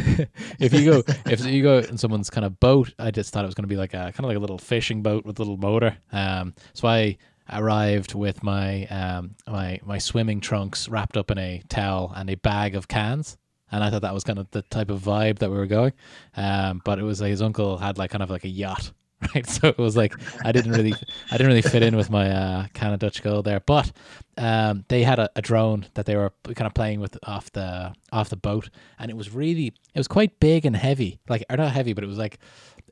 if 0.59 0.73
you 0.73 0.85
go 0.85 1.03
if 1.27 1.45
you 1.45 1.63
go 1.63 1.79
in 1.79 1.99
someone's 1.99 2.31
kind 2.31 2.45
of 2.45 2.59
boat, 2.61 2.95
I 2.99 3.11
just 3.11 3.33
thought 3.33 3.45
it 3.45 3.47
was 3.47 3.55
going 3.55 3.65
to 3.65 3.69
be 3.69 3.77
like 3.77 3.95
a 3.95 4.13
kind 4.13 4.21
of 4.21 4.27
like 4.27 4.37
a 4.37 4.41
little 4.41 4.59
fishing 4.59 5.03
boat 5.03 5.25
with 5.25 5.39
a 5.39 5.43
little 5.43 5.57
motor. 5.57 5.97
Um, 6.13 6.55
so 6.73 6.89
I 6.89 7.19
arrived 7.53 8.15
with 8.15 8.43
my 8.43 8.87
um 8.87 9.35
my 9.47 9.81
my 9.85 9.99
swimming 9.99 10.41
trunks 10.41 10.89
wrapped 10.89 11.17
up 11.17 11.31
in 11.31 11.39
a 11.39 11.63
towel 11.69 12.13
and 12.17 12.31
a 12.31 12.37
bag 12.37 12.75
of 12.75 12.89
cans. 12.89 13.37
And 13.73 13.83
I 13.83 13.91
thought 13.91 14.03
that 14.03 14.15
was 14.15 14.23
kind 14.23 14.39
of 14.39 14.49
the 14.53 14.63
type 14.63 14.91
of 14.91 15.01
vibe 15.01 15.41
that 15.41 15.51
we 15.51 15.57
were 15.57 15.67
going. 15.67 15.95
Um, 16.37 16.81
but 16.85 16.99
it 17.01 17.03
was 17.03 17.21
like 17.21 17.31
his 17.31 17.43
uncle 17.43 17.77
had 17.77 17.99
like 17.99 18.11
kind 18.11 18.23
of 18.23 18.31
like 18.31 18.45
a 18.45 18.49
yacht, 18.49 18.93
right? 19.35 19.47
So 19.49 19.69
it 19.69 19.79
was 19.79 19.97
like 19.97 20.15
I 20.45 20.53
didn't 20.53 20.73
really 20.73 20.95
I 21.31 21.37
didn't 21.37 21.49
really 21.49 21.63
fit 21.63 21.83
in 21.83 21.97
with 21.97 22.11
my 22.11 22.31
uh, 22.31 22.67
kind 22.75 22.93
of 22.93 23.01
Dutch 23.01 23.23
girl 23.23 23.43
there. 23.43 23.61
But 23.61 23.93
um, 24.37 24.85
they 24.89 25.03
had 25.03 25.19
a, 25.19 25.31
a 25.37 25.43
drone 25.43 25.87
that 25.95 26.07
they 26.07 26.17
were 26.17 26.33
kind 26.45 26.67
of 26.67 26.75
playing 26.75 27.01
with 27.01 27.17
off 27.25 27.53
the 27.53 27.95
off 28.13 28.29
the 28.29 28.37
boat, 28.37 28.71
and 28.99 29.11
it 29.11 29.17
was 29.17 29.33
really 29.33 29.67
it 29.67 29.99
was 29.99 30.09
quite 30.09 30.41
big 30.41 30.67
and 30.67 30.77
heavy. 30.77 31.21
Like 31.29 31.45
or 31.51 31.57
not 31.57 31.73
heavy, 31.73 31.93
but 31.93 32.05
it 32.05 32.09
was 32.09 32.19
like 32.19 32.39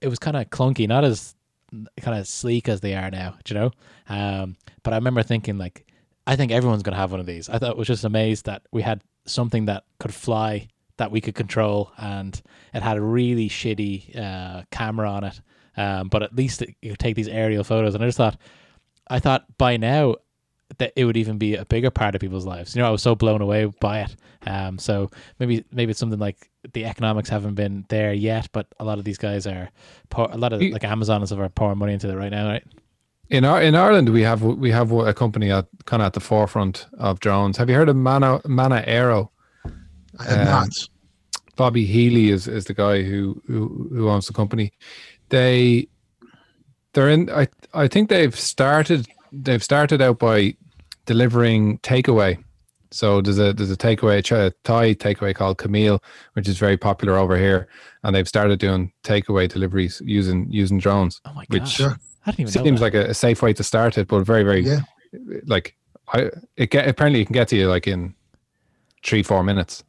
it 0.00 0.08
was 0.08 0.18
kind 0.18 0.36
of 0.36 0.50
clunky, 0.50 0.88
not 0.88 1.04
as 1.04 1.34
kind 2.00 2.18
of 2.18 2.26
sleek 2.26 2.68
as 2.68 2.80
they 2.80 2.94
are 2.94 3.10
now. 3.10 3.36
You 3.48 3.54
know? 3.54 3.70
Um, 4.08 4.56
but 4.82 4.92
I 4.92 4.96
remember 4.96 5.22
thinking 5.22 5.58
like, 5.58 5.86
I 6.26 6.36
think 6.36 6.52
everyone's 6.52 6.82
gonna 6.82 6.96
have 6.96 7.10
one 7.10 7.20
of 7.20 7.26
these. 7.26 7.48
I 7.48 7.58
thought 7.58 7.76
was 7.76 7.88
just 7.88 8.04
amazed 8.04 8.46
that 8.46 8.62
we 8.72 8.82
had 8.82 9.02
something 9.26 9.66
that 9.66 9.84
could 9.98 10.14
fly 10.14 10.68
that 10.98 11.10
we 11.10 11.20
could 11.20 11.34
control, 11.34 11.90
and 11.98 12.40
it 12.72 12.82
had 12.82 12.96
a 12.96 13.00
really 13.00 13.48
shitty 13.48 14.16
uh, 14.16 14.62
camera 14.70 15.10
on 15.10 15.24
it. 15.24 15.40
Um, 15.76 16.08
but 16.08 16.22
at 16.22 16.34
least 16.34 16.62
it, 16.62 16.74
you 16.82 16.90
could 16.90 16.98
take 16.98 17.16
these 17.16 17.28
aerial 17.28 17.64
photos, 17.64 17.94
and 17.94 18.02
I 18.04 18.06
just 18.08 18.18
thought, 18.18 18.36
I 19.08 19.18
thought 19.20 19.44
by 19.58 19.76
now 19.76 20.16
that 20.78 20.92
it 20.96 21.04
would 21.04 21.16
even 21.16 21.38
be 21.38 21.54
a 21.56 21.64
bigger 21.66 21.90
part 21.90 22.14
of 22.14 22.20
people's 22.20 22.46
lives. 22.46 22.74
You 22.74 22.82
know, 22.82 22.88
I 22.88 22.90
was 22.90 23.02
so 23.02 23.14
blown 23.14 23.42
away 23.42 23.66
by 23.80 24.00
it. 24.00 24.16
Um, 24.46 24.78
so 24.78 25.10
maybe 25.38 25.64
maybe 25.70 25.90
it's 25.90 26.00
something 26.00 26.18
like 26.18 26.50
the 26.72 26.84
economics 26.84 27.28
haven't 27.28 27.54
been 27.54 27.84
there 27.88 28.12
yet, 28.12 28.48
but 28.52 28.66
a 28.80 28.84
lot 28.84 28.98
of 28.98 29.04
these 29.04 29.18
guys 29.18 29.46
are 29.46 29.70
pour, 30.10 30.30
a 30.30 30.36
lot 30.36 30.52
of 30.52 30.60
like 30.62 30.84
Amazon 30.84 31.20
and 31.20 31.28
stuff 31.28 31.38
are 31.38 31.48
pouring 31.48 31.78
money 31.78 31.92
into 31.92 32.08
it 32.10 32.16
right 32.16 32.30
now, 32.30 32.48
right? 32.48 32.64
In 33.28 33.44
our 33.44 33.62
in 33.62 33.74
Ireland, 33.74 34.08
we 34.10 34.22
have 34.22 34.42
we 34.42 34.70
have 34.70 34.92
a 34.92 35.14
company 35.14 35.50
at 35.50 35.66
kind 35.84 36.02
of 36.02 36.06
at 36.06 36.12
the 36.14 36.20
forefront 36.20 36.86
of 36.98 37.20
drones. 37.20 37.56
Have 37.56 37.70
you 37.70 37.76
heard 37.76 37.88
of 37.88 37.96
Manna 37.96 38.40
Manna 38.46 38.82
Aero? 38.86 39.30
I 40.18 40.24
have 40.24 40.38
Um, 40.40 40.44
not. 40.46 40.68
Bobby 41.54 41.84
Healy 41.84 42.30
is, 42.30 42.48
is 42.48 42.64
the 42.64 42.74
guy 42.74 43.02
who, 43.02 43.40
who 43.46 43.88
who 43.92 44.08
owns 44.08 44.26
the 44.26 44.32
company. 44.32 44.72
They 45.32 45.88
they're 46.92 47.08
in. 47.08 47.30
I 47.30 47.48
I 47.72 47.88
think 47.88 48.10
they've 48.10 48.38
started 48.38 49.08
they've 49.32 49.64
started 49.64 50.02
out 50.02 50.18
by 50.18 50.54
delivering 51.06 51.78
takeaway. 51.78 52.36
So 52.90 53.22
there's 53.22 53.38
a 53.38 53.54
there's 53.54 53.70
a 53.70 53.76
takeaway 53.76 54.18
a 54.18 54.50
Thai 54.62 54.94
takeaway 54.94 55.34
called 55.34 55.56
Camile, 55.56 56.02
which 56.34 56.48
is 56.48 56.58
very 56.58 56.76
popular 56.76 57.16
over 57.16 57.38
here, 57.38 57.66
and 58.04 58.14
they've 58.14 58.28
started 58.28 58.58
doing 58.60 58.92
takeaway 59.04 59.48
deliveries 59.48 60.02
using 60.04 60.46
using 60.50 60.78
drones. 60.78 61.22
Oh 61.24 61.32
my 61.32 61.46
Which 61.48 61.62
god, 61.62 61.68
Sure. 61.70 61.96
I 62.26 62.30
didn't 62.32 62.40
even 62.50 62.52
know. 62.60 62.64
Seems 62.64 62.80
that. 62.80 62.84
like 62.84 62.94
a, 62.94 63.10
a 63.10 63.14
safe 63.14 63.40
way 63.40 63.54
to 63.54 63.64
start 63.64 63.96
it, 63.96 64.08
but 64.08 64.20
very 64.24 64.42
very 64.44 64.60
Yeah. 64.66 64.80
like 65.46 65.74
I 66.12 66.30
it 66.58 66.70
get 66.70 66.86
apparently 66.86 67.22
it 67.22 67.24
can 67.24 67.32
get 67.32 67.48
to 67.48 67.56
you 67.56 67.68
like 67.70 67.86
in 67.86 68.14
three 69.02 69.22
four 69.22 69.42
minutes. 69.42 69.82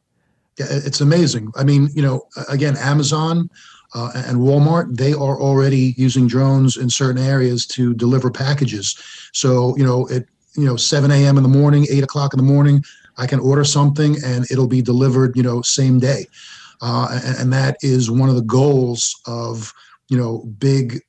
Yeah, 0.58 0.68
it's 0.70 1.02
amazing. 1.02 1.52
I 1.58 1.64
mean, 1.66 1.90
you 1.96 2.02
know, 2.04 2.28
again, 2.48 2.78
Amazon 2.78 3.50
uh, 3.94 4.12
and 4.16 4.38
Walmart, 4.38 4.96
they 4.98 5.14
are 5.14 5.40
already 5.40 5.94
using 5.98 6.28
drones 6.28 6.78
in 6.78 6.90
certain 6.90 7.22
areas 7.22 7.66
to 7.68 7.94
deliver 7.94 8.32
packages. 8.32 8.96
So, 9.34 9.76
you 9.78 9.84
know, 9.84 10.10
at 10.10 10.26
you 10.56 10.66
know 10.66 10.76
7 10.76 11.12
a.m. 11.12 11.38
in 11.38 11.44
the 11.44 11.50
morning, 11.50 11.88
8 11.90 12.04
o'clock 12.04 12.34
in 12.34 12.38
the 12.38 12.44
morning, 12.44 12.84
I 13.18 13.28
can 13.28 13.40
order 13.40 13.64
something 13.64 14.18
and 14.24 14.50
it'll 14.52 14.68
be 14.68 14.82
delivered, 14.82 15.36
you 15.36 15.44
know, 15.44 15.62
same 15.62 16.00
day. 16.00 16.26
Uh, 16.82 17.20
and, 17.24 17.38
and 17.38 17.54
that 17.54 17.78
is 17.82 18.12
one 18.12 18.30
of 18.30 18.36
the 18.36 18.42
goals 18.42 19.16
of 19.26 19.74
you 20.10 20.18
know 20.18 20.40
big 20.58 21.00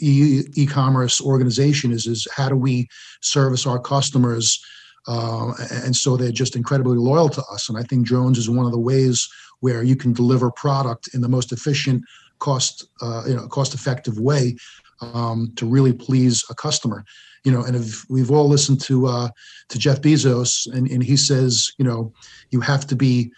e-commerce 0.00 1.20
organization 1.20 1.92
is 1.92 2.06
is 2.06 2.26
how 2.34 2.48
do 2.48 2.56
we 2.56 2.86
service 3.20 3.66
our 3.66 3.78
customers 3.78 4.60
uh, 5.06 5.52
and 5.84 5.94
so 5.94 6.16
they're 6.16 6.32
just 6.32 6.56
incredibly 6.56 6.96
loyal 6.96 7.28
to 7.28 7.42
us. 7.52 7.68
And 7.68 7.76
I 7.76 7.82
think 7.82 8.06
drones 8.06 8.38
is 8.38 8.48
one 8.48 8.66
of 8.66 8.72
the 8.72 8.78
ways 8.78 9.28
where 9.60 9.82
you 9.82 9.96
can 9.96 10.12
deliver 10.12 10.50
product 10.50 11.14
in 11.14 11.20
the 11.20 11.28
most 11.28 11.52
efficient, 11.52 12.02
cost 12.44 12.86
uh, 13.00 13.22
you 13.26 13.34
know 13.34 13.46
cost 13.48 13.74
effective 13.74 14.18
way 14.18 14.54
um, 15.00 15.52
to 15.56 15.66
really 15.66 15.92
please 15.92 16.44
a 16.50 16.54
customer. 16.54 17.04
You 17.44 17.52
know, 17.52 17.62
and 17.62 17.76
if 17.76 18.04
we've 18.08 18.30
all 18.30 18.48
listened 18.48 18.80
to 18.82 19.06
uh, 19.06 19.28
to 19.70 19.78
Jeff 19.78 20.00
Bezos, 20.00 20.52
and, 20.74 20.88
and 20.90 21.02
he 21.02 21.16
says, 21.16 21.72
you 21.78 21.84
know, 21.84 22.12
you 22.50 22.60
have 22.60 22.86
to 22.86 22.96
be 22.96 23.32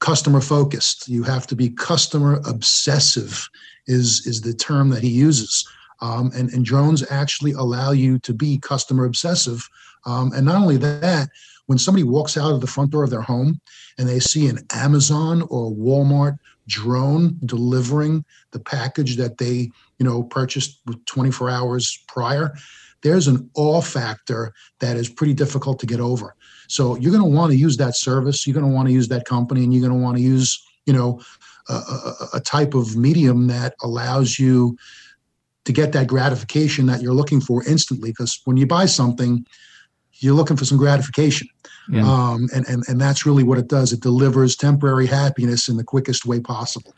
customer 0.00 0.40
focused. 0.40 1.08
You 1.08 1.22
have 1.22 1.46
to 1.46 1.56
be 1.56 1.70
customer 1.70 2.40
obsessive. 2.44 3.48
Is 3.86 4.26
is 4.26 4.40
the 4.40 4.54
term 4.54 4.90
that 4.90 5.02
he 5.02 5.10
uses. 5.10 5.66
Um, 6.00 6.32
and, 6.34 6.50
and 6.52 6.64
drones 6.64 7.04
actually 7.10 7.52
allow 7.52 7.92
you 7.92 8.18
to 8.20 8.34
be 8.34 8.58
customer 8.58 9.04
obsessive 9.04 9.68
um, 10.04 10.32
and 10.34 10.44
not 10.44 10.56
only 10.56 10.76
that, 10.78 11.28
when 11.66 11.78
somebody 11.78 12.04
walks 12.04 12.36
out 12.36 12.52
of 12.52 12.60
the 12.60 12.66
front 12.66 12.90
door 12.90 13.04
of 13.04 13.10
their 13.10 13.22
home 13.22 13.60
and 13.98 14.08
they 14.08 14.20
see 14.20 14.48
an 14.48 14.58
Amazon 14.72 15.42
or 15.42 15.68
a 15.68 15.74
Walmart 15.74 16.38
drone 16.66 17.38
delivering 17.44 18.24
the 18.52 18.60
package 18.60 19.16
that 19.16 19.38
they, 19.38 19.70
you 19.98 20.06
know, 20.06 20.22
purchased 20.22 20.80
24 21.06 21.50
hours 21.50 22.02
prior, 22.08 22.54
there's 23.02 23.28
an 23.28 23.50
awe 23.54 23.80
factor 23.80 24.52
that 24.78 24.96
is 24.96 25.08
pretty 25.08 25.34
difficult 25.34 25.78
to 25.80 25.86
get 25.86 26.00
over. 26.00 26.36
So 26.68 26.96
you're 26.96 27.12
going 27.12 27.24
to 27.24 27.36
want 27.36 27.52
to 27.52 27.58
use 27.58 27.76
that 27.78 27.96
service. 27.96 28.46
You're 28.46 28.54
going 28.54 28.66
to 28.66 28.72
want 28.72 28.88
to 28.88 28.94
use 28.94 29.08
that 29.08 29.26
company, 29.26 29.64
and 29.64 29.74
you're 29.74 29.86
going 29.86 29.98
to 29.98 30.02
want 30.02 30.16
to 30.16 30.22
use, 30.22 30.64
you 30.86 30.92
know, 30.92 31.20
a, 31.68 31.74
a, 31.74 32.28
a 32.34 32.40
type 32.40 32.74
of 32.74 32.96
medium 32.96 33.46
that 33.48 33.74
allows 33.82 34.38
you 34.38 34.76
to 35.64 35.72
get 35.72 35.92
that 35.92 36.06
gratification 36.06 36.86
that 36.86 37.02
you're 37.02 37.14
looking 37.14 37.40
for 37.40 37.62
instantly. 37.64 38.10
Because 38.10 38.40
when 38.44 38.56
you 38.56 38.66
buy 38.66 38.86
something, 38.86 39.46
you're 40.14 40.34
looking 40.34 40.56
for 40.56 40.64
some 40.64 40.78
gratification. 40.78 41.48
Yeah. 41.88 42.08
Um, 42.08 42.48
and, 42.54 42.66
and, 42.68 42.84
and 42.88 43.00
that's 43.00 43.26
really 43.26 43.42
what 43.42 43.58
it 43.58 43.68
does. 43.68 43.92
It 43.92 44.00
delivers 44.00 44.56
temporary 44.56 45.06
happiness 45.06 45.68
in 45.68 45.76
the 45.76 45.84
quickest 45.84 46.24
way 46.26 46.40
possible. 46.40 46.94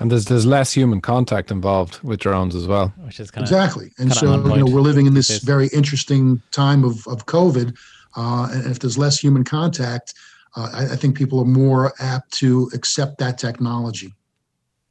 And 0.00 0.10
there's 0.10 0.24
there's 0.24 0.44
less 0.44 0.72
human 0.72 1.00
contact 1.00 1.52
involved 1.52 2.00
with 2.02 2.18
drones 2.18 2.56
as 2.56 2.66
well. 2.66 2.92
which 3.04 3.20
is 3.20 3.30
kind 3.30 3.46
of 3.46 3.50
Exactly. 3.52 3.92
And 3.98 4.10
kinda 4.10 4.14
so, 4.14 4.32
on 4.32 4.50
you 4.50 4.64
know, 4.64 4.72
we're 4.72 4.80
living 4.80 5.06
in 5.06 5.14
this 5.14 5.30
Yes. 5.30 5.44
very 5.44 5.68
interesting 5.68 6.42
time 6.50 6.82
of, 6.84 7.06
of 7.06 7.26
COVID. 7.26 7.76
Uh, 8.16 8.48
and 8.52 8.66
if 8.66 8.80
there's 8.80 8.98
less 8.98 9.18
human 9.18 9.44
contact, 9.44 10.14
uh, 10.56 10.68
I, 10.72 10.82
I 10.92 10.96
think 10.96 11.16
people 11.16 11.38
are 11.40 11.44
more 11.44 11.92
apt 12.00 12.32
to 12.38 12.70
accept 12.74 13.18
that 13.18 13.38
technology. 13.38 14.12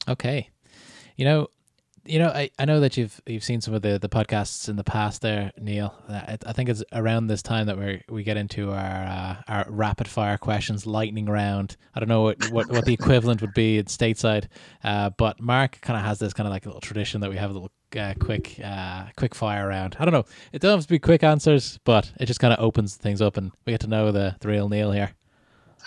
Okay. 0.08 0.50
You 1.18 1.26
know, 1.26 1.48
you 2.06 2.20
know, 2.20 2.30
I, 2.30 2.50
I 2.60 2.66
know 2.66 2.80
that 2.82 2.98
you've 2.98 3.22
you've 3.26 3.44
seen 3.44 3.62
some 3.62 3.74
of 3.74 3.82
the, 3.82 3.98
the 3.98 4.10
podcasts 4.10 4.68
in 4.68 4.76
the 4.76 4.84
past 4.84 5.22
there, 5.22 5.52
Neil. 5.58 5.96
Uh, 6.10 6.14
I, 6.14 6.38
I 6.48 6.54
think 6.54 6.70
it's 6.70 6.84
around 6.92 7.28
this 7.28 7.42
time 7.42 7.68
that 7.68 7.78
we 7.78 8.04
we 8.10 8.24
get 8.24 8.36
into 8.38 8.72
our 8.72 8.76
uh, 8.78 9.36
our 9.48 9.66
rapid 9.70 10.08
fire 10.08 10.38
questions, 10.38 10.86
lightning 10.86 11.28
round. 11.28 11.78
I 11.96 12.00
don't 12.00 12.10
know 12.10 12.24
what, 12.24 12.52
what, 12.52 12.70
what 12.70 12.86
the 12.86 12.94
equivalent 13.00 13.42
would 13.42 13.54
be 13.54 13.78
in 13.78 13.86
stateside, 13.86 14.48
uh, 14.84 15.12
but 15.12 15.40
Mark 15.40 15.80
kind 15.82 15.98
of 15.98 16.06
has 16.06 16.20
this 16.20 16.34
kind 16.34 16.48
of 16.48 16.52
like 16.52 16.66
a 16.66 16.70
little 16.70 16.82
tradition 16.82 17.22
that 17.22 17.30
we 17.30 17.38
have 17.38 17.52
a 17.52 17.54
little 17.54 17.72
uh, 17.98 18.14
quick 18.20 18.60
uh, 18.64 19.06
quick 19.16 19.34
fire 19.34 19.68
round. 19.68 19.96
I 20.00 20.06
don't 20.06 20.14
know. 20.14 20.26
It 20.52 20.62
doesn't 20.62 20.80
have 20.80 20.86
to 20.86 20.94
be 20.94 21.00
quick 21.00 21.24
answers, 21.24 21.80
but 21.86 22.12
it 22.20 22.26
just 22.26 22.40
kind 22.40 22.54
of 22.54 22.64
opens 22.64 22.96
things 22.96 23.22
up, 23.22 23.38
and 23.38 23.52
we 23.66 23.72
get 23.72 23.82
to 23.82 23.88
know 23.88 24.12
the, 24.12 24.36
the 24.40 24.48
real 24.50 24.68
Neil 24.68 24.92
here. 24.92 25.14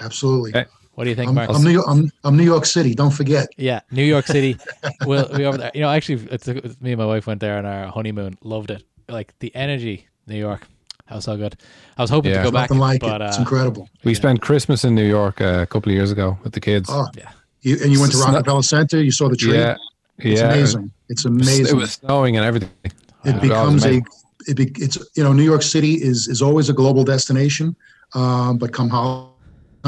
Absolutely. 0.01 0.51
Okay. 0.51 0.71
What 0.97 1.05
do 1.05 1.11
you 1.11 1.17
think, 1.17 1.29
I'm, 1.29 1.35
Mark? 1.35 1.51
I'm, 1.51 1.63
New 1.63 1.71
York, 1.71 1.87
I'm, 1.89 2.11
I'm 2.25 2.37
New 2.39 2.43
York 2.45 2.65
City. 2.65 2.95
Don't 2.95 3.11
forget. 3.13 3.49
Yeah, 3.59 3.81
New 3.91 4.03
York 4.03 4.27
City. 4.27 4.57
we'll 5.07 5.29
be 5.37 5.45
over 5.45 5.59
there. 5.59 5.71
You 5.75 5.83
know, 5.83 5.91
actually, 5.91 6.27
it's, 6.31 6.49
it's 6.49 6.81
me 6.81 6.93
and 6.93 6.99
my 6.99 7.05
wife 7.07 7.27
went 7.27 7.41
there 7.41 7.59
on 7.59 7.67
our 7.67 7.87
honeymoon. 7.89 8.39
Loved 8.43 8.71
it. 8.71 8.83
Like 9.09 9.39
the 9.41 9.55
energy, 9.55 10.09
New 10.27 10.39
York. 10.39 10.67
That 11.09 11.17
was 11.17 11.25
so 11.25 11.37
good. 11.37 11.55
I 11.99 12.03
was 12.03 12.11
hoping 12.11 12.31
Yeah. 12.33 12.39
to 12.39 12.45
go 12.45 12.51
back, 12.51 12.71
Nothing 12.71 12.79
like 12.81 13.01
but 13.03 13.21
it. 13.21 13.27
It's 13.27 13.37
uh, 13.37 13.43
incredible. 13.43 13.89
We 14.05 14.15
spent 14.15 14.41
Christmas 14.41 14.85
in 14.85 14.95
New 14.95 15.07
York 15.07 15.41
uh, 15.41 15.61
a 15.61 15.67
couple 15.67 15.91
of 15.93 15.95
years 15.97 16.11
ago 16.11 16.39
with 16.43 16.55
the 16.55 16.61
kids. 16.61 16.89
Oh, 16.91 17.07
yeah. 17.17 17.31
you, 17.61 17.77
and 17.83 17.93
you 17.93 18.01
went 18.01 18.13
to 18.13 18.19
It's 18.19 18.27
not- 18.27 18.35
Rockefeller 18.35 18.63
Center. 18.63 19.03
You 19.03 19.11
saw 19.13 19.29
the 19.29 19.37
tree. 19.37 19.53
yeah, 19.59 19.77
It's 20.19 20.41
yeah. 20.41 20.51
amazing. 20.53 20.91
It's 21.11 21.25
amazing. 21.27 21.67
It 21.67 21.75
was 21.75 21.93
snowing 21.93 22.37
and 22.39 22.45
everything. 22.47 22.71
it 22.85 23.35
Wow. 23.35 23.41
becomes 23.41 23.85
a 23.85 24.01
it 24.49 24.57
be, 24.57 24.73
it's 24.77 24.97
you 25.17 25.23
know 25.25 25.33
New 25.35 25.43
York 25.45 25.63
City 25.63 25.95
is 25.95 26.27
is 26.29 26.41
always 26.41 26.69
a 26.71 26.73
global 26.73 27.05
destination, 27.05 27.75
um, 28.15 28.59
but 28.59 28.73
come 28.73 28.89
holiday 28.89 29.31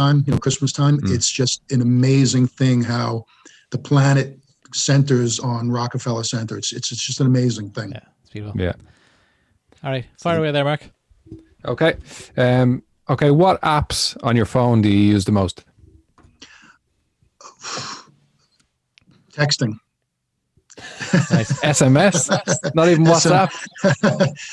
time, 0.03 0.17
you 0.27 0.33
know 0.33 0.39
Christmas 0.47 0.73
time, 0.73 0.95
Mm. 1.01 1.15
it's 1.15 1.31
just 1.41 1.57
an 1.75 1.81
amazing 1.83 2.47
thing 2.61 2.79
how 2.95 3.09
the 3.75 3.79
planet 3.91 4.29
centers 4.75 5.33
on 5.41 5.63
Rockefeller 5.81 6.25
Center. 6.35 6.55
It's 6.61 6.71
it's, 6.79 6.89
it's 6.93 7.05
just 7.09 7.21
an 7.21 7.27
amazing 7.27 7.69
thing. 7.77 7.91
Yeah, 7.93 8.07
it's 8.23 8.31
beautiful. 8.35 8.61
Yeah. 8.61 8.77
All 9.85 9.91
right, 9.95 10.07
fire 10.23 10.39
away 10.39 10.53
there, 10.53 10.65
Mark. 10.65 10.83
Okay. 11.65 11.93
Um, 12.37 12.83
okay. 13.09 13.31
What 13.31 13.61
apps 13.63 14.17
on 14.23 14.37
your 14.37 14.47
phone 14.47 14.83
do 14.83 14.89
you 14.89 15.13
use 15.15 15.25
the 15.25 15.33
most? 15.33 15.65
Texting. 19.33 19.75
Nice. 21.31 21.53
SMS? 21.79 22.19
Not 22.75 22.89
even 22.89 23.05
WhatsApp? 23.13 23.51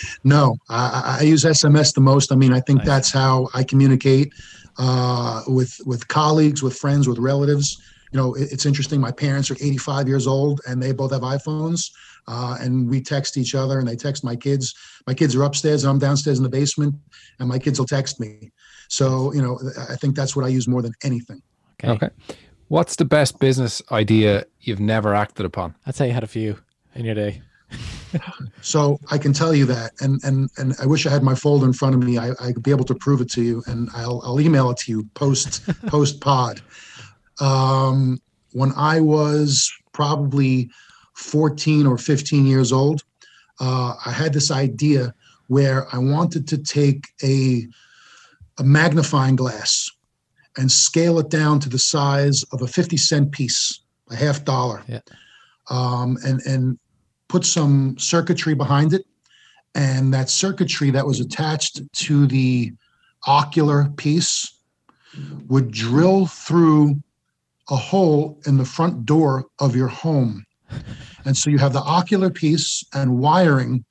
no, 0.24 0.56
I, 0.70 0.82
I 1.06 1.18
I 1.20 1.24
use 1.24 1.44
SMS 1.46 1.94
the 1.94 2.02
most. 2.02 2.32
I 2.32 2.36
mean, 2.36 2.54
I 2.54 2.62
think 2.62 2.80
Nice. 2.80 2.88
that's 2.88 3.12
how 3.12 3.50
I 3.54 3.64
communicate 3.64 4.34
uh, 4.78 5.42
with 5.48 5.80
with 5.86 6.08
colleagues, 6.08 6.62
with 6.64 6.76
friends, 6.78 7.08
with 7.08 7.20
relatives. 7.20 7.82
You 8.12 8.20
know, 8.20 8.34
it, 8.36 8.52
it's 8.52 8.66
interesting. 8.66 9.02
My 9.02 9.12
parents 9.12 9.52
are 9.52 9.56
85 9.56 10.08
years 10.08 10.28
old, 10.28 10.62
and 10.68 10.82
they 10.82 10.92
both 10.92 11.12
have 11.12 11.22
iPhones, 11.22 11.92
uh, 12.28 12.58
and 12.60 12.90
we 12.90 13.02
text 13.02 13.38
each 13.38 13.56
other, 13.56 13.80
and 13.80 13.88
they 13.88 13.96
text 13.96 14.24
my 14.24 14.36
kids. 14.36 14.74
My 15.08 15.14
kids 15.14 15.36
are 15.36 15.44
upstairs, 15.44 15.84
and 15.84 15.92
I'm 15.92 16.00
downstairs 16.00 16.38
in 16.38 16.44
the 16.44 16.50
basement, 16.50 16.96
and 17.40 17.50
my 17.50 17.60
kids 17.60 17.80
will 17.80 17.88
text 17.88 18.20
me. 18.20 18.52
So, 18.88 19.34
you 19.34 19.42
know, 19.42 19.60
I 19.90 19.96
think 19.96 20.16
that's 20.16 20.36
what 20.36 20.46
I 20.46 20.50
use 20.50 20.68
more 20.68 20.82
than 20.82 20.94
anything. 21.04 21.42
Okay. 21.84 21.92
Okay. 21.94 22.10
What's 22.68 22.96
the 22.96 23.06
best 23.06 23.40
business 23.40 23.82
idea 23.92 24.46
you've 24.60 24.80
never 24.80 25.14
acted 25.14 25.46
upon? 25.46 25.76
I'd 25.86 25.96
say 25.96 26.08
you 26.08 26.14
had 26.14 26.24
a 26.24 26.28
few 26.28 26.58
in 26.96 27.06
your 27.06 27.16
day. 27.16 27.42
So 28.62 29.00
I 29.12 29.18
can 29.18 29.34
tell 29.34 29.54
you 29.54 29.66
that, 29.66 29.92
and 30.02 30.24
and 30.24 30.50
and 30.58 30.74
I 30.82 30.86
wish 30.86 31.06
I 31.06 31.12
had 31.12 31.24
my 31.24 31.36
folder 31.36 31.66
in 31.66 31.74
front 31.74 31.96
of 31.96 32.02
me. 32.02 32.18
I, 32.18 32.32
I 32.40 32.52
could 32.52 32.64
be 32.64 32.72
able 32.72 32.86
to 32.86 32.96
prove 32.96 33.22
it 33.22 33.30
to 33.32 33.42
you, 33.42 33.64
and 33.68 33.90
I'll 33.94 34.22
I'll 34.24 34.40
email 34.40 34.70
it 34.72 34.78
to 34.78 34.92
you 34.92 35.04
post 35.14 35.62
post 35.88 36.22
pod. 36.22 36.62
Um, 37.40 38.20
when 38.54 38.72
I 38.76 39.02
was 39.02 39.72
probably 39.92 40.70
14 41.16 41.86
or 41.86 41.98
15 41.98 42.46
years 42.46 42.72
old, 42.72 43.04
uh, 43.60 43.96
I 44.06 44.12
had 44.12 44.34
this 44.34 44.52
idea 44.52 45.14
where 45.48 45.94
I 45.94 45.98
wanted 46.00 46.48
to 46.50 46.58
take 46.58 47.08
a 47.24 47.68
a 48.58 48.64
magnifying 48.64 49.36
glass 49.36 49.90
and 50.58 50.72
scale 50.72 51.20
it 51.20 51.30
down 51.30 51.60
to 51.60 51.70
the 51.70 51.80
size 51.80 52.44
of 52.54 52.62
a 52.62 52.68
50 52.68 52.96
cent 52.98 53.32
piece, 53.32 53.82
a 54.10 54.16
half 54.16 54.46
dollar. 54.46 54.82
Yeah. 54.88 55.02
Um, 55.70 56.18
and 56.24 56.42
and 56.46 56.80
put 57.28 57.46
some 57.46 57.98
circuitry 57.98 58.54
behind 58.54 58.94
it. 58.94 59.06
And 59.74 60.14
that 60.14 60.30
circuitry 60.30 60.90
that 60.92 61.06
was 61.06 61.20
attached 61.20 61.82
to 61.94 62.28
the 62.28 62.72
ocular 63.28 63.90
piece 63.98 64.60
would 65.48 65.72
drill 65.72 66.28
through 66.28 67.02
a 67.70 67.76
hole 67.76 68.40
in 68.46 68.58
the 68.58 68.66
front 68.66 69.06
door 69.06 69.46
of 69.60 69.76
your 69.76 69.88
home. 69.88 70.46
And 71.26 71.36
so 71.36 71.50
you 71.50 71.58
have 71.58 71.74
the 71.74 71.82
ocular 71.82 72.30
piece 72.30 72.84
and 72.94 73.18
wiring 73.18 73.84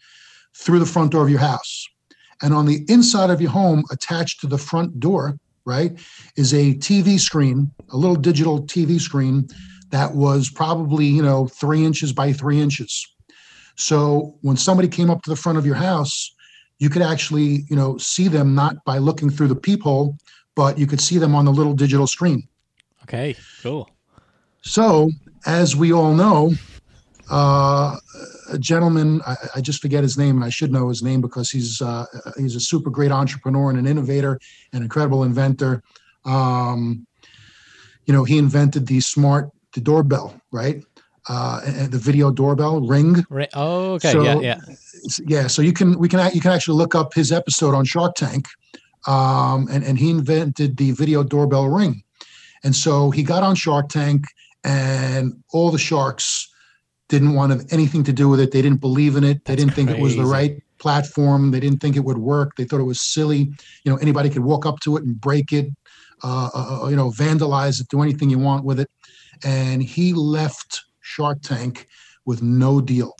through 0.57 0.79
the 0.79 0.87
front 0.87 1.13
door 1.13 1.25
of 1.25 1.31
your 1.31 1.41
house. 1.41 1.87
And 2.43 2.55
on 2.55 2.67
the 2.67 2.85
inside 2.89 3.31
of 3.31 3.41
your 3.41 3.51
home, 3.51 3.85
attached 3.91 4.41
to 4.41 4.47
the 4.47 4.59
front 4.59 5.01
door, 5.01 5.37
right, 5.65 5.99
is 6.37 6.53
a 6.53 6.75
TV 6.75 7.19
screen, 7.19 7.73
a 7.91 7.97
little 7.97 8.17
digital 8.17 8.63
TV 8.63 9.01
screen 9.01 9.49
that 9.91 10.15
was 10.15 10.51
probably, 10.51 11.07
you 11.07 11.23
know, 11.23 11.47
three 11.47 11.85
inches 11.85 12.13
by 12.13 12.33
three 12.33 12.61
inches. 12.61 13.14
So 13.77 14.37
when 14.43 14.57
somebody 14.57 14.89
came 14.89 15.11
up 15.11 15.23
to 15.23 15.31
the 15.31 15.37
front 15.37 15.59
of 15.59 15.67
your 15.67 15.75
house, 15.75 16.35
you 16.79 16.89
could 16.91 17.03
actually, 17.03 17.65
you 17.69 17.77
know, 17.77 17.99
see 17.99 18.29
them 18.29 18.55
not 18.55 18.85
by 18.85 18.99
looking 18.99 19.31
through 19.31 19.49
the 19.49 19.57
peephole, 19.57 20.17
but 20.55 20.79
you 20.79 20.87
could 20.87 21.01
see 21.01 21.19
them 21.19 21.35
on 21.35 21.45
the 21.45 21.53
little 21.53 21.75
digital 21.75 22.07
screen. 22.07 22.47
Okay, 23.03 23.37
cool. 23.63 23.91
So, 24.63 25.11
as 25.47 25.77
we 25.77 25.93
all 25.93 26.15
know, 26.15 26.55
uh, 27.31 27.97
a 28.51 28.59
gentleman, 28.59 29.21
I, 29.27 29.37
I 29.57 29.61
just 29.61 29.81
forget 29.81 30.03
his 30.03 30.17
name, 30.17 30.37
and 30.37 30.45
I 30.45 30.49
should 30.49 30.73
know 30.73 30.89
his 30.89 31.03
name 31.03 31.21
because 31.21 31.51
he's 31.51 31.81
uh, 31.81 32.07
he's 32.37 32.57
a 32.57 32.61
super 32.61 32.91
great 32.91 33.11
entrepreneur 33.11 33.71
and 33.71 33.79
an 33.79 33.87
innovator, 33.87 34.39
an 34.73 34.83
incredible 34.83 35.25
inventor. 35.25 35.83
Um, 36.25 37.07
you 38.07 38.15
know, 38.15 38.25
he 38.25 38.39
invented 38.39 38.87
the 38.87 39.01
smart 39.01 39.51
the 39.75 39.81
doorbell, 39.81 40.41
right? 40.53 40.83
Uh, 41.27 41.63
and 41.65 41.91
the 41.91 41.99
video 41.99 42.31
doorbell 42.31 42.83
ring. 42.83 43.25
Right. 43.31 43.49
Oh, 43.55 43.95
okay. 43.95 44.13
So- 44.13 44.23
yeah, 44.23 44.39
yeah. 44.41 44.61
Yeah, 45.27 45.47
so 45.49 45.61
you 45.63 45.73
can 45.73 45.99
we 45.99 46.09
can 46.09 46.33
you 46.35 46.41
can 46.41 46.53
actually 46.53 46.79
look 46.79 46.95
up 46.95 47.13
his 47.15 47.31
episode 47.33 47.75
on 47.75 47.85
Shark 47.85 48.15
Tank, 48.15 48.47
um, 49.07 49.69
and 49.71 49.85
and 49.85 49.99
he 49.99 50.11
invented 50.11 50.77
the 50.77 50.93
video 50.93 51.23
doorbell 51.23 51.69
ring, 51.69 52.03
and 52.63 52.75
so 52.75 53.11
he 53.11 53.23
got 53.23 53.43
on 53.43 53.55
Shark 53.55 53.89
Tank, 53.91 54.25
and 54.65 55.35
all 55.53 55.71
the 55.71 55.79
sharks 55.79 56.51
didn't 57.09 57.35
want 57.35 57.53
to 57.53 57.59
have 57.59 57.67
anything 57.71 58.03
to 58.05 58.13
do 58.13 58.29
with 58.29 58.41
it. 58.41 58.51
They 58.51 58.63
didn't 58.63 58.81
believe 58.81 59.17
in 59.17 59.25
it. 59.25 59.45
They 59.45 59.53
That's 59.55 59.65
didn't 59.65 59.75
think 59.75 59.91
it 59.91 60.01
was 60.01 60.17
the 60.17 60.25
right 60.25 60.63
platform. 60.79 61.51
They 61.51 61.61
didn't 61.61 61.81
think 61.81 61.97
it 61.97 62.05
would 62.05 62.19
work. 62.19 62.57
They 62.57 62.65
thought 62.65 62.81
it 62.81 62.85
was 62.85 63.01
silly. 63.01 63.51
You 63.85 63.93
know, 63.93 63.97
anybody 63.97 64.31
could 64.31 64.45
walk 64.45 64.65
up 64.65 64.81
to 64.81 64.97
it 64.97 65.05
and 65.05 65.21
break 65.21 65.53
it, 65.53 65.69
uh, 66.23 66.49
uh, 66.55 66.89
you 66.89 66.97
know, 66.97 67.11
vandalize 67.11 67.81
it, 67.81 67.89
do 67.89 68.01
anything 68.01 68.31
you 68.31 68.39
want 68.39 68.65
with 68.65 68.81
it. 68.81 68.91
And 69.45 69.83
he 69.83 70.13
left 70.15 70.84
Shark 71.15 71.41
Tank 71.43 71.87
with 72.27 72.43
no 72.43 72.81
deal. 72.81 73.15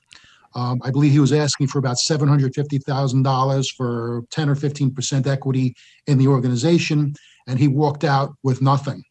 Um, 0.57 0.81
I 0.85 0.91
believe 0.91 1.13
he 1.13 1.19
was 1.19 1.33
asking 1.33 1.67
for 1.69 1.79
about 1.79 1.99
seven 1.99 2.29
hundred 2.29 2.55
fifty 2.55 2.79
thousand 2.79 3.23
dollars 3.23 3.71
for 3.71 4.23
ten 4.31 4.49
or 4.49 4.55
fifteen 4.55 4.93
percent 4.93 5.27
equity 5.27 5.75
in 6.07 6.19
the 6.19 6.29
organization, 6.29 7.15
and 7.47 7.59
he 7.59 7.69
walked 7.69 8.05
out 8.05 8.35
with 8.43 8.63
nothing. 8.63 9.03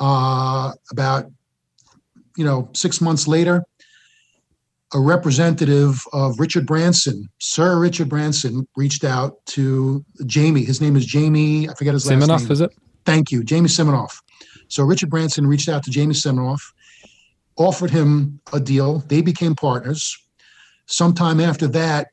Uh, 0.00 0.72
about 0.90 1.26
you 2.36 2.44
know 2.44 2.70
six 2.72 3.00
months 3.00 3.28
later, 3.28 3.62
a 4.94 5.00
representative 5.00 6.02
of 6.12 6.40
Richard 6.40 6.66
Branson, 6.66 7.28
Sir 7.38 7.78
Richard 7.78 8.08
Branson, 8.08 8.66
reached 8.76 9.04
out 9.04 9.44
to 9.46 10.04
Jamie. 10.26 10.64
His 10.64 10.80
name 10.80 10.96
is 10.96 11.04
Jamie. 11.04 11.68
I 11.68 11.74
forget 11.74 11.92
his 11.94 12.06
last 12.06 12.28
Siminoff, 12.28 12.42
name. 12.42 12.52
is 12.52 12.60
it? 12.62 12.70
Thank 13.04 13.30
you, 13.30 13.44
Jamie 13.44 13.68
Siminoff. 13.68 14.22
So 14.68 14.84
Richard 14.84 15.10
Branson 15.10 15.46
reached 15.46 15.68
out 15.68 15.82
to 15.84 15.90
Jamie 15.90 16.14
Siminoff, 16.14 16.60
offered 17.56 17.90
him 17.90 18.40
a 18.52 18.60
deal. 18.60 18.98
They 19.08 19.22
became 19.22 19.54
partners. 19.54 20.16
Sometime 20.86 21.40
after 21.40 21.66
that, 21.68 22.08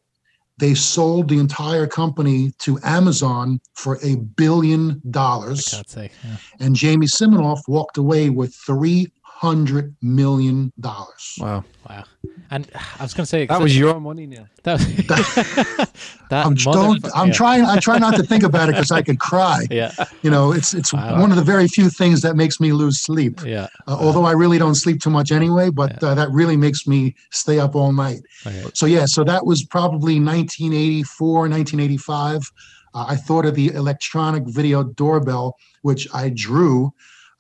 they 0.57 0.73
sold 0.73 1.29
the 1.29 1.39
entire 1.39 1.87
company 1.87 2.51
to 2.59 2.79
Amazon 2.83 3.61
for 3.75 3.97
a 4.03 4.15
billion 4.15 5.01
dollars. 5.09 5.69
God's 5.69 5.91
sake. 5.91 6.11
Yeah. 6.23 6.35
And 6.59 6.75
Jamie 6.75 7.07
Siminoff 7.07 7.61
walked 7.67 7.97
away 7.97 8.29
with 8.29 8.53
$300 8.67 9.95
million. 10.01 10.73
Wow. 10.83 11.63
Wow. 11.89 12.03
And 12.51 12.67
I 12.99 13.03
was 13.03 13.13
going 13.13 13.23
to 13.23 13.29
say 13.29 13.45
That 13.45 13.61
was 13.61 13.77
your 13.77 13.99
money, 13.99 14.25
Neil. 14.25 14.47
that. 14.63 14.79
Was, 14.79 14.87
that 16.29 16.45
I'm 16.45 16.55
don't. 16.55 17.05
I'm 17.15 17.27
yeah. 17.27 17.33
trying. 17.33 17.63
I 17.65 17.77
try 17.79 17.97
not 17.99 18.15
to 18.15 18.23
think 18.23 18.43
about 18.43 18.69
it 18.69 18.73
because 18.73 18.91
I 18.91 19.01
could 19.01 19.19
cry. 19.19 19.65
Yeah, 19.71 19.91
You 20.23 20.31
know, 20.31 20.51
it's 20.51 20.73
it's 20.73 20.91
Wow. 20.93 21.21
one 21.21 21.31
of 21.31 21.37
the 21.37 21.43
very 21.43 21.67
few 21.67 21.89
things 21.89 22.21
that 22.21 22.35
makes 22.35 22.59
me 22.59 22.71
lose 22.73 23.01
sleep. 23.01 23.41
yeah. 23.45 23.67
Uh, 23.87 23.97
although 23.99 24.25
I 24.25 24.31
really 24.31 24.57
don't 24.57 24.75
sleep 24.75 24.99
too 25.01 25.09
much 25.11 25.31
anyway, 25.31 25.69
but 25.69 26.03
uh, 26.03 26.15
that 26.15 26.29
really 26.31 26.57
makes 26.57 26.87
me 26.87 27.15
stay 27.31 27.59
up 27.59 27.75
all 27.75 27.91
night. 27.93 28.21
Okay. 28.45 28.65
So 28.73 28.85
yeah, 28.85 29.05
so 29.05 29.23
that 29.25 29.45
was 29.45 29.63
probably 29.63 30.19
1984, 30.19 31.49
1985. 31.49 32.51
Uh, 32.93 33.05
I 33.07 33.15
thought 33.15 33.45
of 33.45 33.53
the 33.55 33.67
electronic 33.73 34.43
video 34.47 34.83
doorbell, 34.83 35.55
which 35.83 36.07
I 36.13 36.29
drew 36.29 36.91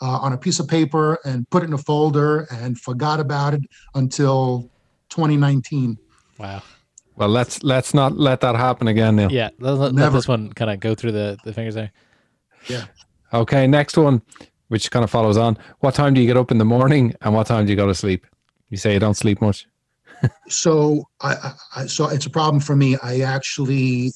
uh, 0.01 0.19
on 0.21 0.33
a 0.33 0.37
piece 0.37 0.59
of 0.59 0.67
paper 0.67 1.19
and 1.25 1.49
put 1.49 1.63
it 1.63 1.67
in 1.67 1.73
a 1.73 1.77
folder 1.77 2.47
and 2.51 2.79
forgot 2.79 3.19
about 3.19 3.53
it 3.53 3.61
until 3.95 4.69
2019. 5.09 5.97
Wow. 6.37 6.61
Well, 7.15 7.29
let's 7.29 7.63
let's 7.63 7.93
not 7.93 8.17
let 8.17 8.39
that 8.41 8.55
happen 8.55 8.87
again, 8.87 9.17
Neil. 9.17 9.31
Yeah. 9.31 9.49
Let, 9.59 9.71
let- 9.71 9.79
let 9.79 9.95
Never. 9.95 10.17
this 10.17 10.27
one 10.27 10.53
kind 10.53 10.71
of 10.71 10.79
go 10.79 10.95
through 10.95 11.11
the, 11.11 11.37
the 11.43 11.53
fingers 11.53 11.75
there. 11.75 11.91
Yeah. 12.67 12.85
Okay, 13.33 13.67
next 13.67 13.97
one, 13.97 14.21
which 14.69 14.89
kind 14.89 15.03
of 15.03 15.11
follows 15.11 15.37
on. 15.37 15.57
What 15.79 15.93
time 15.95 16.13
do 16.13 16.21
you 16.21 16.27
get 16.27 16.37
up 16.37 16.51
in 16.51 16.57
the 16.57 16.65
morning, 16.65 17.13
and 17.21 17.33
what 17.33 17.47
time 17.47 17.65
do 17.65 17.71
you 17.71 17.75
go 17.75 17.87
to 17.87 17.93
sleep? 17.93 18.25
You 18.69 18.77
say 18.77 18.93
you 18.93 18.99
don't 18.99 19.15
sleep 19.15 19.41
much. 19.41 19.67
So 20.49 21.05
I, 21.21 21.33
I, 21.33 21.53
I 21.75 21.85
so 21.85 22.09
it's 22.09 22.25
a 22.25 22.29
problem 22.29 22.59
for 22.59 22.75
me. 22.75 22.97
I 23.01 23.21
actually 23.21 24.11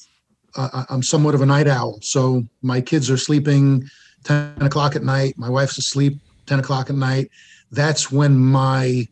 uh, 0.56 0.84
I'm 0.90 1.02
somewhat 1.02 1.34
of 1.34 1.40
a 1.40 1.46
night 1.46 1.66
owl. 1.66 1.98
So 2.02 2.44
my 2.62 2.80
kids 2.80 3.10
are 3.10 3.16
sleeping 3.16 3.84
10 4.24 4.62
o'clock 4.62 4.96
at 4.96 5.02
night. 5.02 5.34
My 5.36 5.48
wife's 5.48 5.78
asleep 5.78 6.18
10 6.46 6.60
o'clock 6.60 6.90
at 6.90 6.96
night. 6.96 7.30
That's 7.70 8.12
when 8.12 8.36
my 8.38 9.08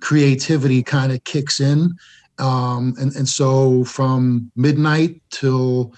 creativity 0.00 0.82
kind 0.82 1.12
of 1.12 1.22
kicks 1.24 1.60
in. 1.60 1.94
Um, 2.38 2.94
and, 3.00 3.14
and 3.16 3.28
so 3.28 3.84
from 3.84 4.52
midnight 4.54 5.20
till 5.30 5.92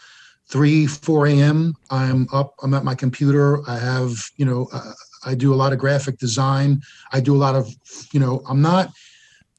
3, 0.48 0.86
4 0.86 1.26
a.m., 1.26 1.74
I'm 1.90 2.26
up, 2.32 2.54
I'm 2.62 2.74
at 2.74 2.84
my 2.84 2.94
computer. 2.94 3.60
I 3.68 3.78
have, 3.78 4.12
you 4.36 4.44
know, 4.44 4.68
uh, 4.72 4.92
I 5.24 5.34
do 5.34 5.52
a 5.52 5.56
lot 5.56 5.72
of 5.72 5.78
graphic 5.78 6.18
design. 6.18 6.80
I 7.12 7.20
do 7.20 7.36
a 7.36 7.38
lot 7.38 7.54
of, 7.54 7.68
you 8.12 8.20
know, 8.20 8.42
I'm 8.48 8.62
not 8.62 8.90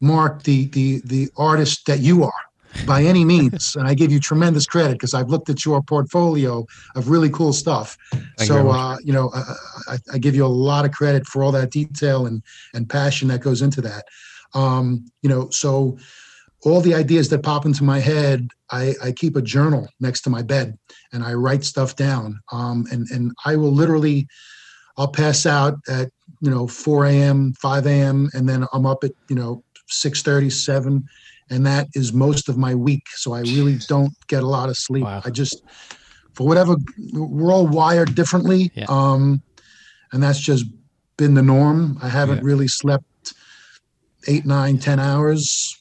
Mark, 0.02 0.44
the 0.44 0.66
the 0.68 1.02
the 1.06 1.30
artist 1.38 1.86
that 1.86 2.00
you 2.00 2.24
are 2.24 2.34
by 2.88 3.04
any 3.04 3.24
means, 3.24 3.76
and 3.76 3.88
I 3.88 3.94
give 3.94 4.12
you 4.12 4.20
tremendous 4.20 4.66
credit 4.66 4.94
because 4.94 5.14
I've 5.14 5.30
looked 5.30 5.50
at 5.50 5.64
your 5.64 5.82
portfolio 5.84 6.66
of 6.96 7.10
really 7.10 7.30
cool 7.30 7.54
stuff. 7.54 7.96
you 8.12 8.20
very 8.38 8.48
so 8.48 8.64
much. 8.64 8.80
uh, 8.80 8.98
you 9.04 9.14
know, 9.14 9.30
I, 9.34 9.56
I, 9.88 9.98
I 10.14 10.18
give 10.18 10.34
you 10.36 10.46
a 10.46 10.48
lot 10.48 10.86
of 10.86 10.92
credit 10.92 11.28
for 11.28 11.44
all 11.44 11.52
that 11.52 11.70
detail 11.70 12.26
and 12.26 12.42
and 12.74 12.90
passion 12.90 13.28
that 13.28 13.42
goes 13.42 13.62
into 13.62 13.82
that. 13.82 14.06
Um, 14.54 15.06
you 15.22 15.30
know, 15.30 15.50
so 15.50 15.98
all 16.64 16.82
the 16.82 16.94
ideas 16.94 17.30
that 17.30 17.44
pop 17.44 17.66
into 17.66 17.84
my 17.84 18.00
head, 18.00 18.48
I, 18.72 18.94
I 19.04 19.12
keep 19.12 19.36
a 19.36 19.42
journal 19.42 19.88
next 20.00 20.22
to 20.22 20.30
my 20.30 20.42
bed 20.44 20.78
and 21.12 21.24
I 21.24 21.34
write 21.34 21.64
stuff 21.64 21.96
down. 21.96 22.40
Um, 22.52 22.86
and 22.92 23.10
and 23.10 23.32
I 23.46 23.56
will 23.56 23.72
literally, 23.72 24.28
I'll 24.98 25.08
pass 25.12 25.46
out 25.46 25.80
at 25.90 26.10
you 26.42 26.52
know 26.52 26.68
4 26.68 27.06
a.m., 27.06 27.54
5 27.62 27.88
a.m., 27.88 28.30
and 28.34 28.48
then 28.48 28.66
I'm 28.74 28.86
up 28.86 29.04
at 29.04 29.12
you 29.30 29.36
know 29.36 29.64
6:30, 29.90 30.52
7, 30.52 31.04
and 31.50 31.66
that 31.66 31.88
is 31.96 32.14
most 32.14 32.48
of 32.50 32.58
my 32.58 32.76
week. 32.76 33.04
So 33.16 33.34
I 33.34 33.40
really 33.42 33.78
don't 33.88 34.14
get 34.28 34.44
a 34.44 34.48
lot 34.48 34.70
of 34.70 34.78
sleep. 34.78 35.06
Wow. 35.06 35.22
I 35.26 35.32
just, 35.32 35.62
for 36.36 36.48
whatever, 36.48 36.76
we're 37.14 37.52
all 37.52 37.68
wired 37.68 38.16
differently, 38.16 38.72
Yeah. 38.76 38.86
um, 38.88 39.42
and 40.14 40.22
that's 40.22 40.40
just 40.40 40.66
been 41.18 41.34
the 41.34 41.42
norm. 41.42 41.98
I 42.02 42.10
haven't 42.10 42.38
Yeah. 42.38 42.44
really 42.44 42.68
slept 42.68 43.04
eight, 44.28 44.46
nine, 44.46 44.78
ten 44.78 45.00
hours, 45.00 45.78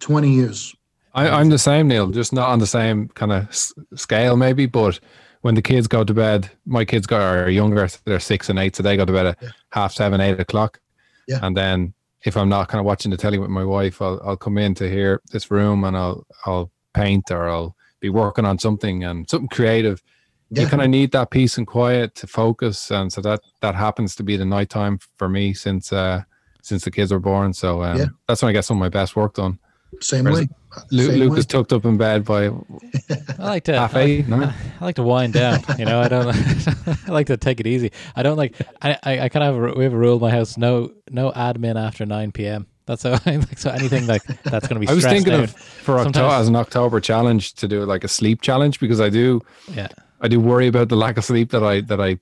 20 0.00 0.30
years. 0.32 0.74
I, 1.14 1.28
I'm 1.28 1.48
the 1.48 1.58
same, 1.58 1.88
Neil, 1.88 2.08
just 2.08 2.32
not 2.32 2.48
on 2.48 2.58
the 2.58 2.66
same 2.66 3.08
kind 3.10 3.32
of 3.32 3.48
s- 3.48 3.72
scale, 3.94 4.36
maybe. 4.36 4.66
But 4.66 4.98
when 5.42 5.54
the 5.54 5.62
kids 5.62 5.86
go 5.86 6.02
to 6.02 6.12
bed, 6.14 6.50
my 6.66 6.84
kids 6.84 7.06
go 7.06 7.18
are 7.20 7.48
younger; 7.48 7.86
so 7.86 7.98
they're 8.04 8.18
six 8.18 8.48
and 8.48 8.58
eight, 8.58 8.74
so 8.74 8.82
they 8.82 8.96
go 8.96 9.04
to 9.04 9.12
bed 9.12 9.26
at 9.26 9.38
Yeah. 9.40 9.48
half 9.70 9.92
seven, 9.92 10.20
eight 10.20 10.40
o'clock. 10.40 10.80
Yeah. 11.28 11.38
And 11.42 11.56
then 11.56 11.94
if 12.24 12.36
I'm 12.36 12.48
not 12.48 12.68
kind 12.68 12.80
of 12.80 12.84
watching 12.86 13.10
the 13.12 13.16
telly 13.16 13.38
with 13.38 13.50
my 13.50 13.64
wife, 13.64 14.02
I'll 14.02 14.20
I'll 14.24 14.36
come 14.36 14.58
into 14.58 14.88
here 14.90 15.20
this 15.30 15.50
room 15.52 15.84
and 15.84 15.96
I'll 15.96 16.26
I'll 16.46 16.72
paint 16.94 17.30
or 17.30 17.48
I'll 17.48 17.76
be 18.00 18.08
working 18.08 18.44
on 18.44 18.58
something 18.58 19.04
and 19.04 19.28
something 19.30 19.48
creative. 19.48 20.02
Yeah. 20.50 20.62
You 20.62 20.68
kind 20.68 20.82
of 20.82 20.90
need 20.90 21.12
that 21.12 21.30
peace 21.30 21.56
and 21.58 21.66
quiet 21.66 22.16
to 22.16 22.26
focus, 22.26 22.90
and 22.90 23.12
so 23.12 23.20
that 23.20 23.40
that 23.60 23.76
happens 23.76 24.16
to 24.16 24.24
be 24.24 24.36
the 24.36 24.44
nighttime 24.44 24.98
for 25.16 25.28
me 25.28 25.54
since 25.54 25.92
uh 25.92 26.22
since 26.64 26.84
the 26.84 26.90
kids 26.90 27.12
were 27.12 27.20
born. 27.20 27.52
So 27.52 27.82
um, 27.82 27.98
Yeah. 27.98 28.06
that's 28.26 28.42
when 28.42 28.50
I 28.50 28.52
get 28.52 28.64
some 28.64 28.76
of 28.76 28.80
my 28.80 28.88
best 28.88 29.14
work 29.16 29.34
done. 29.34 29.58
Same 30.00 30.24
Whereas 30.24 30.40
way. 30.40 30.48
Lu- 30.90 31.06
Same 31.06 31.18
Luke 31.20 31.32
way. 31.34 31.38
is 31.38 31.46
tucked 31.46 31.72
up 31.72 31.84
in 31.84 31.96
bed 31.96 32.24
by 32.24 32.46
I 32.46 32.52
like 33.38 33.64
to. 33.64 33.74
half 33.78 33.94
I, 33.94 34.00
eight. 34.00 34.28
No? 34.28 34.52
I 34.80 34.84
like 34.84 34.96
to 34.96 35.04
wind 35.04 35.32
down. 35.34 35.60
You 35.78 35.84
know, 35.84 36.00
I 36.00 36.08
don't. 36.08 36.34
I 37.08 37.12
like 37.12 37.28
to 37.28 37.36
take 37.36 37.60
it 37.60 37.66
easy. 37.68 37.92
I 38.16 38.24
don't 38.24 38.36
like. 38.36 38.56
I 38.82 38.98
I, 39.04 39.20
I 39.20 39.28
kind 39.28 39.44
of 39.44 39.54
have 39.54 39.62
a, 39.76 39.78
we 39.78 39.84
have 39.84 39.92
a 39.92 39.96
rule 39.96 40.16
in 40.16 40.20
my 40.20 40.30
house. 40.32 40.56
No 40.56 40.90
no 41.10 41.30
admin 41.30 41.76
after 41.80 42.04
nine 42.04 42.32
p.m. 42.32 42.66
That's 42.86 43.04
how 43.04 43.12
I 43.26 43.36
like. 43.36 43.56
So 43.58 43.70
anything 43.70 44.08
like 44.08 44.24
that's 44.42 44.66
going 44.66 44.80
to 44.80 44.80
be. 44.80 44.88
I 44.88 44.94
was 44.94 45.04
thinking 45.04 45.32
out. 45.34 45.44
of 45.44 45.52
for 45.54 46.00
October 46.00 46.34
as 46.34 46.48
an 46.48 46.56
October 46.56 46.98
challenge 47.00 47.54
to 47.54 47.68
do 47.68 47.84
like 47.84 48.02
a 48.02 48.08
sleep 48.08 48.40
challenge 48.42 48.80
because 48.80 49.00
I 49.00 49.10
do 49.10 49.42
Yeah. 49.76 49.88
I 50.20 50.26
do 50.26 50.40
worry 50.40 50.66
about 50.66 50.88
the 50.88 50.96
lack 50.96 51.18
of 51.18 51.24
sleep 51.24 51.50
that 51.52 51.62
I 51.62 51.82
that 51.82 52.00
I 52.00 52.18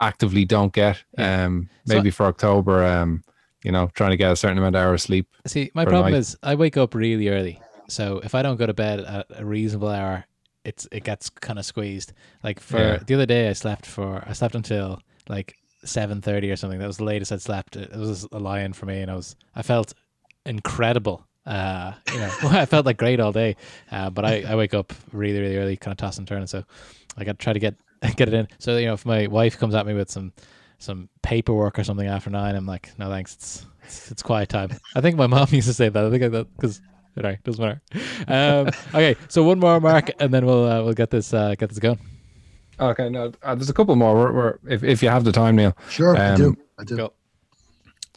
actively 0.00 0.46
don't 0.46 0.72
get. 0.72 1.02
Um, 1.18 1.68
So- 1.86 1.94
maybe 1.96 2.10
for 2.10 2.24
October, 2.24 2.84
um, 2.86 3.22
you 3.64 3.72
know, 3.72 3.90
trying 3.94 4.10
to 4.10 4.16
get 4.16 4.30
a 4.32 4.36
certain 4.36 4.58
amount 4.58 4.76
of 4.76 4.82
hours 4.82 5.02
sleep. 5.02 5.26
See, 5.46 5.70
my 5.74 5.84
problem 5.84 6.14
is 6.14 6.36
I 6.42 6.54
wake 6.54 6.76
up 6.76 6.94
really 6.94 7.28
early. 7.28 7.60
So 7.88 8.20
if 8.24 8.34
I 8.34 8.42
don't 8.42 8.56
go 8.56 8.66
to 8.66 8.74
bed 8.74 9.00
at 9.00 9.26
a 9.36 9.44
reasonable 9.44 9.88
hour, 9.88 10.24
it's 10.64 10.86
it 10.92 11.04
gets 11.04 11.28
kind 11.30 11.58
of 11.58 11.64
squeezed. 11.64 12.12
Like 12.42 12.60
for 12.60 12.78
Yeah. 12.78 12.98
the 12.98 13.14
other 13.14 13.26
day, 13.26 13.48
I 13.48 13.52
slept 13.52 13.86
for 13.86 14.22
I 14.26 14.32
slept 14.32 14.54
until 14.54 15.00
like 15.28 15.56
seven 15.84 16.20
thirty 16.22 16.50
or 16.50 16.56
something. 16.56 16.78
That 16.78 16.86
was 16.86 16.98
the 16.98 17.04
latest 17.04 17.32
I'd 17.32 17.42
slept. 17.42 17.76
It 17.76 17.94
was 17.96 18.26
a 18.32 18.38
lion 18.38 18.72
for 18.72 18.86
me, 18.86 19.00
and 19.00 19.10
I 19.10 19.14
was 19.16 19.36
I 19.54 19.62
felt 19.62 19.94
incredible. 20.46 21.26
Uh, 21.44 21.92
you 22.12 22.18
know, 22.20 22.30
I 22.42 22.66
felt 22.66 22.86
like 22.86 22.96
great 22.96 23.18
all 23.20 23.32
day. 23.32 23.56
Uh, 23.90 24.10
but 24.10 24.24
I, 24.24 24.44
I 24.46 24.54
wake 24.54 24.74
up 24.74 24.92
really 25.12 25.40
really 25.40 25.56
early, 25.56 25.76
kind 25.76 25.92
of 25.92 25.98
toss 25.98 26.18
and 26.18 26.26
turn. 26.26 26.46
So 26.46 26.64
I 27.16 27.24
got 27.24 27.38
to 27.38 27.42
try 27.44 27.52
to 27.52 27.58
get 27.58 27.74
get 28.16 28.28
it 28.28 28.34
in. 28.34 28.48
So 28.58 28.76
you 28.76 28.86
know, 28.86 28.94
if 28.94 29.04
my 29.04 29.26
wife 29.26 29.58
comes 29.58 29.74
at 29.74 29.86
me 29.86 29.94
with 29.94 30.10
some 30.10 30.32
some 30.82 31.08
paperwork 31.22 31.78
or 31.78 31.84
something 31.84 32.06
after 32.08 32.28
nine, 32.30 32.56
I'm 32.56 32.66
like, 32.66 32.90
no 32.98 33.08
thanks. 33.08 33.34
It's 33.34 33.66
it's, 33.84 34.10
it's 34.10 34.22
quiet 34.22 34.48
time. 34.48 34.70
I 34.94 35.00
think 35.00 35.16
my 35.16 35.26
mom 35.26 35.46
used 35.52 35.68
to 35.68 35.74
say 35.74 35.88
that. 35.88 36.04
I 36.04 36.10
think 36.10 36.22
I 36.22 36.28
that 36.28 36.56
because 36.56 36.80
anyway, 37.16 37.38
doesn't 37.44 37.64
matter. 37.64 37.80
Um, 38.28 38.68
okay, 38.94 39.16
so 39.28 39.42
one 39.42 39.58
more 39.58 39.80
mark, 39.80 40.10
and 40.20 40.32
then 40.34 40.44
we'll 40.46 40.64
uh, 40.68 40.82
we'll 40.82 40.94
get 40.94 41.10
this 41.10 41.32
uh, 41.32 41.54
get 41.56 41.68
this 41.68 41.78
going. 41.78 41.98
Okay, 42.80 43.08
no, 43.08 43.32
uh, 43.42 43.54
there's 43.54 43.70
a 43.70 43.74
couple 43.74 43.94
more. 43.96 44.14
We're, 44.14 44.32
we're, 44.32 44.58
if 44.68 44.82
if 44.82 45.02
you 45.02 45.08
have 45.08 45.24
the 45.24 45.32
time, 45.32 45.56
Neil, 45.56 45.76
Sure, 45.88 46.16
I 46.16 46.34
do. 46.34 46.48
Um, 46.48 46.56
I 46.78 46.84
do. 46.84 46.96
Go. 46.96 47.12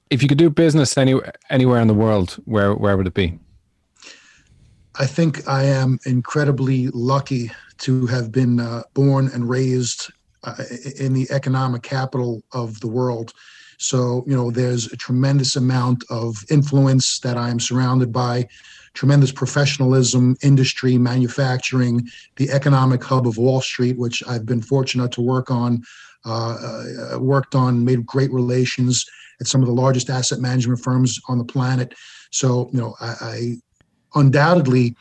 if 0.10 0.22
you 0.24 0.30
could 0.30 0.38
do 0.38 0.50
business 0.50 0.98
anywhere 0.98 1.34
anywhere 1.50 1.82
in 1.82 1.88
the 1.88 1.94
world, 1.94 2.38
where 2.46 2.74
where 2.74 2.98
would 2.98 3.08
it 3.08 3.14
be? 3.14 3.38
I 4.98 5.06
think 5.06 5.48
I 5.48 5.64
am 5.66 6.00
incredibly 6.06 6.88
lucky 6.88 7.52
to 7.80 8.06
have 8.08 8.32
been 8.32 8.60
uh, 8.62 8.84
born 8.94 9.30
and 9.34 9.50
raised 9.50 10.10
i- 10.10 10.14
in 11.00 11.14
the 11.14 11.28
economic 11.32 11.84
capital 11.84 12.44
of 12.52 12.80
the 12.80 12.88
world. 12.88 13.34
So, 13.78 14.24
you 14.26 14.36
know, 14.36 14.52
there's 14.52 14.92
a 14.92 14.98
tremendous 14.98 15.56
amount 15.56 16.04
of 16.10 16.44
influence 16.50 17.20
that 17.20 17.38
I 17.38 17.50
am 17.50 17.60
surrounded 17.60 18.12
by, 18.12 18.48
tremendous 18.94 19.32
professionalism, 19.32 20.38
industry, 20.42 20.98
manufacturing, 20.98 22.08
the 22.38 22.50
economic 22.52 23.04
hub 23.04 23.28
of 23.28 23.38
Wall 23.38 23.62
Street, 23.62 23.98
which 23.98 24.24
I've 24.28 24.46
been 24.46 24.62
fortunate 24.62 25.12
to 25.14 25.22
work 25.22 25.52
on, 25.52 25.84
uh, 26.26 27.14
uh, 27.14 27.20
worked 27.20 27.56
on, 27.56 27.84
made 27.84 28.06
great 28.06 28.32
relations 28.32 29.06
at 29.42 29.48
some 29.48 29.62
of 29.62 29.68
the 29.68 29.74
largest 29.74 30.10
asset 30.10 30.40
management 30.40 30.80
firms 30.80 31.20
on 31.28 31.38
the 31.38 31.44
planet. 31.44 31.94
So, 32.32 32.70
you 32.72 32.80
know, 32.80 32.96
I, 33.02 33.16
I 33.22 33.56
undoubtedly 34.16 34.96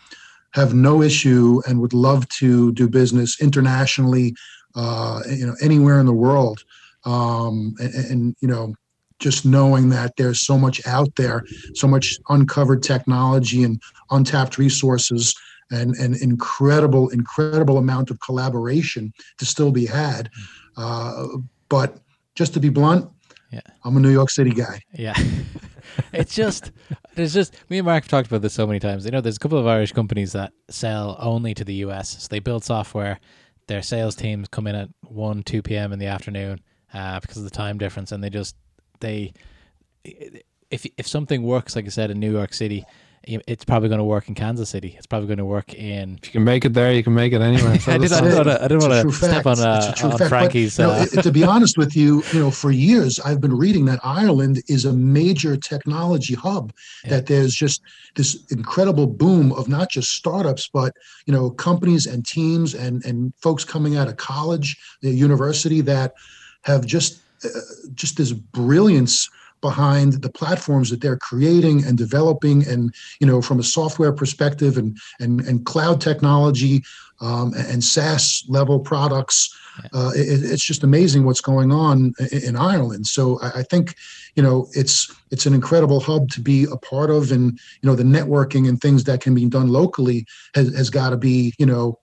have 0.55 0.75
no 0.75 1.03
issue 1.03 1.61
and 1.67 1.81
would 1.81 1.93
love 1.95 2.29
to 2.29 2.73
do 2.73 2.89
business 2.89 3.41
internationally, 3.41 4.35
uh, 4.75 5.21
you 5.29 5.47
know, 5.47 5.55
anywhere 5.63 6.01
in 6.01 6.07
the 6.07 6.13
world. 6.13 6.65
Um, 7.05 7.75
and, 7.79 7.95
and, 7.95 8.37
you 8.41 8.49
know, 8.49 8.75
just 9.19 9.45
knowing 9.45 9.91
that 9.91 10.17
there's 10.17 10.45
so 10.45 10.59
much 10.59 10.85
out 10.87 11.15
there, 11.17 11.45
so 11.75 11.87
much 11.87 12.19
uncovered 12.29 12.83
technology 12.83 13.63
and 13.63 13.81
untapped 14.11 14.59
resources 14.59 15.35
and 15.71 15.95
an 15.97 16.15
incredible, 16.21 17.09
incredible 17.11 17.79
amount 17.79 18.11
of 18.11 18.21
collaboration 18.21 19.13
to 19.39 19.47
still 19.47 19.71
be 19.71 19.87
had. 19.87 20.31
Uh, 20.77 21.27
but 21.69 21.99
just 22.35 22.53
to 22.55 22.61
be 22.61 22.69
blunt, 22.69 23.09
Yeah. 23.51 23.61
I'm 23.85 23.97
a 23.97 24.01
New 24.01 24.11
York 24.11 24.31
City 24.31 24.51
guy. 24.51 24.81
Yeah. 24.93 25.15
it's 26.13 26.35
just 26.35 26.73
there's 27.15 27.33
just 27.33 27.55
me 27.71 27.79
and 27.79 27.87
Mark 27.87 28.05
have 28.05 28.11
talked 28.11 28.27
about 28.27 28.43
this 28.43 28.53
so 28.53 28.67
many 28.67 28.81
times. 28.81 29.05
You 29.05 29.11
know, 29.13 29.21
there's 29.21 29.37
a 29.37 29.41
couple 29.41 29.59
of 29.59 29.67
Irish 29.67 29.93
companies 29.93 30.33
that 30.33 30.53
sell 30.69 31.17
only 31.21 31.55
to 31.55 31.65
the 31.65 31.75
US. 31.87 32.23
So 32.23 32.29
they 32.31 32.41
build 32.41 32.65
software. 32.65 33.21
Their 33.67 33.83
sales 33.83 34.15
teams 34.15 34.49
come 34.49 34.67
in 34.67 34.75
at 34.75 34.91
one, 35.03 35.43
two 35.43 35.63
PM 35.63 35.93
in 35.93 35.99
the 35.99 36.07
afternoon, 36.07 36.61
uh, 36.93 37.21
because 37.21 37.39
of 37.39 37.45
the 37.45 37.51
time 37.51 37.79
difference 37.79 38.13
and 38.13 38.23
they 38.23 38.31
just 38.31 38.57
they 39.01 39.33
if 40.05 40.87
if 40.97 41.07
something 41.07 41.43
works, 41.43 41.77
like 41.77 41.87
I 41.87 41.89
said, 41.89 42.11
in 42.11 42.21
New 42.21 42.33
York 42.33 42.53
City, 42.53 42.85
it's 43.27 43.65
probably 43.65 43.89
going 43.89 43.99
to 43.99 44.05
work 44.05 44.29
in 44.29 44.35
Kansas 44.35 44.69
City. 44.71 44.95
It's 44.97 45.07
probably 45.07 45.27
going 45.27 45.39
to 45.39 45.45
work 45.45 45.75
in. 45.75 46.19
If 46.23 46.27
you 46.29 46.33
can 46.33 46.45
make 46.45 46.65
it 46.65 46.75
there, 46.75 46.93
you 46.93 47.03
can 47.03 47.15
make 47.15 47.33
it 47.33 47.41
anywhere. 47.41 47.79
So 47.85 47.93
I 47.93 47.99
didn't 47.99 48.23
wanna- 48.35 48.59
I 48.61 48.69
didn't 48.69 48.81
wanna 48.83 49.11
step 49.13 49.47
on, 49.47 49.59
a 49.59 49.63
uh, 49.63 49.87
on 49.87 50.11
fact. 50.11 50.19
But, 50.19 50.29
Frankie's, 50.29 50.79
you 50.79 50.85
know, 50.85 50.91
uh, 50.93 51.07
it- 51.13 51.23
to 51.23 51.33
be 51.33 51.45
honest 51.45 51.77
with 51.77 51.97
you, 51.97 52.23
you 52.33 52.41
know, 52.41 52.51
for 52.51 52.71
years 52.71 53.19
I've 53.21 53.41
been 53.41 53.57
reading 53.57 53.85
that 53.87 54.01
Ireland 54.03 54.63
is 54.69 54.85
a 54.85 54.93
major 54.93 55.57
technology 55.57 56.35
hub. 56.35 56.73
Yeah. 57.05 57.11
That 57.11 57.27
there's 57.27 57.55
just 57.55 57.83
this 58.15 58.45
incredible 58.51 59.07
boom 59.07 59.53
of 59.53 59.69
not 59.69 59.91
just 59.91 60.11
startups, 60.11 60.69
but 60.73 60.93
you 61.27 61.33
know, 61.33 61.51
companies 61.51 62.07
and 62.07 62.25
teams 62.25 62.75
and 62.75 63.05
and 63.05 63.33
folks 63.43 63.65
coming 63.65 63.97
out 63.97 64.09
of 64.09 64.17
college, 64.17 64.77
the 65.03 65.11
university 65.11 65.81
that 65.83 66.15
have 66.63 66.87
just 66.87 67.21
uh, 67.45 67.49
just 67.95 68.17
this 68.17 68.33
brilliance 68.33 69.29
behind 69.69 70.09
the 70.27 70.33
platforms 70.41 70.87
that 70.91 71.01
they're 71.03 71.23
creating 71.31 71.77
and 71.87 71.97
developing 72.07 72.59
and 72.73 72.83
you 73.21 73.27
know 73.29 73.41
from 73.49 73.59
a 73.59 73.69
software 73.79 74.15
perspective 74.23 74.75
and 74.81 74.91
and, 75.23 75.35
and 75.49 75.57
cloud 75.73 76.01
technology 76.01 76.77
um, 77.21 77.49
and 77.73 77.83
SaaS 77.83 78.45
level 78.49 78.79
products. 78.93 79.39
Uh, 79.93 80.13
it, 80.15 80.53
it's 80.53 80.67
just 80.71 80.85
amazing 80.85 81.25
what's 81.25 81.41
going 81.53 81.73
on 81.73 81.97
in, 82.33 82.43
in 82.49 82.57
Ireland. 82.73 83.05
So 83.07 83.23
I, 83.47 83.49
I 83.61 83.63
think, 83.71 83.87
you 84.37 84.43
know, 84.43 84.69
it's 84.73 84.97
it's 85.33 85.47
an 85.47 85.55
incredible 85.61 86.01
hub 86.09 86.29
to 86.31 86.41
be 86.41 86.59
a 86.77 86.79
part 86.91 87.11
of, 87.11 87.33
and 87.33 87.45
you 87.81 87.87
know, 87.89 87.97
the 87.97 88.11
networking 88.19 88.69
and 88.69 88.81
things 88.81 89.03
that 89.05 89.21
can 89.25 89.35
be 89.35 89.47
done 89.49 89.69
locally 89.69 90.27
has, 90.55 90.67
has 90.77 90.91
got 90.91 91.11
to 91.11 91.17
be, 91.17 91.53
you 91.59 91.67
know, 91.67 91.99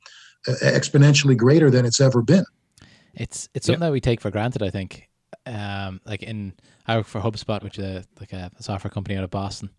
uh, 0.48 0.56
exponentially 0.80 1.38
greater 1.38 1.70
than 1.72 1.86
it's 1.86 2.02
ever 2.02 2.22
been. 2.22 2.46
It's 3.14 3.48
it's 3.54 3.68
Yeah. 3.68 3.74
something 3.74 3.88
that 3.88 3.94
we 4.00 4.02
take 4.02 4.20
for 4.22 4.32
granted. 4.32 4.62
I 4.64 4.70
think, 4.70 5.08
um, 5.46 6.02
like 6.12 6.24
in 6.32 6.54
I 6.88 6.98
work 6.98 7.08
for 7.08 7.22
HubSpot, 7.22 7.64
which 7.64 7.80
is 7.80 7.86
a, 7.86 8.04
like 8.20 8.34
a 8.34 8.52
software 8.60 8.92
company 8.92 9.18
out 9.18 9.24
of 9.24 9.30
Boston, 9.30 9.70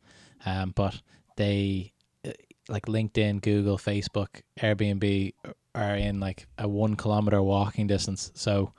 um, 0.47 0.73
but 0.75 1.01
they 1.37 1.93
uh, 2.27 2.33
like 2.69 2.87
LinkedIn, 2.87 3.43
Google, 3.43 3.79
Facebook, 3.79 4.43
Airbnb 4.61 5.35
are 5.75 5.95
in 5.97 6.21
like 6.21 6.47
a 6.59 6.69
one 6.69 6.97
kilometer 6.97 7.43
walking 7.43 7.87
distance. 7.87 8.31
So 8.35 8.73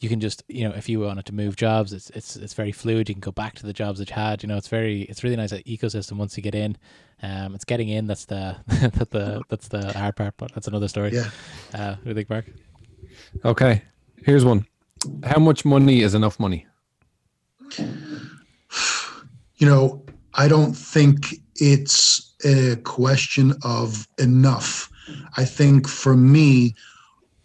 you 0.00 0.08
can 0.08 0.20
just 0.20 0.42
you 0.48 0.68
know 0.68 0.74
if 0.74 0.88
you 0.88 1.00
wanted 1.00 1.26
to 1.26 1.34
move 1.34 1.56
jobs, 1.56 1.92
it's 1.92 2.10
it's 2.10 2.36
it's 2.36 2.54
very 2.54 2.72
fluid. 2.72 3.08
You 3.08 3.14
can 3.14 3.20
go 3.20 3.32
back 3.32 3.54
to 3.56 3.66
the 3.66 3.72
jobs 3.72 3.98
that 3.98 4.10
you 4.10 4.14
had. 4.14 4.42
You 4.42 4.48
know, 4.48 4.56
it's 4.56 4.68
very 4.68 5.02
it's 5.02 5.24
really 5.24 5.36
nice 5.36 5.52
ecosystem 5.52 6.16
once 6.16 6.36
you 6.36 6.42
get 6.42 6.54
in. 6.54 6.76
Um, 7.22 7.54
it's 7.54 7.64
getting 7.64 7.88
in 7.88 8.06
that's 8.06 8.26
the 8.26 8.56
that 8.66 9.10
the 9.10 9.42
that's 9.48 9.68
the 9.68 9.92
hard 9.92 10.16
part, 10.16 10.34
but 10.36 10.52
that's 10.54 10.68
another 10.68 10.88
story. 10.88 11.12
Yeah. 11.12 11.30
Uh, 11.72 11.94
what 11.94 12.04
do 12.04 12.10
you 12.10 12.14
think, 12.14 12.30
Mark? 12.30 12.46
Okay, 13.44 13.82
here's 14.24 14.44
one. 14.44 14.66
How 15.22 15.38
much 15.38 15.64
money 15.64 16.00
is 16.00 16.14
enough 16.14 16.40
money? 16.40 16.66
You 17.78 19.66
know, 19.66 20.04
I 20.34 20.48
don't 20.48 20.74
think 20.74 21.36
it's 21.56 22.34
a 22.44 22.76
question 22.76 23.54
of 23.62 24.06
enough. 24.18 24.90
I 25.36 25.44
think 25.44 25.88
for 25.88 26.16
me, 26.16 26.74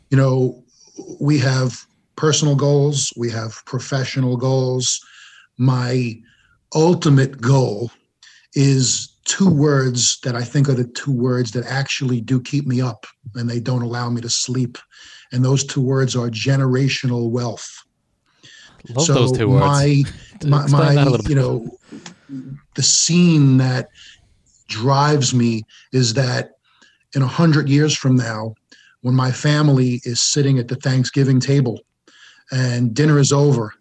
you 0.10 0.18
know, 0.18 0.64
we 1.20 1.38
have 1.40 1.86
personal 2.16 2.56
goals, 2.56 3.14
we 3.16 3.30
have 3.30 3.64
professional 3.66 4.38
goals. 4.38 5.00
My 5.58 6.16
ultimate 6.74 7.40
goal 7.40 7.92
is 8.56 9.16
two 9.26 9.50
words 9.50 10.20
that 10.24 10.36
I 10.36 10.44
think 10.44 10.68
are 10.68 10.74
the 10.74 10.86
two 10.88 11.12
words 11.12 11.52
that 11.52 11.66
actually 11.66 12.20
do 12.20 12.42
keep 12.42 12.66
me 12.66 12.82
up 12.82 13.06
and 13.36 13.50
they 13.50 13.60
don't 13.60 13.84
allow 13.84 14.10
me 14.10 14.22
to 14.22 14.30
sleep. 14.30 14.78
And 15.32 15.46
those 15.46 15.64
two 15.64 15.82
words 15.82 16.16
are 16.16 16.30
generational 16.30 17.30
wealth. 17.30 17.84
Love 18.90 19.08
those 19.08 19.32
two 19.32 19.50
words. 19.50 19.66
My, 19.66 20.04
my, 20.46 20.68
my 20.68 20.96
that 20.96 21.08
a 21.08 21.10
little 21.10 21.18
bit. 21.18 21.30
you 21.30 21.36
know, 21.36 21.78
the 22.76 22.84
scene 22.84 23.58
that 23.58 23.90
drives 24.68 25.34
me 25.34 25.64
is 25.92 26.14
that 26.14 26.52
in 27.16 27.22
a 27.22 27.28
hundred 27.28 27.70
years 27.70 27.96
from 27.96 28.16
now, 28.16 28.54
when 29.02 29.16
my 29.16 29.32
family 29.32 30.02
is 30.04 30.22
sitting 30.22 30.60
at 30.60 30.68
the 30.68 30.76
Thanksgiving 30.76 31.40
table 31.40 31.80
and 32.52 32.94
dinner 32.94 33.18
is 33.18 33.32
over, 33.32 33.74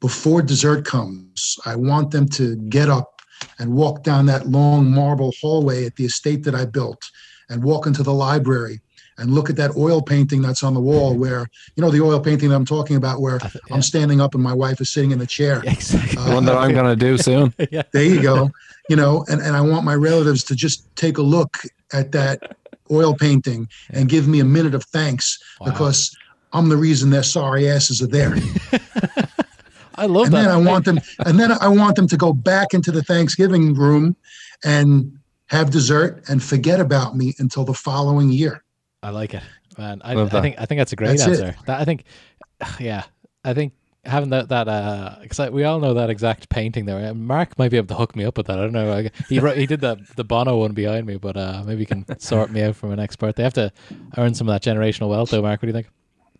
before 0.00 0.42
dessert 0.42 0.84
comes, 0.84 1.56
I 1.64 1.76
want 1.76 2.10
them 2.10 2.28
to 2.30 2.56
get 2.68 2.88
up 2.88 3.22
and 3.58 3.72
walk 3.72 4.02
down 4.02 4.26
that 4.26 4.46
long 4.46 4.90
marble 4.90 5.32
hallway 5.40 5.86
at 5.86 5.96
the 5.96 6.04
estate 6.04 6.44
that 6.44 6.54
I 6.54 6.64
built 6.64 7.02
and 7.48 7.62
walk 7.62 7.86
into 7.86 8.02
the 8.02 8.12
library 8.12 8.80
and 9.18 9.32
look 9.34 9.48
at 9.48 9.56
that 9.56 9.76
oil 9.76 10.02
painting 10.02 10.42
that's 10.42 10.62
on 10.62 10.74
the 10.74 10.80
wall 10.80 11.14
where, 11.16 11.46
you 11.74 11.82
know, 11.82 11.90
the 11.90 12.00
oil 12.02 12.20
painting 12.20 12.48
that 12.50 12.54
I'm 12.56 12.64
talking 12.66 12.96
about 12.96 13.20
where 13.20 13.36
I 13.36 13.48
th- 13.48 13.54
yeah. 13.68 13.74
I'm 13.74 13.82
standing 13.82 14.20
up 14.20 14.34
and 14.34 14.42
my 14.42 14.52
wife 14.52 14.80
is 14.80 14.90
sitting 14.92 15.10
in 15.10 15.18
the 15.18 15.26
chair. 15.26 15.62
Exactly. 15.64 16.18
Uh, 16.18 16.34
One 16.34 16.44
that 16.44 16.56
I'm 16.56 16.74
gonna 16.74 16.96
do 16.96 17.16
soon. 17.16 17.54
yeah. 17.70 17.82
There 17.92 18.04
you 18.04 18.20
go. 18.22 18.50
You 18.88 18.96
know, 18.96 19.24
and, 19.28 19.40
and 19.40 19.56
I 19.56 19.60
want 19.62 19.84
my 19.84 19.94
relatives 19.94 20.44
to 20.44 20.54
just 20.54 20.94
take 20.96 21.18
a 21.18 21.22
look 21.22 21.56
at 21.92 22.12
that 22.12 22.56
oil 22.90 23.14
painting 23.14 23.68
and 23.90 24.08
give 24.08 24.28
me 24.28 24.40
a 24.40 24.44
minute 24.44 24.74
of 24.74 24.84
thanks 24.84 25.38
Wow. 25.60 25.72
because 25.72 26.14
I'm 26.52 26.68
the 26.68 26.76
reason 26.76 27.10
their 27.10 27.22
sorry 27.22 27.68
asses 27.70 28.00
are 28.02 28.06
there. 28.06 28.34
I 29.98 30.04
love 30.06 30.26
and 30.26 30.34
that. 30.34 30.42
then 30.42 30.50
I 30.50 30.56
want 30.58 30.84
them 30.84 31.00
and 31.24 31.40
then 31.40 31.52
I 31.52 31.68
want 31.68 31.96
them 31.96 32.06
to 32.08 32.16
go 32.18 32.32
back 32.34 32.74
into 32.74 32.92
the 32.92 33.02
Thanksgiving 33.02 33.72
room 33.74 34.14
and 34.62 35.18
have 35.46 35.70
dessert 35.70 36.22
and 36.28 36.42
forget 36.42 36.80
about 36.80 37.16
me 37.16 37.34
until 37.38 37.64
the 37.64 37.72
following 37.74 38.30
year. 38.30 38.62
I 39.02 39.10
like 39.10 39.34
it, 39.34 39.42
man. 39.78 40.00
I, 40.04 40.14
I 40.20 40.28
think 40.40 40.56
I 40.58 40.66
think 40.66 40.78
that's 40.80 40.92
a 40.92 40.96
great 40.96 41.18
That's 41.18 41.26
answer. 41.26 41.54
That 41.66 41.80
I 41.80 41.84
think, 41.84 42.04
yeah, 42.80 43.04
I 43.44 43.54
think 43.54 43.72
having 44.04 44.30
that 44.30 44.48
that 44.48 44.68
uh, 44.68 45.16
because 45.22 45.50
we 45.50 45.64
all 45.64 45.80
know 45.80 45.94
that 45.94 46.10
exact 46.10 46.48
painting 46.48 46.86
there. 46.86 47.10
Uh, 47.10 47.14
Mark 47.14 47.58
might 47.58 47.70
be 47.70 47.76
able 47.76 47.88
to 47.88 47.94
hook 47.94 48.16
me 48.16 48.24
up 48.24 48.36
with 48.36 48.46
that. 48.46 48.58
I 48.58 48.62
don't 48.62 48.72
know. 48.72 48.92
I, 48.92 49.10
he 49.28 49.38
wrote, 49.38 49.56
he 49.56 49.66
did 49.66 49.80
the 49.80 49.96
the 50.16 50.24
Bono 50.24 50.56
one 50.58 50.72
behind 50.72 51.06
me, 51.06 51.16
but 51.16 51.36
uh, 51.36 51.62
maybe 51.66 51.80
he 51.80 51.86
can 51.86 52.18
sort 52.18 52.50
me 52.50 52.62
out 52.62 52.76
from 52.76 52.92
an 52.92 52.98
expert. 53.00 53.36
They 53.36 53.42
have 53.42 53.54
to 53.54 53.72
earn 54.16 54.34
some 54.34 54.48
of 54.48 54.54
that 54.54 54.62
generational 54.68 55.08
wealth, 55.08 55.30
though. 55.30 55.42
Mark, 55.42 55.60
what 55.60 55.66
do 55.66 55.68
you 55.68 55.72
think? 55.72 55.88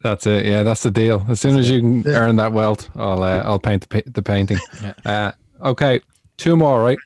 That's 0.03 0.27
it. 0.27 0.45
Yeah, 0.47 0.63
that's 0.63 0.83
the 0.83 0.91
deal. 0.91 1.25
As 1.29 1.41
soon 1.41 1.59
as 1.59 1.71
you 1.71 1.81
can 1.81 2.03
Yeah. 2.03 2.19
earn 2.19 2.37
that 2.37 2.53
wealth, 2.53 2.89
I'll 2.97 3.23
uh, 3.23 3.43
I'll 3.45 3.59
paint 3.59 3.89
the, 3.89 4.03
the 4.07 4.23
painting. 4.23 4.59
Yeah. 4.83 4.93
Uh, 5.05 5.33
okay, 5.71 6.01
two 6.37 6.57
more. 6.57 6.83
Right? 6.83 6.99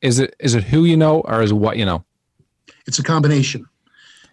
Is 0.00 0.18
it 0.18 0.34
is 0.40 0.54
it 0.54 0.64
who 0.64 0.84
you 0.84 0.96
know 0.96 1.20
or 1.22 1.42
is 1.42 1.50
it 1.50 1.54
what 1.54 1.76
you 1.76 1.84
know? 1.84 2.04
It's 2.86 2.98
a 2.98 3.02
combination. 3.02 3.66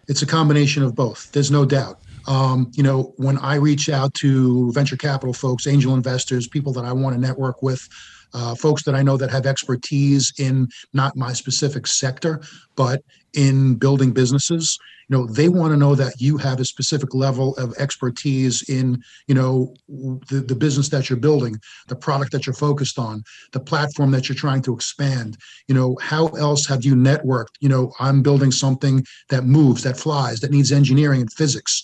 It's 0.08 0.22
a 0.22 0.26
combination 0.26 0.82
of 0.82 0.94
both. 0.94 1.30
There's 1.32 1.50
no 1.50 1.64
doubt. 1.64 1.98
Um, 2.26 2.70
you 2.74 2.82
know, 2.82 3.14
when 3.16 3.38
I 3.38 3.56
reach 3.56 3.88
out 3.88 4.14
to 4.14 4.72
venture 4.72 4.96
capital 4.96 5.32
folks, 5.32 5.66
angel 5.66 5.94
investors, 5.94 6.46
people 6.46 6.72
that 6.74 6.84
I 6.84 6.92
want 6.92 7.14
to 7.14 7.20
network 7.20 7.62
with, 7.62 7.88
uh, 8.34 8.54
folks 8.54 8.82
that 8.84 8.94
I 8.94 9.02
know 9.02 9.16
that 9.16 9.30
have 9.30 9.46
expertise 9.46 10.32
in 10.38 10.68
not 10.92 11.16
my 11.16 11.32
specific 11.32 11.86
sector, 11.86 12.40
but 12.76 13.02
in 13.34 13.74
building 13.76 14.12
businesses, 14.12 14.78
you 15.08 15.16
know, 15.16 15.26
they 15.26 15.48
want 15.48 15.72
to 15.72 15.76
know 15.76 15.94
that 15.94 16.20
you 16.20 16.38
have 16.38 16.60
a 16.60 16.64
specific 16.64 17.14
level 17.14 17.54
of 17.56 17.74
expertise 17.78 18.68
in, 18.68 19.02
you 19.26 19.34
know, 19.34 19.74
the, 19.88 20.44
the 20.46 20.54
business 20.54 20.88
that 20.90 21.10
you're 21.10 21.18
building, 21.18 21.56
the 21.88 21.96
product 21.96 22.32
that 22.32 22.46
you're 22.46 22.54
focused 22.54 22.98
on, 22.98 23.22
the 23.52 23.60
platform 23.60 24.10
that 24.12 24.28
you're 24.28 24.36
trying 24.36 24.62
to 24.62 24.74
expand. 24.74 25.36
You 25.68 25.74
know, 25.74 25.98
how 26.00 26.28
else 26.28 26.66
have 26.66 26.84
you 26.84 26.94
networked? 26.94 27.56
You 27.60 27.68
know, 27.68 27.92
I'm 28.00 28.22
building 28.22 28.52
something 28.52 29.04
that 29.28 29.44
moves, 29.44 29.82
that 29.82 29.98
flies, 29.98 30.40
that 30.40 30.50
needs 30.50 30.72
engineering 30.72 31.20
and 31.20 31.32
physics. 31.32 31.82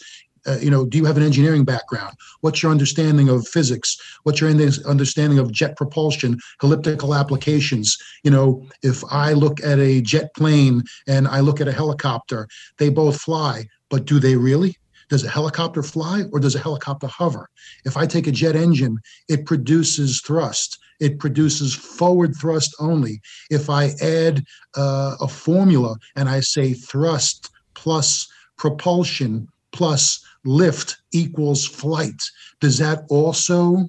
Uh, 0.48 0.56
you 0.60 0.70
know, 0.70 0.86
do 0.86 0.96
you 0.96 1.04
have 1.04 1.16
an 1.16 1.22
engineering 1.22 1.64
background? 1.64 2.16
What's 2.40 2.62
your 2.62 2.72
understanding 2.72 3.28
of 3.28 3.46
physics? 3.46 3.96
What's 4.22 4.40
your 4.40 4.50
understanding 4.50 5.38
of 5.38 5.52
jet 5.52 5.76
propulsion, 5.76 6.38
elliptical 6.62 7.14
applications? 7.14 7.98
You 8.24 8.30
know, 8.30 8.66
if 8.82 9.04
I 9.10 9.34
look 9.34 9.62
at 9.62 9.78
a 9.78 10.00
jet 10.00 10.34
plane 10.34 10.82
and 11.06 11.28
I 11.28 11.40
look 11.40 11.60
at 11.60 11.68
a 11.68 11.72
helicopter, 11.72 12.48
they 12.78 12.88
both 12.88 13.20
fly, 13.20 13.68
but 13.90 14.06
do 14.06 14.18
they 14.18 14.36
really? 14.36 14.76
Does 15.10 15.24
a 15.24 15.28
helicopter 15.28 15.82
fly 15.82 16.24
or 16.32 16.40
does 16.40 16.54
a 16.54 16.60
helicopter 16.60 17.06
hover? 17.06 17.48
If 17.84 17.96
I 17.96 18.06
take 18.06 18.26
a 18.26 18.32
jet 18.32 18.56
engine, 18.56 18.98
it 19.28 19.46
produces 19.46 20.20
thrust. 20.20 20.78
It 21.00 21.18
produces 21.18 21.74
forward 21.74 22.34
thrust 22.36 22.74
only. 22.80 23.20
If 23.50 23.70
I 23.70 23.90
add 24.02 24.44
uh, 24.76 25.16
a 25.20 25.28
formula 25.28 25.96
and 26.16 26.28
I 26.28 26.40
say 26.40 26.74
thrust 26.74 27.50
plus 27.74 28.28
propulsion 28.58 29.48
plus 29.72 30.24
lift 30.48 30.96
equals 31.12 31.66
flight, 31.66 32.22
does 32.60 32.78
that 32.78 33.04
also 33.10 33.86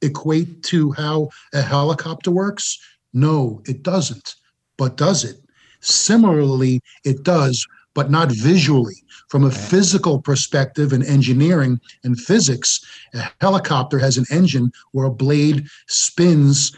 equate 0.00 0.62
to 0.64 0.90
how 0.92 1.28
a 1.52 1.62
helicopter 1.62 2.30
works? 2.30 2.78
No, 3.12 3.62
it 3.66 3.82
doesn't. 3.82 4.34
But 4.78 4.96
does 4.96 5.22
it? 5.22 5.36
Similarly, 5.80 6.80
it 7.04 7.22
does, 7.22 7.66
but 7.94 8.10
not 8.10 8.32
visually. 8.32 9.04
From 9.28 9.44
a 9.44 9.50
physical 9.50 10.20
perspective 10.20 10.92
in 10.92 11.02
engineering 11.02 11.80
and 12.04 12.18
physics, 12.18 12.80
a 13.14 13.30
helicopter 13.40 13.98
has 13.98 14.16
an 14.16 14.26
engine 14.30 14.72
where 14.92 15.06
a 15.06 15.10
blade 15.10 15.66
spins 15.88 16.72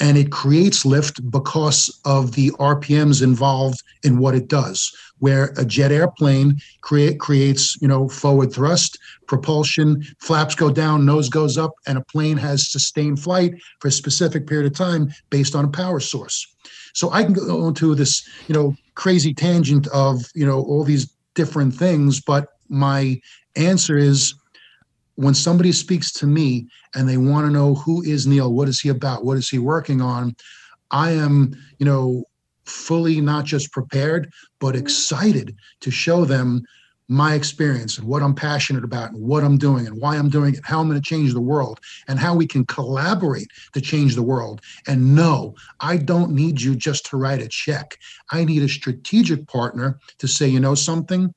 and 0.00 0.16
it 0.16 0.32
creates 0.32 0.86
lift 0.86 1.30
because 1.30 2.00
of 2.04 2.32
the 2.32 2.50
RPMs 2.52 3.22
involved 3.22 3.82
in 4.02 4.18
what 4.18 4.34
it 4.34 4.48
does. 4.48 4.94
Where 5.18 5.52
a 5.58 5.64
jet 5.64 5.92
airplane 5.92 6.56
create 6.80 7.20
creates, 7.20 7.80
you 7.82 7.88
know, 7.88 8.08
forward 8.08 8.52
thrust, 8.52 8.98
propulsion, 9.26 10.02
flaps 10.18 10.54
go 10.54 10.70
down, 10.70 11.04
nose 11.04 11.28
goes 11.28 11.58
up, 11.58 11.72
and 11.86 11.98
a 11.98 12.04
plane 12.04 12.38
has 12.38 12.72
sustained 12.72 13.20
flight 13.20 13.54
for 13.80 13.88
a 13.88 13.92
specific 13.92 14.46
period 14.46 14.72
of 14.72 14.76
time 14.76 15.12
based 15.28 15.54
on 15.54 15.66
a 15.66 15.68
power 15.68 16.00
source. 16.00 16.46
So 16.94 17.10
I 17.12 17.22
can 17.22 17.34
go 17.34 17.68
into 17.68 17.94
this, 17.94 18.26
you 18.48 18.54
know, 18.54 18.74
crazy 18.94 19.34
tangent 19.34 19.86
of, 19.88 20.24
you 20.34 20.46
know, 20.46 20.62
all 20.62 20.84
these 20.84 21.10
different 21.34 21.74
things, 21.74 22.20
but 22.20 22.48
my 22.68 23.20
answer 23.56 23.96
is 23.96 24.34
when 25.20 25.34
somebody 25.34 25.70
speaks 25.70 26.10
to 26.12 26.26
me 26.26 26.66
and 26.94 27.06
they 27.06 27.18
want 27.18 27.46
to 27.46 27.52
know 27.52 27.74
who 27.74 28.02
is 28.02 28.26
Neil, 28.26 28.52
what 28.52 28.68
is 28.68 28.80
he 28.80 28.88
about, 28.88 29.22
what 29.22 29.36
is 29.36 29.50
he 29.50 29.58
working 29.58 30.00
on, 30.00 30.34
I 30.90 31.10
am, 31.10 31.54
you 31.78 31.84
know, 31.84 32.24
fully 32.64 33.20
not 33.20 33.44
just 33.44 33.70
prepared, 33.70 34.32
but 34.60 34.74
mm-hmm. 34.74 34.84
excited 34.84 35.56
to 35.80 35.90
show 35.90 36.24
them 36.24 36.62
my 37.08 37.34
experience 37.34 37.98
and 37.98 38.06
what 38.06 38.22
I'm 38.22 38.34
passionate 38.34 38.84
about 38.84 39.10
and 39.10 39.20
what 39.20 39.44
I'm 39.44 39.58
doing 39.58 39.86
and 39.86 40.00
why 40.00 40.16
I'm 40.16 40.30
doing 40.30 40.54
it, 40.54 40.60
how 40.64 40.80
I'm 40.80 40.88
going 40.88 41.00
to 41.00 41.06
change 41.06 41.34
the 41.34 41.40
world 41.40 41.80
and 42.08 42.18
how 42.18 42.34
we 42.34 42.46
can 42.46 42.64
collaborate 42.64 43.48
to 43.74 43.80
change 43.80 44.14
the 44.14 44.22
world. 44.22 44.62
And 44.86 45.14
no, 45.14 45.54
I 45.80 45.98
don't 45.98 46.30
need 46.30 46.62
you 46.62 46.74
just 46.76 47.04
to 47.06 47.18
write 47.18 47.42
a 47.42 47.48
check. 47.48 47.98
I 48.30 48.44
need 48.44 48.62
a 48.62 48.68
strategic 48.68 49.46
partner 49.48 49.98
to 50.18 50.28
say, 50.28 50.48
you 50.48 50.60
know 50.60 50.76
something? 50.76 51.34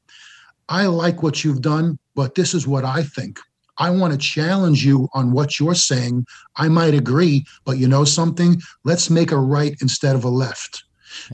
I 0.69 0.85
like 0.85 1.21
what 1.21 1.43
you've 1.43 1.61
done, 1.61 1.97
but 2.15 2.35
this 2.35 2.53
is 2.53 2.65
what 2.65 2.85
I 2.85 3.03
think. 3.03 3.39
I 3.77 3.89
want 3.89 4.13
to 4.13 4.19
challenge 4.19 4.85
you 4.85 5.09
on 5.13 5.31
what 5.31 5.59
you're 5.59 5.75
saying. 5.75 6.25
I 6.57 6.67
might 6.67 6.93
agree, 6.93 7.45
but 7.65 7.77
you 7.77 7.87
know 7.87 8.03
something? 8.03 8.61
Let's 8.83 9.09
make 9.09 9.31
a 9.31 9.37
right 9.37 9.75
instead 9.81 10.15
of 10.15 10.23
a 10.23 10.29
left. 10.29 10.83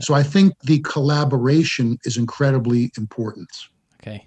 So 0.00 0.14
I 0.14 0.22
think 0.22 0.58
the 0.60 0.78
collaboration 0.80 1.98
is 2.04 2.16
incredibly 2.16 2.90
important. 2.96 3.48
Okay. 4.00 4.26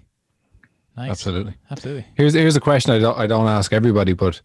Nice. 0.96 1.10
Absolutely. 1.10 1.54
Absolutely. 1.70 2.06
Here's 2.14 2.34
here's 2.34 2.56
a 2.56 2.60
question 2.60 2.92
I 2.92 2.98
don't 2.98 3.18
I 3.18 3.26
don't 3.26 3.48
ask 3.48 3.72
everybody, 3.72 4.12
but 4.12 4.40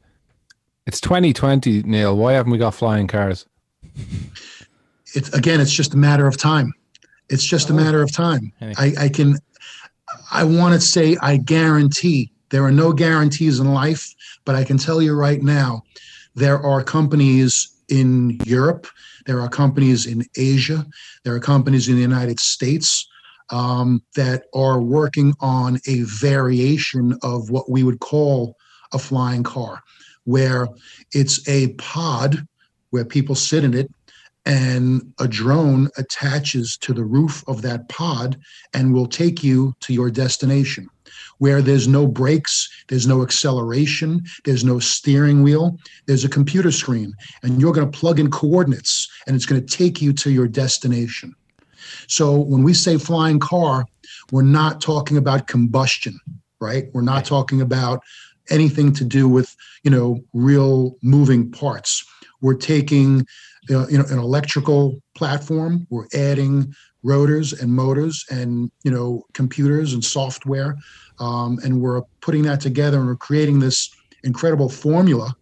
it's 0.86 0.99
2020, 1.01 1.84
Neil. 1.84 2.17
Why 2.17 2.34
haven't 2.34 2.51
we 2.51 2.57
got 2.57 2.74
flying 2.74 3.07
cars? 3.07 3.45
It's 5.15 5.34
again, 5.34 5.59
it's 5.59 5.74
just 5.74 5.93
a 5.93 5.97
matter 5.97 6.28
of 6.28 6.38
time. 6.38 6.74
It's 7.30 7.43
just 7.43 7.70
a 7.70 7.74
oh. 7.74 7.76
matter 7.76 8.01
of 8.01 8.11
time. 8.11 8.51
I, 8.61 8.93
I 8.99 9.09
can 9.09 9.38
I 10.32 10.43
want 10.43 10.74
to 10.74 10.82
say 10.82 11.17
I 11.22 11.38
guarantee 11.38 12.32
there 12.50 12.64
are 12.64 12.72
no 12.72 12.93
guarantees 12.93 13.60
in 13.60 13.74
life, 13.74 14.14
but 14.45 14.56
I 14.56 14.64
can 14.64 14.78
tell 14.78 15.02
you 15.02 15.14
right 15.14 15.41
now, 15.41 15.84
there 16.36 16.60
are 16.60 16.84
companies 16.84 17.76
in 17.89 18.39
Europe, 18.43 18.88
there 19.26 19.39
are 19.41 19.50
companies 19.50 20.06
in 20.06 20.26
Asia, 20.38 20.86
there 21.24 21.36
are 21.36 21.39
companies 21.39 21.89
in 21.89 21.95
the 21.95 22.02
United 22.02 22.39
States 22.39 23.08
um, 23.52 24.04
that 24.16 24.43
are 24.54 24.80
working 24.80 25.34
on 25.39 25.80
a 25.88 26.02
variation 26.04 27.18
of 27.24 27.50
what 27.50 27.70
we 27.70 27.84
would 27.84 28.00
call 28.00 28.56
a 28.93 29.00
flying 29.00 29.43
car, 29.43 29.82
where 30.24 30.68
it's 31.12 31.47
a 31.47 31.70
pod 31.74 32.47
where 32.91 33.06
people 33.06 33.36
sit 33.36 33.64
in 33.64 33.74
it 33.74 33.91
and 34.45 35.14
a 35.20 35.28
drone 35.28 35.89
attaches 35.97 36.78
to 36.78 36.93
the 36.93 37.04
roof 37.04 37.43
of 37.47 37.62
that 37.62 37.88
pod 37.89 38.39
and 38.74 38.93
will 38.93 39.08
take 39.08 39.43
you 39.43 39.74
to 39.82 39.93
your 39.93 40.10
destination 40.10 40.88
where 41.39 41.61
there's 41.61 41.87
no 41.87 42.07
brakes, 42.07 42.69
there's 42.87 43.07
no 43.07 43.21
acceleration, 43.21 44.21
there's 44.45 44.63
no 44.63 44.79
steering 44.79 45.41
wheel, 45.43 45.77
there's 46.05 46.23
a 46.23 46.29
computer 46.29 46.71
screen, 46.71 47.13
and 47.43 47.59
you're 47.59 47.73
going 47.73 47.89
to 47.89 47.97
plug 47.99 48.19
in 48.19 48.29
coordinates 48.29 49.09
and 49.25 49.35
it's 49.35 49.45
going 49.45 49.65
to 49.65 49.77
take 49.77 50.01
you 50.01 50.13
to 50.13 50.31
your 50.31 50.47
destination. 50.47 51.35
So 52.07 52.37
when 52.37 52.63
we 52.63 52.73
say 52.73 52.97
flying 52.97 53.39
car, 53.39 53.85
we're 54.31 54.43
not 54.43 54.81
talking 54.81 55.17
about 55.17 55.47
combustion, 55.47 56.19
right? 56.59 56.85
We're 56.93 57.01
not 57.01 57.25
talking 57.25 57.61
about 57.61 58.01
anything 58.49 58.93
to 58.93 59.05
do 59.05 59.27
with, 59.27 59.55
you 59.83 59.91
know, 59.91 60.23
real 60.33 60.97
moving 61.01 61.51
parts. 61.51 62.05
We're 62.41 62.55
taking 62.55 63.25
uh, 63.69 63.87
you 63.87 63.97
know 63.97 64.05
an 64.09 64.17
electrical 64.17 64.99
platform 65.15 65.85
we're 65.89 66.07
adding 66.13 66.73
rotors 67.03 67.53
and 67.53 67.71
motors 67.71 68.25
and 68.31 68.71
you 68.83 68.89
know 68.89 69.23
computers 69.33 69.93
and 69.93 70.03
software 70.03 70.75
um, 71.20 71.59
and 71.63 71.82
we're 71.82 72.01
putting 72.22 72.43
that 72.43 72.61
together 72.61 72.97
and 72.97 73.07
we're 73.07 73.15
creating 73.15 73.59
this 73.59 73.89
incredible 74.24 74.70
formula 74.70 75.36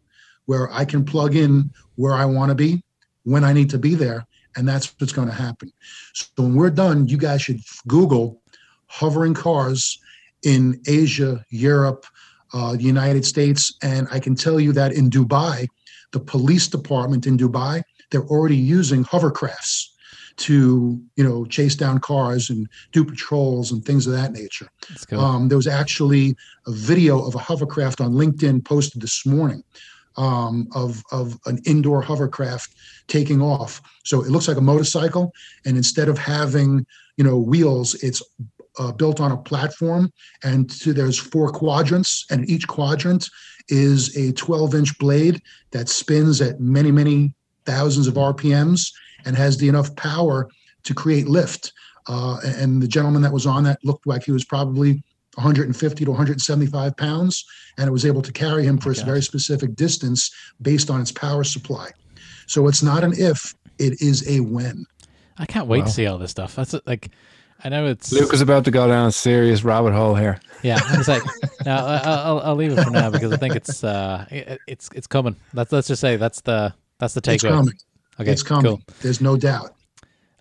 where 0.45 0.71
I 0.71 0.85
can 0.85 1.03
plug 1.03 1.35
in 1.35 1.69
where 1.95 2.13
I 2.13 2.25
want 2.25 2.49
to 2.49 2.55
be, 2.55 2.83
when 3.23 3.43
I 3.43 3.53
need 3.53 3.69
to 3.71 3.77
be 3.77 3.95
there, 3.95 4.25
and 4.55 4.67
that's 4.67 4.95
what's 4.99 5.13
going 5.13 5.27
to 5.27 5.33
happen. 5.33 5.71
So 6.13 6.27
when 6.37 6.55
we're 6.55 6.69
done, 6.69 7.07
you 7.07 7.17
guys 7.17 7.41
should 7.41 7.59
Google 7.87 8.41
hovering 8.87 9.33
cars 9.33 9.99
in 10.43 10.81
Asia, 10.87 11.43
Europe, 11.49 12.05
uh, 12.53 12.73
the 12.73 12.83
United 12.83 13.25
States, 13.25 13.73
and 13.83 14.07
I 14.11 14.19
can 14.19 14.35
tell 14.35 14.59
you 14.59 14.71
that 14.73 14.93
in 14.93 15.09
Dubai, 15.09 15.67
the 16.13 16.19
police 16.19 16.67
department 16.67 17.27
in 17.27 17.37
Dubai, 17.37 17.83
they're 18.09 18.25
already 18.25 18.55
using 18.55 19.03
hovercrafts 19.03 19.89
to 20.37 21.01
you 21.15 21.23
know 21.23 21.45
chase 21.45 21.75
down 21.75 21.99
cars 21.99 22.49
and 22.49 22.67
do 22.91 23.03
patrols 23.03 23.71
and 23.71 23.83
things 23.83 24.07
of 24.07 24.13
that 24.13 24.31
nature. 24.31 24.67
Cool. 25.09 25.19
Um, 25.19 25.47
there 25.47 25.57
was 25.57 25.67
actually 25.67 26.35
a 26.65 26.71
video 26.71 27.23
of 27.25 27.35
a 27.35 27.39
hovercraft 27.39 28.01
on 28.01 28.13
LinkedIn 28.13 28.63
posted 28.63 29.01
this 29.01 29.25
morning 29.25 29.63
um, 30.17 30.67
of 30.73 31.03
of 31.11 31.37
an 31.45 31.59
indoor 31.65 32.01
hovercraft 32.01 32.73
taking 33.07 33.41
off. 33.41 33.81
So 34.03 34.23
it 34.23 34.29
looks 34.29 34.47
like 34.47 34.57
a 34.57 34.61
motorcycle, 34.61 35.31
and 35.65 35.77
instead 35.77 36.09
of 36.09 36.17
having 36.17 36.85
you 37.17 37.23
know 37.23 37.37
wheels, 37.37 37.95
it's 38.03 38.21
uh, 38.79 38.91
built 38.91 39.19
on 39.19 39.31
a 39.31 39.37
platform, 39.37 40.11
and 40.43 40.71
so 40.71 40.93
there's 40.93 41.17
four 41.17 41.51
quadrants, 41.51 42.25
and 42.29 42.49
each 42.49 42.67
quadrant 42.67 43.29
is 43.69 44.15
a 44.15 44.31
12 44.33 44.75
inch 44.75 44.97
blade 44.97 45.41
that 45.71 45.89
spins 45.89 46.41
at 46.41 46.59
many 46.59 46.91
many 46.91 47.33
thousands 47.65 48.07
of 48.07 48.13
RPMs 48.13 48.91
and 49.27 49.35
has 49.35 49.57
the 49.57 49.67
enough 49.67 49.95
power 49.95 50.49
to 50.83 50.93
create 50.93 51.27
lift. 51.27 51.73
Uh, 52.07 52.39
and 52.43 52.81
the 52.81 52.87
gentleman 52.87 53.21
that 53.21 53.31
was 53.33 53.45
on 53.45 53.63
that 53.65 53.77
looked 53.83 54.07
like 54.07 54.23
he 54.23 54.31
was 54.31 54.45
probably 54.45 55.03
150 55.35 56.05
to 56.05 56.09
175 56.11 56.97
pounds, 56.97 57.45
and 57.77 57.87
it 57.87 57.91
was 57.91 58.05
able 58.05 58.21
to 58.21 58.31
carry 58.31 58.63
him 58.63 58.77
for 58.77 58.91
a 58.91 58.95
very 58.95 59.21
specific 59.21 59.75
distance 59.75 60.31
based 60.61 60.89
on 60.89 61.01
its 61.01 61.11
power 61.11 61.43
supply. 61.43 61.89
So 62.47 62.67
it's 62.67 62.81
not 62.81 63.03
an 63.03 63.13
if, 63.17 63.53
it 63.77 64.01
is 64.01 64.27
a 64.29 64.39
when. 64.39 64.85
I 65.37 65.45
can't 65.45 65.67
wait 65.67 65.79
Wow. 65.79 65.85
to 65.85 65.91
see 65.91 66.07
all 66.07 66.17
this 66.17 66.31
stuff. 66.31 66.55
That's 66.55 66.73
like, 66.87 67.11
I 67.63 67.69
know 67.69 67.85
it's 67.85 68.11
Luke 68.11 68.33
is 68.33 68.41
about 68.41 68.63
to 68.65 68.71
go 68.71 68.87
down 68.87 69.07
a 69.07 69.11
serious 69.11 69.63
rabbit 69.63 69.93
hole 69.93 70.15
here. 70.15 70.39
Yeah, 70.63 70.79
I 70.83 70.97
was 70.97 71.07
like, 71.07 71.21
no, 71.65 71.75
I- 71.75 72.01
I'll, 72.03 72.39
I'll 72.39 72.55
leave 72.55 72.71
it 72.71 72.81
for 72.83 72.89
now 72.89 73.11
because 73.11 73.31
I 73.33 73.37
think 73.37 73.55
it's 73.55 73.83
uh, 73.83 74.25
it, 74.31 74.59
it's 74.65 74.89
it's 74.95 75.07
coming. 75.07 75.35
Let's 75.53 75.71
let's 75.71 75.87
just 75.87 75.99
say 76.01 76.15
that's 76.15 76.41
the 76.41 76.73
that's 76.99 77.13
the 77.13 77.21
It's 77.31 77.43
takeaway. 77.43 77.69
Coming. 78.17 78.27
Okay, 78.27 78.31
it's 78.33 78.43
coming. 78.43 78.63
Cool. 78.63 78.81
There's 79.01 79.21
no 79.21 79.37
doubt. 79.37 79.73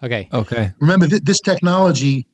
Okay, 0.02 0.28
Okay. 0.32 0.72
Remember, 0.80 1.06
th- 1.06 1.22
this 1.22 1.40
technology 1.40 2.26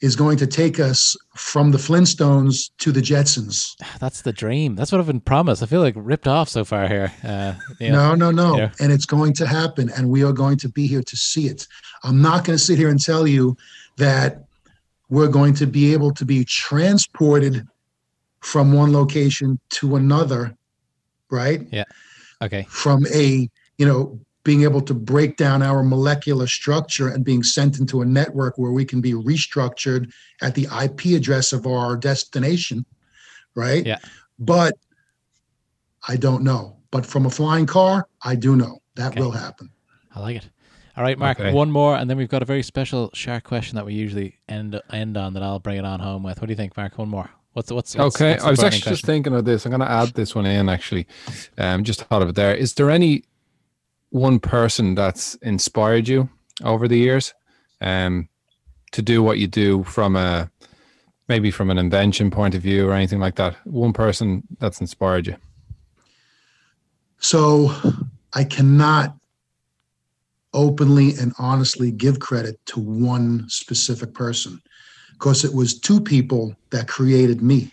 is 0.00 0.14
going 0.14 0.36
to 0.38 0.46
take 0.46 0.78
us 0.78 1.16
from 1.34 1.72
the 1.72 1.78
Flintstones 1.78 2.70
to 2.78 2.92
the 2.92 3.00
Jetsons. 3.00 3.74
that's 3.98 4.22
the 4.22 4.32
dream. 4.32 4.76
That's 4.76 4.92
what 4.92 5.00
I've 5.00 5.06
been 5.08 5.20
promised. 5.20 5.62
I 5.62 5.66
feel 5.66 5.80
like 5.80 5.94
ripped 5.96 6.28
off 6.28 6.48
so 6.48 6.64
far 6.64 6.86
here. 6.86 7.12
Uh, 7.24 7.54
you 7.80 7.90
know, 7.90 8.14
No, 8.14 8.30
no, 8.30 8.30
no. 8.30 8.56
Yeah. 8.56 8.70
And 8.80 8.92
it's 8.92 9.06
going 9.06 9.32
to 9.34 9.46
happen, 9.46 9.90
and 9.96 10.08
we 10.08 10.22
are 10.22 10.32
going 10.32 10.56
to 10.58 10.68
be 10.68 10.86
here 10.86 11.02
to 11.02 11.16
see 11.16 11.48
it. 11.48 11.66
I'm 12.04 12.22
not 12.22 12.44
going 12.44 12.56
to 12.56 12.62
sit 12.62 12.78
here 12.78 12.88
and 12.90 13.02
tell 13.02 13.26
you 13.26 13.56
that 13.96 14.44
we're 15.08 15.28
going 15.28 15.54
to 15.54 15.66
be 15.66 15.92
able 15.92 16.12
to 16.14 16.24
be 16.24 16.44
transported 16.44 17.66
from 18.40 18.72
one 18.72 18.92
location 18.92 19.58
to 19.70 19.96
another, 19.96 20.56
right? 21.30 21.62
Yeah. 21.72 21.84
Okay, 22.40 22.64
From 22.68 23.04
a, 23.12 23.48
you 23.78 23.86
know, 23.86 24.20
being 24.48 24.62
able 24.62 24.80
to 24.80 24.94
break 24.94 25.36
down 25.36 25.60
our 25.60 25.82
molecular 25.82 26.46
structure 26.46 27.08
and 27.08 27.22
being 27.22 27.42
sent 27.42 27.78
into 27.78 28.00
a 28.00 28.04
network 28.06 28.56
where 28.56 28.72
we 28.72 28.82
can 28.82 28.98
be 28.98 29.12
restructured 29.12 30.10
at 30.40 30.54
the 30.54 30.66
IP 30.82 31.14
address 31.14 31.52
of 31.52 31.66
our 31.66 31.98
destination, 31.98 32.82
right? 33.54 33.84
Yeah. 33.84 33.98
But 34.38 34.72
I 36.08 36.16
don't 36.16 36.42
know. 36.42 36.78
But 36.90 37.04
from 37.04 37.26
a 37.26 37.30
flying 37.30 37.66
car, 37.66 38.08
I 38.22 38.36
do 38.36 38.56
know 38.56 38.78
that 38.94 39.12
Okay. 39.12 39.20
will 39.20 39.32
happen. 39.32 39.68
I 40.14 40.20
like 40.20 40.36
it. 40.36 40.48
All 40.96 41.04
right, 41.04 41.18
Mark. 41.18 41.38
Okay. 41.38 41.52
One 41.52 41.70
more, 41.70 41.94
and 41.94 42.08
then 42.08 42.16
we've 42.16 42.30
got 42.30 42.40
a 42.40 42.46
very 42.46 42.62
special 42.62 43.10
shark 43.12 43.44
question 43.44 43.76
that 43.76 43.84
we 43.84 43.92
usually 43.92 44.38
end 44.48 44.80
end 44.90 45.18
on. 45.18 45.34
That 45.34 45.42
I'll 45.42 45.58
bring 45.58 45.76
it 45.76 45.84
on 45.84 46.00
home 46.00 46.22
with. 46.22 46.40
What 46.40 46.46
do 46.46 46.52
you 46.52 46.56
think, 46.56 46.74
Mark? 46.74 46.96
One 46.96 47.10
more. 47.10 47.28
What's 47.52 47.70
what's, 47.70 47.94
what's 47.94 48.16
Okay. 48.16 48.30
what's 48.32 48.44
I 48.44 48.50
was 48.50 48.60
burning 48.60 48.76
actually 48.76 48.92
just 48.92 49.04
thinking 49.04 49.34
of 49.34 49.44
this. 49.44 49.66
I'm 49.66 49.72
going 49.72 49.80
to 49.80 49.90
add 49.90 50.14
this 50.14 50.34
one 50.34 50.46
in 50.46 50.70
actually. 50.70 51.06
Um, 51.58 51.84
just 51.84 52.00
thought 52.04 52.22
of 52.22 52.30
it 52.30 52.34
there. 52.34 52.54
Is 52.54 52.72
there 52.74 52.90
any 52.90 53.24
one 54.10 54.38
person 54.40 54.94
that's 54.94 55.34
inspired 55.36 56.08
you 56.08 56.28
over 56.64 56.88
the 56.88 56.98
years 56.98 57.34
um, 57.80 58.28
to 58.92 59.02
do 59.02 59.22
what 59.22 59.38
you 59.38 59.46
do 59.46 59.84
from 59.84 60.16
a 60.16 60.50
maybe 61.28 61.50
from 61.50 61.70
an 61.70 61.76
invention 61.76 62.30
point 62.30 62.54
of 62.54 62.62
view 62.62 62.88
or 62.88 62.94
anything 62.94 63.20
like 63.20 63.36
that? 63.36 63.54
One 63.64 63.92
person 63.92 64.42
that's 64.58 64.80
inspired 64.80 65.26
you. 65.26 65.36
So 67.18 67.74
I 68.32 68.44
cannot 68.44 69.14
openly 70.54 71.12
and 71.20 71.32
honestly 71.38 71.90
give 71.90 72.20
credit 72.20 72.58
to 72.66 72.80
one 72.80 73.44
specific 73.48 74.14
person 74.14 74.60
because 75.12 75.44
it 75.44 75.54
was 75.54 75.78
two 75.78 76.00
people 76.00 76.54
that 76.70 76.88
created 76.88 77.42
me. 77.42 77.72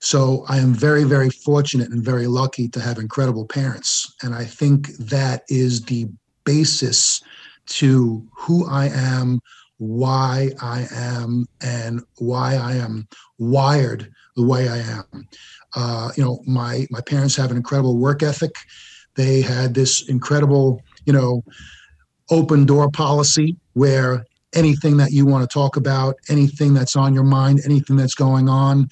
So 0.00 0.44
I 0.48 0.58
am 0.58 0.74
very, 0.74 1.04
very 1.04 1.30
fortunate 1.30 1.90
and 1.90 2.04
very 2.04 2.26
lucky 2.26 2.68
to 2.68 2.80
have 2.80 2.98
incredible 2.98 3.46
parents. 3.46 4.14
And 4.22 4.34
I 4.34 4.44
think 4.44 4.88
that 4.98 5.42
is 5.48 5.82
the 5.82 6.06
basis 6.44 7.22
to 7.66 8.26
who 8.36 8.68
I 8.68 8.86
am, 8.86 9.40
why 9.78 10.50
I 10.60 10.86
am, 10.92 11.46
and 11.60 12.02
why 12.18 12.54
I 12.56 12.74
am 12.74 13.08
wired 13.38 14.10
the 14.36 14.44
way 14.44 14.68
I 14.68 14.78
am. 14.78 15.28
Uh, 15.74 16.10
you 16.16 16.24
know, 16.24 16.40
my 16.46 16.86
my 16.90 17.00
parents 17.00 17.36
have 17.36 17.50
an 17.50 17.56
incredible 17.56 17.98
work 17.98 18.22
ethic. 18.22 18.54
They 19.14 19.40
had 19.40 19.74
this 19.74 20.08
incredible, 20.08 20.82
you 21.04 21.12
know, 21.12 21.42
open 22.30 22.66
door 22.66 22.90
policy 22.90 23.56
where 23.72 24.24
anything 24.56 24.96
that 24.96 25.12
you 25.12 25.26
want 25.26 25.48
to 25.48 25.52
talk 25.52 25.76
about, 25.76 26.16
anything 26.28 26.74
that's 26.74 26.96
on 26.96 27.14
your 27.14 27.24
mind, 27.24 27.60
anything 27.64 27.96
that's 27.96 28.14
going 28.14 28.48
on, 28.48 28.88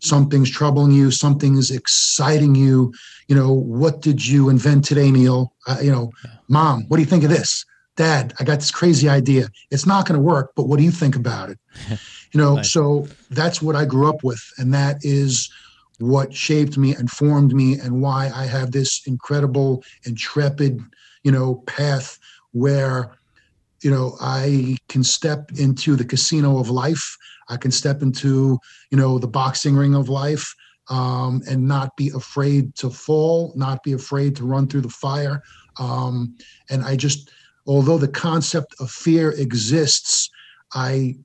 something's 0.00 0.50
troubling 0.50 0.90
you, 0.90 1.10
something's 1.10 1.70
exciting 1.70 2.54
you. 2.54 2.92
You 3.28 3.36
know, 3.36 3.52
what 3.52 4.02
did 4.02 4.26
you 4.26 4.48
invent 4.48 4.84
today, 4.84 5.10
Neil? 5.10 5.52
Uh, 5.66 5.78
you 5.82 5.90
know, 5.90 6.10
mom, 6.48 6.84
what 6.88 6.98
do 6.98 7.02
you 7.02 7.08
think 7.08 7.24
of 7.24 7.30
this? 7.30 7.64
Dad, 7.96 8.34
I 8.40 8.44
got 8.44 8.58
this 8.58 8.72
crazy 8.72 9.08
idea. 9.08 9.48
It's 9.70 9.86
not 9.86 10.06
going 10.06 10.18
to 10.18 10.22
work, 10.22 10.52
but 10.56 10.64
what 10.64 10.78
do 10.78 10.84
you 10.84 10.90
think 10.90 11.14
about 11.14 11.50
it? 11.50 11.58
you 12.32 12.40
know, 12.40 12.56
nice. 12.56 12.70
so 12.70 13.06
that's 13.30 13.62
what 13.62 13.76
I 13.76 13.84
grew 13.84 14.08
up 14.08 14.24
with. 14.24 14.42
And 14.58 14.74
that 14.74 14.98
is 15.02 15.48
what 15.98 16.34
shaped 16.34 16.76
me 16.76 16.94
and 16.94 17.08
formed 17.08 17.54
me 17.54 17.78
and 17.78 18.02
why 18.02 18.30
I 18.34 18.46
have 18.46 18.72
this 18.72 19.06
incredible, 19.06 19.84
intrepid, 20.04 20.80
you 21.22 21.30
know, 21.30 21.62
path 21.66 22.18
where 22.50 23.16
you 23.84 23.90
know 23.90 24.16
i 24.20 24.76
can 24.88 25.04
step 25.04 25.50
into 25.58 25.94
the 25.94 26.04
casino 26.04 26.58
of 26.58 26.70
life. 26.70 27.16
I 27.48 27.56
can 27.58 27.70
step 27.70 28.02
into 28.02 28.58
you 28.90 28.98
know 28.98 29.18
the 29.18 29.28
boxing 29.28 29.76
ring 29.76 29.94
of 29.94 30.08
life 30.08 30.46
um, 30.88 31.42
and 31.48 31.68
not 31.68 31.96
be 31.96 32.10
afraid 32.14 32.74
to 32.76 32.90
fall 32.90 33.52
not 33.54 33.82
be 33.82 33.92
afraid 33.92 34.34
to 34.36 34.44
run 34.44 34.66
through 34.66 34.82
the 34.82 34.98
fire. 35.06 35.42
Um, 35.78 36.36
and 36.70 36.84
i 36.84 36.96
just 36.96 37.30
although 37.66 37.98
the 37.98 38.16
concept 38.28 38.74
of 38.80 38.90
fear 38.90 39.32
exists 39.32 40.30
i 40.74 41.16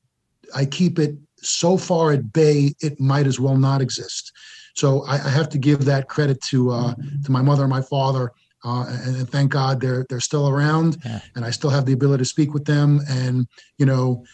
i 0.55 0.66
keep 0.66 0.99
it 0.99 1.16
so 1.38 1.78
far 1.78 2.12
at 2.12 2.34
bay 2.34 2.74
it 2.82 2.99
might 2.99 3.28
as 3.28 3.39
well 3.39 3.57
not 3.57 3.82
exist. 3.82 4.32
So 4.76 5.03
i, 5.05 5.16
I 5.16 5.30
have 5.30 5.49
to 5.49 5.57
give 5.57 5.86
that 5.86 6.10
credit 6.10 6.41
to 6.49 6.72
uh, 6.72 6.93
to 7.26 7.32
my 7.32 7.41
mother 7.41 7.64
and 7.64 7.76
my 7.80 7.82
father 7.82 8.32
uh, 8.64 8.86
and, 8.88 9.16
and, 9.16 9.30
thank 9.30 9.51
God 9.51 9.80
they're 9.80 10.05
they're 10.10 10.20
still 10.20 10.49
around, 10.49 10.97
yeah. 11.05 11.22
and 11.36 11.45
I 11.45 11.51
still 11.51 11.70
have 11.70 11.86
the 11.86 11.93
ability 11.93 12.22
to 12.22 12.30
speak 12.30 12.53
with 12.53 12.66
them. 12.66 12.99
And 13.07 13.47
you 13.78 13.86
know, 13.86 14.26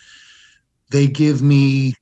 they 0.89 1.07
give 1.07 1.41
me 1.41 1.93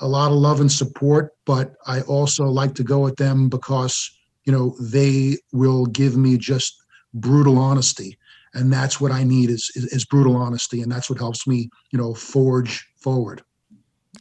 a 0.00 0.08
lot 0.08 0.32
of 0.32 0.38
love 0.38 0.60
and 0.60 0.72
support, 0.72 1.34
but 1.44 1.74
I 1.86 2.00
also 2.02 2.46
like 2.46 2.74
to 2.76 2.82
go 2.82 3.06
at 3.06 3.16
them 3.16 3.48
because 3.48 4.10
you 4.44 4.52
know 4.52 4.74
they 4.80 5.36
will 5.52 5.86
give 5.86 6.16
me 6.16 6.36
just 6.36 6.82
brutal 7.14 7.58
honesty, 7.58 8.18
and 8.54 8.72
that's 8.72 9.00
what 9.00 9.12
I 9.12 9.22
need 9.22 9.50
is 9.50 9.70
is, 9.76 9.84
is 9.86 10.04
brutal 10.04 10.36
honesty, 10.36 10.82
and 10.82 10.90
that's 10.90 11.08
what 11.08 11.18
helps 11.18 11.46
me 11.46 11.70
you 11.92 11.98
know 11.98 12.12
forge 12.12 12.88
forward. 12.96 13.42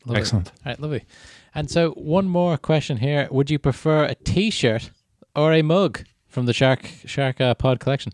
Lovely. 0.06 0.22
Excellent. 0.22 0.48
All 0.48 0.72
right, 0.72 0.80
lovely. 0.80 1.06
And 1.56 1.70
so, 1.72 1.92
one 1.92 2.28
more 2.28 2.58
question 2.58 2.98
here: 2.98 3.28
Would 3.32 3.50
you 3.50 3.58
prefer 3.58 4.06
a 4.06 4.16
T-shirt 4.16 4.92
or 5.36 5.54
a 5.54 5.62
mug? 5.62 6.04
From 6.30 6.46
the 6.46 6.54
Shark 6.54 6.90
Shark 7.06 7.42
uh, 7.42 7.54
Pod 7.56 7.80
collection? 7.80 8.14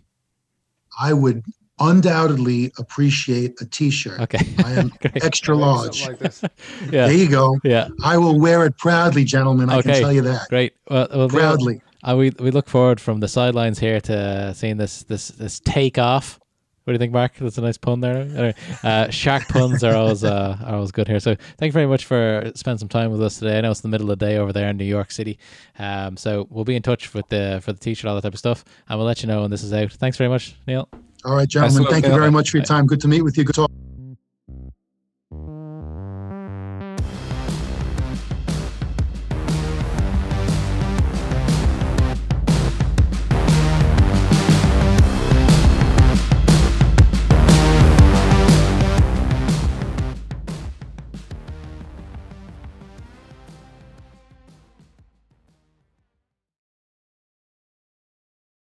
I 1.00 1.14
would 1.14 1.44
undoubtedly 1.80 2.72
appreciate 2.80 3.60
a 3.62 3.66
T-shirt. 3.66 4.20
Okay, 4.22 4.40
I 4.64 4.72
am 4.74 4.94
extra 5.04 5.56
large. 5.56 6.08
Like 6.08 6.22
yeah. 6.22 7.08
There 7.08 7.14
you 7.14 7.30
go. 7.30 7.60
Yeah, 7.64 7.90
I 8.04 8.18
will 8.18 8.40
wear 8.40 8.66
it 8.66 8.78
proudly, 8.78 9.24
gentlemen. 9.24 9.70
I 9.70 9.78
okay. 9.78 9.92
can 9.92 10.02
tell 10.02 10.14
you 10.14 10.22
that. 10.22 10.48
Great. 10.50 10.74
Well, 10.90 11.08
well 11.14 11.30
proudly. 11.30 11.82
Uh, 12.04 12.16
we 12.16 12.32
we 12.40 12.52
look 12.52 12.70
forward 12.70 13.00
from 13.02 13.20
the 13.20 13.28
sidelines 13.28 13.80
here 13.80 14.00
to 14.02 14.54
seeing 14.54 14.78
this 14.78 15.04
this 15.04 15.30
this 15.30 15.60
take 15.60 15.98
off 15.98 16.40
what 16.86 16.92
do 16.92 16.94
you 16.94 17.00
think, 17.00 17.14
Mark? 17.14 17.34
That's 17.38 17.58
a 17.58 17.62
nice 17.62 17.78
pun 17.78 18.00
there. 18.00 18.18
Anyway, 18.18 18.54
uh, 18.84 19.10
shark 19.10 19.48
puns 19.48 19.84
are 19.84 19.96
always 19.96 20.24
uh, 20.24 20.56
are 20.64 20.76
always 20.76 20.92
good 20.92 21.08
here. 21.08 21.20
So 21.20 21.36
thank 21.58 21.70
you 21.70 21.74
very 21.74 21.88
much 21.88 22.06
for 22.06 22.52
spending 22.54 22.78
some 22.78 22.90
time 22.90 23.10
with 23.10 23.24
us 23.24 23.40
today. 23.40 23.58
I 23.58 23.62
know 23.62 23.72
it's 23.72 23.82
the 23.82 23.88
middle 23.88 24.12
of 24.12 24.20
the 24.20 24.26
day 24.26 24.38
over 24.38 24.54
there 24.54 24.70
in 24.70 24.78
New 24.78 24.86
York 24.86 25.10
City, 25.10 25.40
um, 25.80 26.16
so 26.16 26.46
we'll 26.52 26.64
be 26.64 26.76
in 26.76 26.84
touch 26.84 27.16
with 27.16 27.28
the 27.30 27.60
for 27.64 27.74
the 27.74 27.80
t-shirt, 27.80 28.08
all 28.08 28.14
that 28.14 28.22
type 28.22 28.34
of 28.34 28.40
stuff, 28.40 28.64
and 28.88 29.00
we'll 29.00 29.08
let 29.08 29.24
you 29.24 29.28
know 29.28 29.42
when 29.42 29.50
this 29.50 29.64
is 29.64 29.74
out. 29.74 29.94
Thanks 29.94 30.16
very 30.18 30.30
much, 30.30 30.56
Neil. 30.68 30.88
All 31.26 31.36
right, 31.36 31.50
gentlemen. 31.50 31.88
Thank 31.90 32.06
you 32.06 32.12
very 32.12 32.30
much 32.30 32.52
for 32.52 32.58
your 32.58 32.66
time. 32.66 32.86
Good 32.86 33.02
to 33.02 33.08
meet 33.08 33.24
with 33.24 33.36
you. 33.36 33.46
Good 33.46 33.56
talk. 33.56 33.72